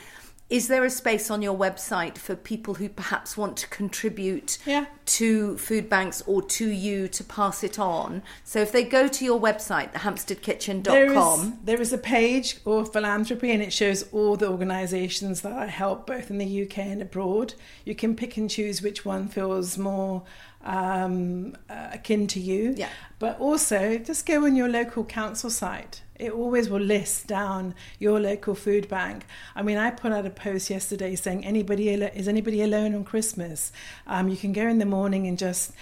Is 0.51 0.69
there 0.69 0.85
a 0.85 0.91
space 0.91 1.31
on 1.31 1.41
your 1.41 1.57
website 1.57 2.19
for 2.19 2.37
people 2.37 2.75
who 2.75 2.89
perhaps 2.91 3.35
want 3.37 3.57
to 3.57 3.69
contribute 3.69 4.59
Yeah. 4.67 4.85
to 5.07 5.57
food 5.57 5.89
banks 5.89 6.23
or 6.27 6.43
to 6.43 6.69
you 6.69 7.09
to 7.09 7.25
pass 7.25 7.65
it 7.65 7.79
on? 7.79 8.23
So 8.45 8.61
if 8.61 8.71
they 8.71 8.85
go 8.85 9.09
to 9.09 9.25
your 9.25 9.41
website, 9.41 9.93
There 9.93 10.13
is, 10.15 10.25
thehampsteadkitchen.com, 10.25 11.61
there 11.65 11.81
is 11.81 11.95
a 11.95 11.99
page 11.99 12.59
for 12.59 12.85
philanthropy 12.85 13.51
and 13.53 13.63
it 13.63 13.73
shows 13.73 14.05
all 14.13 14.37
the 14.37 14.49
organisations 14.51 15.41
that 15.41 15.53
I 15.55 15.67
help 15.67 16.07
both 16.07 16.31
in 16.31 16.37
the 16.39 16.63
UK 16.63 16.79
and 16.79 17.01
abroad. 17.01 17.55
You 17.87 17.95
can 17.95 18.15
pick 18.15 18.37
and 18.37 18.51
choose 18.51 18.83
which 18.83 19.05
one 19.05 19.29
feels 19.29 19.79
more 19.79 20.25
um, 20.63 21.57
uh, 21.69 21.89
akin 21.93 22.27
to 22.29 22.41
you. 22.41 22.75
Yeah. 22.77 22.89
But 23.19 23.39
also, 23.41 23.99
just 23.99 24.27
go 24.27 24.45
on 24.45 24.57
your 24.57 24.69
local 24.69 25.05
council 25.05 25.49
site. 25.51 26.03
It 26.17 26.33
always 26.33 26.69
will 26.69 26.81
list 26.81 27.27
down 27.27 27.75
your 27.99 28.21
local 28.21 28.55
food 28.55 28.89
bank. 28.89 29.27
I 29.57 29.63
mean, 29.63 29.79
I 29.79 29.91
put 29.91 30.13
out 30.13 30.27
a 30.27 30.31
post 30.31 30.71
yesterday 30.71 31.17
saying, 31.17 31.45
"Anybody 31.45 31.89
is 31.89 32.29
anybody 32.29 32.63
alone 32.63 32.95
on 32.95 33.05
Christmas? 33.05 33.73
Um, 34.07 34.29
you 34.29 34.37
can 34.37 34.53
go 34.53 34.69
in 34.69 34.79
the 34.79 34.87
morning 34.87 35.27
and 35.27 35.39
just." 35.39 35.73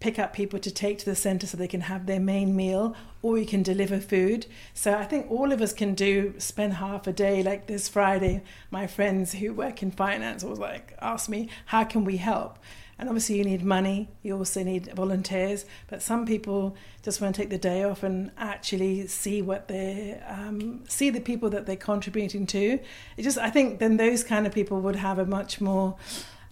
pick 0.00 0.18
up 0.18 0.34
people 0.34 0.58
to 0.58 0.70
take 0.70 0.98
to 0.98 1.04
the 1.06 1.14
centre 1.14 1.46
so 1.46 1.56
they 1.56 1.66
can 1.66 1.82
have 1.82 2.04
their 2.04 2.20
main 2.20 2.54
meal, 2.54 2.94
or 3.22 3.38
you 3.38 3.46
can 3.46 3.62
deliver 3.62 3.98
food. 3.98 4.44
So 4.74 4.92
I 4.92 5.04
think 5.04 5.30
all 5.30 5.50
of 5.50 5.62
us 5.62 5.72
can 5.72 5.94
do 5.94 6.34
spend 6.36 6.74
half 6.74 7.06
a 7.06 7.12
day 7.12 7.42
like 7.42 7.68
this 7.68 7.88
Friday. 7.88 8.42
My 8.70 8.86
friends 8.86 9.32
who 9.32 9.54
work 9.54 9.82
in 9.82 9.90
finance 9.90 10.44
was 10.44 10.58
like 10.58 10.94
ask 11.00 11.30
me, 11.30 11.48
how 11.66 11.84
can 11.84 12.04
we 12.04 12.18
help? 12.18 12.58
And 12.98 13.08
obviously, 13.08 13.38
you 13.38 13.44
need 13.44 13.64
money, 13.64 14.08
you 14.22 14.36
also 14.36 14.62
need 14.62 14.92
volunteers, 14.94 15.64
but 15.88 16.02
some 16.02 16.26
people 16.26 16.76
just 17.02 17.20
want 17.20 17.34
to 17.34 17.40
take 17.40 17.50
the 17.50 17.58
day 17.58 17.82
off 17.82 18.02
and 18.02 18.30
actually 18.38 19.06
see 19.08 19.42
what 19.42 19.68
they 19.68 20.20
um, 20.28 20.84
see 20.88 21.10
the 21.10 21.20
people 21.20 21.50
that 21.50 21.66
they're 21.66 21.76
contributing 21.76 22.46
to. 22.46 22.78
It 23.16 23.22
just, 23.22 23.38
I 23.38 23.50
think, 23.50 23.78
then 23.78 23.96
those 23.96 24.22
kind 24.22 24.46
of 24.46 24.52
people 24.52 24.80
would 24.80 24.96
have 24.96 25.18
a 25.18 25.26
much 25.26 25.60
more 25.60 25.96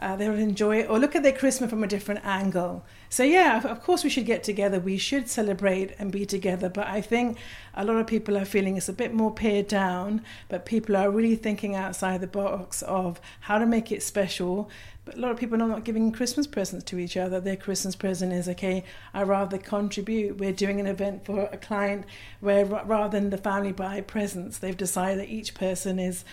uh, 0.02 0.16
they 0.16 0.28
would 0.28 0.40
enjoy 0.40 0.80
it 0.80 0.90
or 0.90 0.98
look 0.98 1.14
at 1.14 1.22
their 1.22 1.32
Christmas 1.32 1.70
from 1.70 1.84
a 1.84 1.86
different 1.86 2.24
angle. 2.24 2.84
So, 3.08 3.22
yeah, 3.22 3.62
of 3.62 3.82
course, 3.84 4.02
we 4.02 4.10
should 4.10 4.26
get 4.26 4.42
together. 4.42 4.80
We 4.80 4.98
should 4.98 5.28
celebrate 5.28 5.94
and 5.96 6.10
be 6.10 6.26
together. 6.26 6.68
But 6.68 6.88
I 6.88 7.00
think 7.00 7.38
a 7.74 7.84
lot 7.84 7.98
of 7.98 8.08
people 8.08 8.36
are 8.36 8.44
feeling 8.44 8.76
it's 8.76 8.88
a 8.88 8.92
bit 8.92 9.14
more 9.14 9.32
pared 9.32 9.68
down, 9.68 10.22
but 10.48 10.66
people 10.66 10.96
are 10.96 11.08
really 11.08 11.36
thinking 11.36 11.76
outside 11.76 12.20
the 12.20 12.26
box 12.26 12.82
of 12.82 13.20
how 13.40 13.58
to 13.58 13.66
make 13.66 13.92
it 13.92 14.02
special. 14.02 14.68
But 15.04 15.16
a 15.16 15.20
lot 15.20 15.32
of 15.32 15.38
people 15.38 15.60
are 15.60 15.68
not 15.68 15.84
giving 15.84 16.12
Christmas 16.12 16.46
presents 16.46 16.84
to 16.84 16.98
each 16.98 17.16
other. 17.16 17.40
Their 17.40 17.56
Christmas 17.56 17.96
present 17.96 18.32
is, 18.32 18.48
okay, 18.48 18.84
I 19.12 19.24
rather 19.24 19.58
contribute. 19.58 20.38
We're 20.38 20.52
doing 20.52 20.78
an 20.78 20.86
event 20.86 21.24
for 21.24 21.48
a 21.50 21.56
client 21.56 22.04
where 22.40 22.64
rather 22.64 23.18
than 23.18 23.30
the 23.30 23.38
family 23.38 23.72
buy 23.72 24.00
presents, 24.00 24.58
they've 24.58 24.76
decided 24.76 25.18
that 25.18 25.28
each 25.28 25.54
person 25.54 25.98
is 25.98 26.24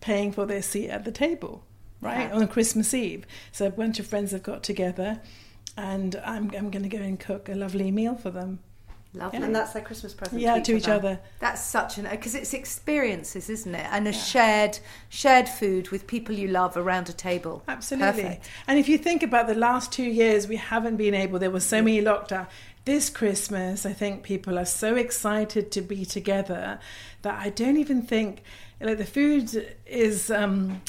paying 0.00 0.32
for 0.32 0.44
their 0.44 0.62
seat 0.62 0.90
at 0.90 1.04
the 1.04 1.12
table 1.12 1.62
right, 2.00 2.30
on 2.32 2.48
Christmas 2.48 2.92
Eve. 2.94 3.26
So 3.52 3.66
a 3.66 3.70
bunch 3.70 3.98
of 3.98 4.06
friends 4.06 4.32
have 4.32 4.42
got 4.42 4.62
together, 4.62 5.20
and 5.76 6.16
I'm, 6.24 6.50
I'm 6.56 6.70
going 6.70 6.82
to 6.82 6.88
go 6.88 6.98
and 6.98 7.18
cook 7.18 7.48
a 7.48 7.54
lovely 7.54 7.90
meal 7.90 8.16
for 8.16 8.30
them. 8.30 8.60
Lovely. 9.16 9.40
And 9.40 9.54
that's 9.54 9.72
their 9.72 9.82
Christmas 9.82 10.12
present. 10.12 10.40
Yeah, 10.42 10.54
to 10.54 10.60
each, 10.60 10.66
to 10.66 10.76
each 10.76 10.88
other. 10.88 11.18
That's 11.38 11.64
such 11.64 11.96
an 11.96 12.06
because 12.10 12.34
it's 12.34 12.52
experiences, 12.52 13.48
isn't 13.48 13.74
it? 13.74 13.86
And 13.90 14.06
a 14.06 14.10
yeah. 14.10 14.16
shared 14.16 14.78
shared 15.08 15.48
food 15.48 15.88
with 15.88 16.06
people 16.06 16.34
you 16.34 16.48
love 16.48 16.76
around 16.76 17.08
a 17.08 17.14
table. 17.14 17.62
Absolutely. 17.66 18.22
Perfect. 18.22 18.48
And 18.66 18.78
if 18.78 18.88
you 18.88 18.98
think 18.98 19.22
about 19.22 19.46
the 19.46 19.54
last 19.54 19.90
two 19.90 20.04
years, 20.04 20.46
we 20.46 20.56
haven't 20.56 20.96
been 20.96 21.14
able. 21.14 21.38
There 21.38 21.50
were 21.50 21.60
so 21.60 21.80
many 21.80 22.02
lockdown. 22.02 22.46
This 22.84 23.08
Christmas, 23.10 23.86
I 23.86 23.92
think 23.92 24.22
people 24.22 24.58
are 24.58 24.66
so 24.66 24.94
excited 24.94 25.72
to 25.72 25.80
be 25.80 26.04
together 26.04 26.78
that 27.22 27.40
I 27.40 27.50
don't 27.50 27.78
even 27.78 28.02
think 28.02 28.42
like 28.80 28.98
the 28.98 29.06
food 29.06 29.74
is. 29.86 30.30
Um, 30.30 30.82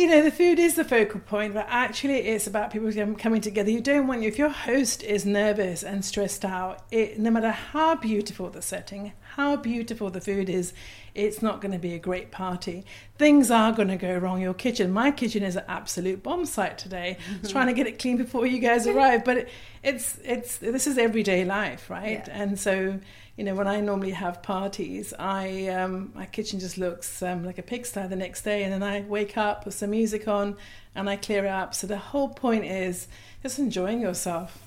you 0.00 0.06
know, 0.06 0.22
the 0.22 0.30
food 0.30 0.58
is 0.58 0.76
the 0.76 0.84
focal 0.84 1.20
point, 1.20 1.52
but 1.52 1.66
actually 1.68 2.16
it's 2.16 2.46
about 2.46 2.72
people 2.72 2.90
coming 3.16 3.42
together. 3.42 3.70
You 3.70 3.82
don't 3.82 4.06
want, 4.06 4.24
if 4.24 4.38
your 4.38 4.48
host 4.48 5.02
is 5.02 5.26
nervous 5.26 5.82
and 5.82 6.02
stressed 6.02 6.42
out, 6.42 6.84
it, 6.90 7.18
no 7.18 7.30
matter 7.30 7.50
how 7.50 7.96
beautiful 7.96 8.48
the 8.48 8.62
setting, 8.62 9.12
how 9.36 9.56
beautiful 9.56 10.10
the 10.10 10.20
food 10.20 10.48
is, 10.48 10.72
it's 11.14 11.42
not 11.42 11.60
going 11.60 11.72
to 11.72 11.78
be 11.78 11.94
a 11.94 11.98
great 11.98 12.30
party. 12.30 12.84
Things 13.16 13.50
are 13.50 13.72
going 13.72 13.88
to 13.88 13.96
go 13.96 14.16
wrong. 14.16 14.40
Your 14.40 14.54
kitchen, 14.54 14.92
my 14.92 15.10
kitchen 15.10 15.42
is 15.42 15.56
an 15.56 15.64
absolute 15.68 16.22
bomb 16.22 16.46
site 16.46 16.78
today. 16.78 17.16
I 17.28 17.40
was 17.40 17.50
trying 17.50 17.66
to 17.68 17.72
get 17.72 17.86
it 17.86 17.98
clean 17.98 18.16
before 18.16 18.46
you 18.46 18.58
guys 18.58 18.86
arrive, 18.88 19.24
but 19.24 19.38
it, 19.38 19.48
it's, 19.82 20.18
it's, 20.24 20.58
this 20.58 20.86
is 20.86 20.98
everyday 20.98 21.44
life, 21.44 21.90
right? 21.90 22.24
Yeah. 22.26 22.42
And 22.42 22.58
so, 22.58 22.98
you 23.36 23.44
know, 23.44 23.54
when 23.54 23.66
I 23.66 23.80
normally 23.80 24.10
have 24.10 24.42
parties, 24.42 25.14
I 25.18 25.68
um, 25.68 26.12
my 26.14 26.26
kitchen 26.26 26.60
just 26.60 26.76
looks 26.76 27.22
um, 27.22 27.44
like 27.44 27.58
a 27.58 27.62
pigsty 27.62 28.06
the 28.06 28.16
next 28.16 28.42
day, 28.42 28.64
and 28.64 28.72
then 28.72 28.82
I 28.82 29.00
wake 29.00 29.38
up 29.38 29.64
with 29.64 29.74
some 29.74 29.90
music 29.90 30.28
on 30.28 30.56
and 30.94 31.08
I 31.08 31.16
clear 31.16 31.46
it 31.46 31.50
up. 31.50 31.74
So 31.74 31.86
the 31.86 31.96
whole 31.96 32.28
point 32.28 32.64
is 32.66 33.08
just 33.42 33.58
enjoying 33.58 34.00
yourself. 34.00 34.58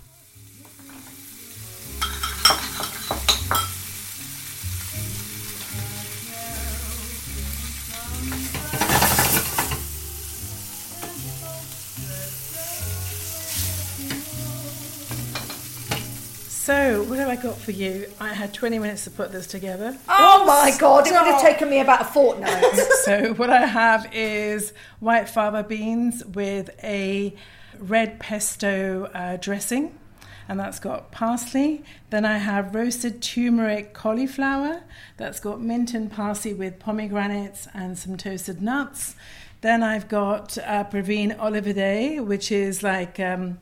So, 16.63 17.03
what 17.03 17.19
have 17.19 17.27
I 17.27 17.35
got 17.35 17.57
for 17.57 17.71
you? 17.71 18.07
I 18.21 18.31
had 18.33 18.53
20 18.53 18.79
minutes 18.79 19.03
to 19.03 19.11
put 19.11 19.33
this 19.33 19.47
together. 19.47 19.97
Oh, 20.07 20.43
oh 20.43 20.45
my 20.45 20.73
god, 20.79 21.05
it 21.05 21.11
would 21.11 21.27
have 21.27 21.41
taken 21.41 21.69
me 21.69 21.81
about 21.81 22.03
a 22.03 22.05
fortnight. 22.05 22.73
so, 23.03 23.33
what 23.33 23.49
I 23.49 23.65
have 23.65 24.09
is 24.13 24.71
white 25.01 25.27
fava 25.27 25.63
beans 25.63 26.23
with 26.23 26.69
a 26.81 27.35
red 27.77 28.17
pesto 28.17 29.11
uh, 29.13 29.35
dressing, 29.35 29.99
and 30.47 30.57
that's 30.57 30.79
got 30.79 31.11
parsley. 31.11 31.83
Then 32.11 32.23
I 32.23 32.37
have 32.37 32.73
roasted 32.73 33.21
turmeric 33.21 33.93
cauliflower, 33.93 34.83
that's 35.17 35.41
got 35.41 35.59
mint 35.59 35.93
and 35.93 36.09
parsley 36.09 36.53
with 36.53 36.79
pomegranates 36.79 37.67
and 37.73 37.97
some 37.97 38.15
toasted 38.15 38.61
nuts. 38.61 39.17
Then 39.59 39.83
I've 39.83 40.07
got 40.07 40.57
uh, 40.59 40.85
Praveen 40.85 41.37
Olivade, 41.37 42.25
which 42.25 42.53
is 42.53 42.83
like. 42.83 43.19
Um, 43.19 43.59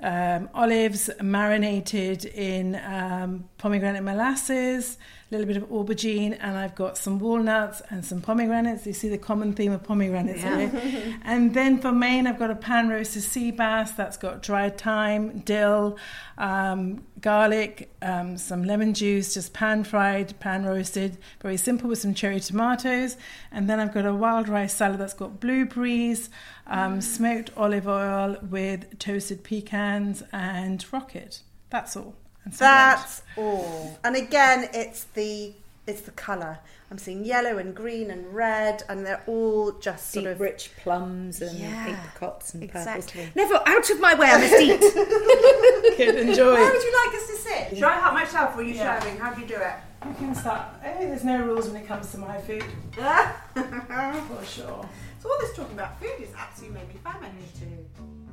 um, 0.00 0.48
olives 0.54 1.10
marinated 1.22 2.24
in 2.24 2.74
um, 2.84 3.48
pomegranate 3.58 4.02
molasses, 4.02 4.98
a 5.30 5.34
little 5.34 5.46
bit 5.46 5.56
of 5.56 5.68
aubergine, 5.70 6.36
and 6.40 6.56
I've 6.56 6.74
got 6.74 6.98
some 6.98 7.18
walnuts 7.18 7.80
and 7.90 8.04
some 8.04 8.20
pomegranates. 8.20 8.86
You 8.86 8.92
see 8.92 9.08
the 9.08 9.18
common 9.18 9.54
theme 9.54 9.72
of 9.72 9.82
pomegranates 9.82 10.42
yeah. 10.42 10.68
here. 10.68 11.18
and 11.24 11.54
then 11.54 11.78
for 11.78 11.92
main, 11.92 12.26
I've 12.26 12.38
got 12.38 12.50
a 12.50 12.54
pan 12.54 12.88
roasted 12.88 13.22
sea 13.22 13.50
bass 13.50 13.92
that's 13.92 14.16
got 14.16 14.42
dried 14.42 14.76
thyme, 14.76 15.40
dill, 15.40 15.96
um, 16.36 17.04
garlic, 17.20 17.90
um, 18.02 18.36
some 18.36 18.64
lemon 18.64 18.92
juice, 18.92 19.32
just 19.34 19.54
pan 19.54 19.82
fried, 19.82 20.38
pan 20.40 20.64
roasted, 20.66 21.16
very 21.40 21.56
simple 21.56 21.88
with 21.88 21.98
some 21.98 22.12
cherry 22.12 22.40
tomatoes. 22.40 23.16
And 23.50 23.68
then 23.68 23.80
I've 23.80 23.94
got 23.94 24.04
a 24.04 24.14
wild 24.14 24.48
rice 24.48 24.74
salad 24.74 25.00
that's 25.00 25.14
got 25.14 25.40
blueberries, 25.40 26.28
um, 26.66 27.00
smoked 27.00 27.50
olive 27.56 27.88
oil 27.88 28.36
with 28.42 28.98
toasted 28.98 29.42
pecans 29.42 30.22
and 30.32 30.84
rocket. 30.92 31.40
That's 31.70 31.96
all. 31.96 32.14
That's 32.46 33.22
all. 33.36 33.98
And 34.04 34.16
again, 34.16 34.68
it's 34.72 35.04
the 35.04 35.52
it's 35.86 36.02
the 36.02 36.10
colour. 36.12 36.58
I'm 36.90 36.98
seeing 36.98 37.24
yellow 37.24 37.58
and 37.58 37.74
green 37.74 38.10
and 38.10 38.32
red, 38.34 38.84
and 38.88 39.04
they're 39.04 39.22
all 39.26 39.72
just 39.72 40.12
sort 40.12 40.26
Deep, 40.26 40.32
of 40.34 40.40
rich 40.40 40.70
plums 40.82 41.42
and 41.42 41.58
yeah, 41.58 41.88
apricots 41.88 42.54
and 42.54 42.62
exactly. 42.62 43.24
purples. 43.24 43.36
Never 43.36 43.60
out 43.66 43.90
of 43.90 44.00
my 44.00 44.14
way, 44.14 44.28
I 44.30 44.38
must 44.38 44.62
eat. 44.62 45.96
Good, 45.96 46.28
enjoy. 46.28 46.52
Where 46.52 46.72
would 46.72 46.82
you 46.82 47.04
like 47.04 47.14
us 47.16 47.26
to 47.26 47.36
sit? 47.36 47.74
Should 47.74 47.84
I 47.84 47.98
help 47.98 48.14
myself, 48.14 48.54
or 48.54 48.60
are 48.60 48.62
you 48.62 48.74
yeah. 48.74 49.00
sharing? 49.00 49.18
How 49.18 49.32
do 49.34 49.40
you 49.40 49.46
do 49.46 49.56
it? 49.56 49.74
You 50.06 50.14
can 50.14 50.34
start. 50.34 50.66
Hey, 50.82 51.06
there's 51.06 51.24
no 51.24 51.42
rules 51.42 51.68
when 51.68 51.82
it 51.82 51.86
comes 51.86 52.10
to 52.12 52.18
my 52.18 52.38
food. 52.42 52.64
For 52.94 54.44
sure. 54.44 54.88
So 55.20 55.30
all 55.30 55.38
this 55.40 55.56
talking 55.56 55.74
about 55.74 55.98
food 55.98 56.20
is 56.20 56.28
absolutely 56.36 56.80
made 56.80 56.88
me 56.88 57.00
famished 57.02 57.58
too. 57.58 58.23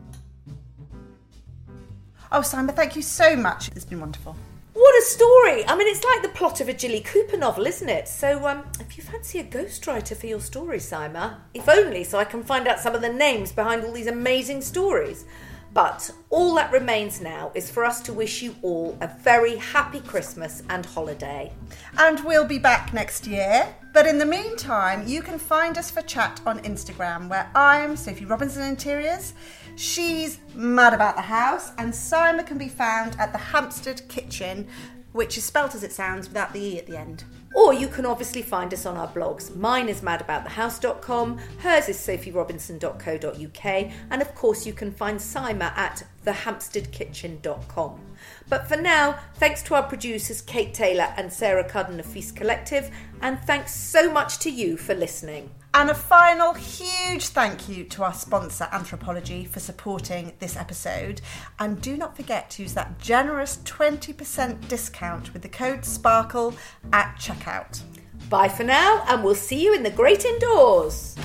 Oh, 2.34 2.40
Saima, 2.40 2.74
thank 2.74 2.96
you 2.96 3.02
so 3.02 3.36
much. 3.36 3.68
It's 3.76 3.84
been 3.84 4.00
wonderful. 4.00 4.38
What 4.72 4.96
a 4.96 5.06
story! 5.06 5.68
I 5.68 5.76
mean, 5.76 5.90
it's 5.90 6.04
like 6.06 6.22
the 6.22 6.30
plot 6.30 6.62
of 6.62 6.70
a 6.70 6.74
Jilly 6.74 7.02
Cooper 7.02 7.36
novel, 7.36 7.68
isn't 7.68 7.90
it? 7.90 8.08
So, 8.08 8.48
um, 8.48 8.64
if 8.80 8.98
you 8.98 9.04
fancy 9.04 9.40
a 9.40 9.44
ghostwriter 9.44 10.16
for 10.16 10.28
your 10.28 10.40
story, 10.40 10.78
Saima, 10.78 11.36
if 11.54 11.68
only 11.68 12.06
so 12.06 12.18
I 12.18 12.24
can 12.24 12.42
find 12.42 12.70
out 12.70 12.80
some 12.80 12.96
of 12.96 13.02
the 13.02 13.12
names 13.12 13.52
behind 13.52 13.84
all 13.84 13.92
these 13.92 14.08
amazing 14.08 14.62
stories. 14.62 15.26
But 15.74 16.12
all 16.30 16.54
that 16.56 16.74
remains 16.74 17.22
now 17.22 17.52
is 17.56 17.72
for 17.72 17.86
us 17.86 18.02
to 18.02 18.14
wish 18.14 18.42
you 18.42 18.56
all 18.62 18.98
a 19.00 19.08
very 19.08 19.56
happy 19.56 20.02
Christmas 20.02 20.64
and 20.70 20.86
holiday. 20.86 21.54
And 21.98 22.20
we'll 22.26 22.46
be 22.46 22.60
back 22.60 22.94
next 22.94 23.26
year. 23.26 23.74
But 23.94 24.06
in 24.06 24.18
the 24.18 24.26
meantime, 24.26 25.08
you 25.08 25.22
can 25.22 25.40
find 25.40 25.78
us 25.78 25.90
for 25.90 26.02
chat 26.02 26.42
on 26.46 26.60
Instagram, 26.60 27.30
where 27.30 27.50
I'm 27.56 27.96
Sophie 27.96 28.26
Robinson 28.26 28.64
Interiors. 28.64 29.34
She's 29.78 30.40
mad 30.54 30.94
about 30.94 31.16
the 31.16 31.22
house, 31.22 31.72
and 31.78 31.94
Saima 31.94 32.46
can 32.46 32.58
be 32.58 32.70
found 32.70 33.16
at 33.18 33.32
the 33.32 33.38
Hampstead 33.38 34.08
Kitchen, 34.10 34.68
which 35.14 35.38
is 35.38 35.46
spelt 35.46 35.74
as 35.74 35.84
it 35.84 35.94
sounds 35.94 36.28
without 36.28 36.52
the 36.52 36.60
E 36.60 36.80
at 36.80 36.88
the 36.88 36.98
end. 36.98 37.24
Or 37.54 37.74
you 37.74 37.88
can 37.88 38.06
obviously 38.06 38.42
find 38.42 38.74
us 38.74 38.86
on 38.86 38.98
our 38.98 39.08
blogs. 39.08 39.56
Mine 39.56 39.90
is 39.90 40.02
madaboutthehouse.com, 40.02 41.38
hers 41.60 41.90
is 41.90 41.98
sophierobinson.co.uk, 41.98 43.92
and 44.10 44.22
of 44.22 44.36
course 44.36 44.66
you 44.66 44.74
can 44.74 44.92
find 44.92 45.20
Saima 45.20 45.76
at 45.78 46.04
thehampsteadkitchen.com. 46.26 48.00
But 48.48 48.68
for 48.68 48.78
now, 48.78 49.20
thanks 49.36 49.62
to 49.64 49.76
our 49.76 49.84
producers 49.84 50.42
Kate 50.42 50.74
Taylor 50.74 51.14
and 51.18 51.32
Sarah 51.32 51.68
Cudden 51.68 52.00
of 52.00 52.06
Feast 52.06 52.36
Collective, 52.36 52.90
and 53.22 53.40
thanks 53.40 53.74
so 53.74 54.12
much 54.12 54.40
to 54.40 54.50
you 54.50 54.78
for 54.78 54.94
listening. 54.94 55.50
And 55.74 55.90
a 55.90 55.96
final 55.96 56.54
huge 56.54 57.28
thank 57.28 57.70
you 57.70 57.86
to 57.86 58.04
our 58.04 58.14
sponsor, 58.14 58.66
Anthropologie, 58.74 59.48
for 59.48 59.62
supporting 59.62 60.34
this 60.40 60.58
episode. 60.58 61.22
And 61.60 61.82
do 61.82 61.96
not 61.96 62.18
forget 62.18 62.50
to 62.52 62.64
use 62.64 62.74
that 62.74 63.00
generous 63.00 63.58
20% 63.64 64.68
discount 64.68 65.32
with 65.32 65.44
the 65.44 65.50
code 65.50 65.86
SPARKLE 65.86 66.56
at 66.92 67.16
checkout. 67.16 67.82
Bye 68.30 68.50
for 68.50 68.66
now, 68.66 69.04
and 69.08 69.24
we'll 69.24 69.34
see 69.34 69.64
you 69.64 69.74
in 69.74 69.84
the 69.84 69.92
great 69.92 70.26
indoors. 70.26 71.16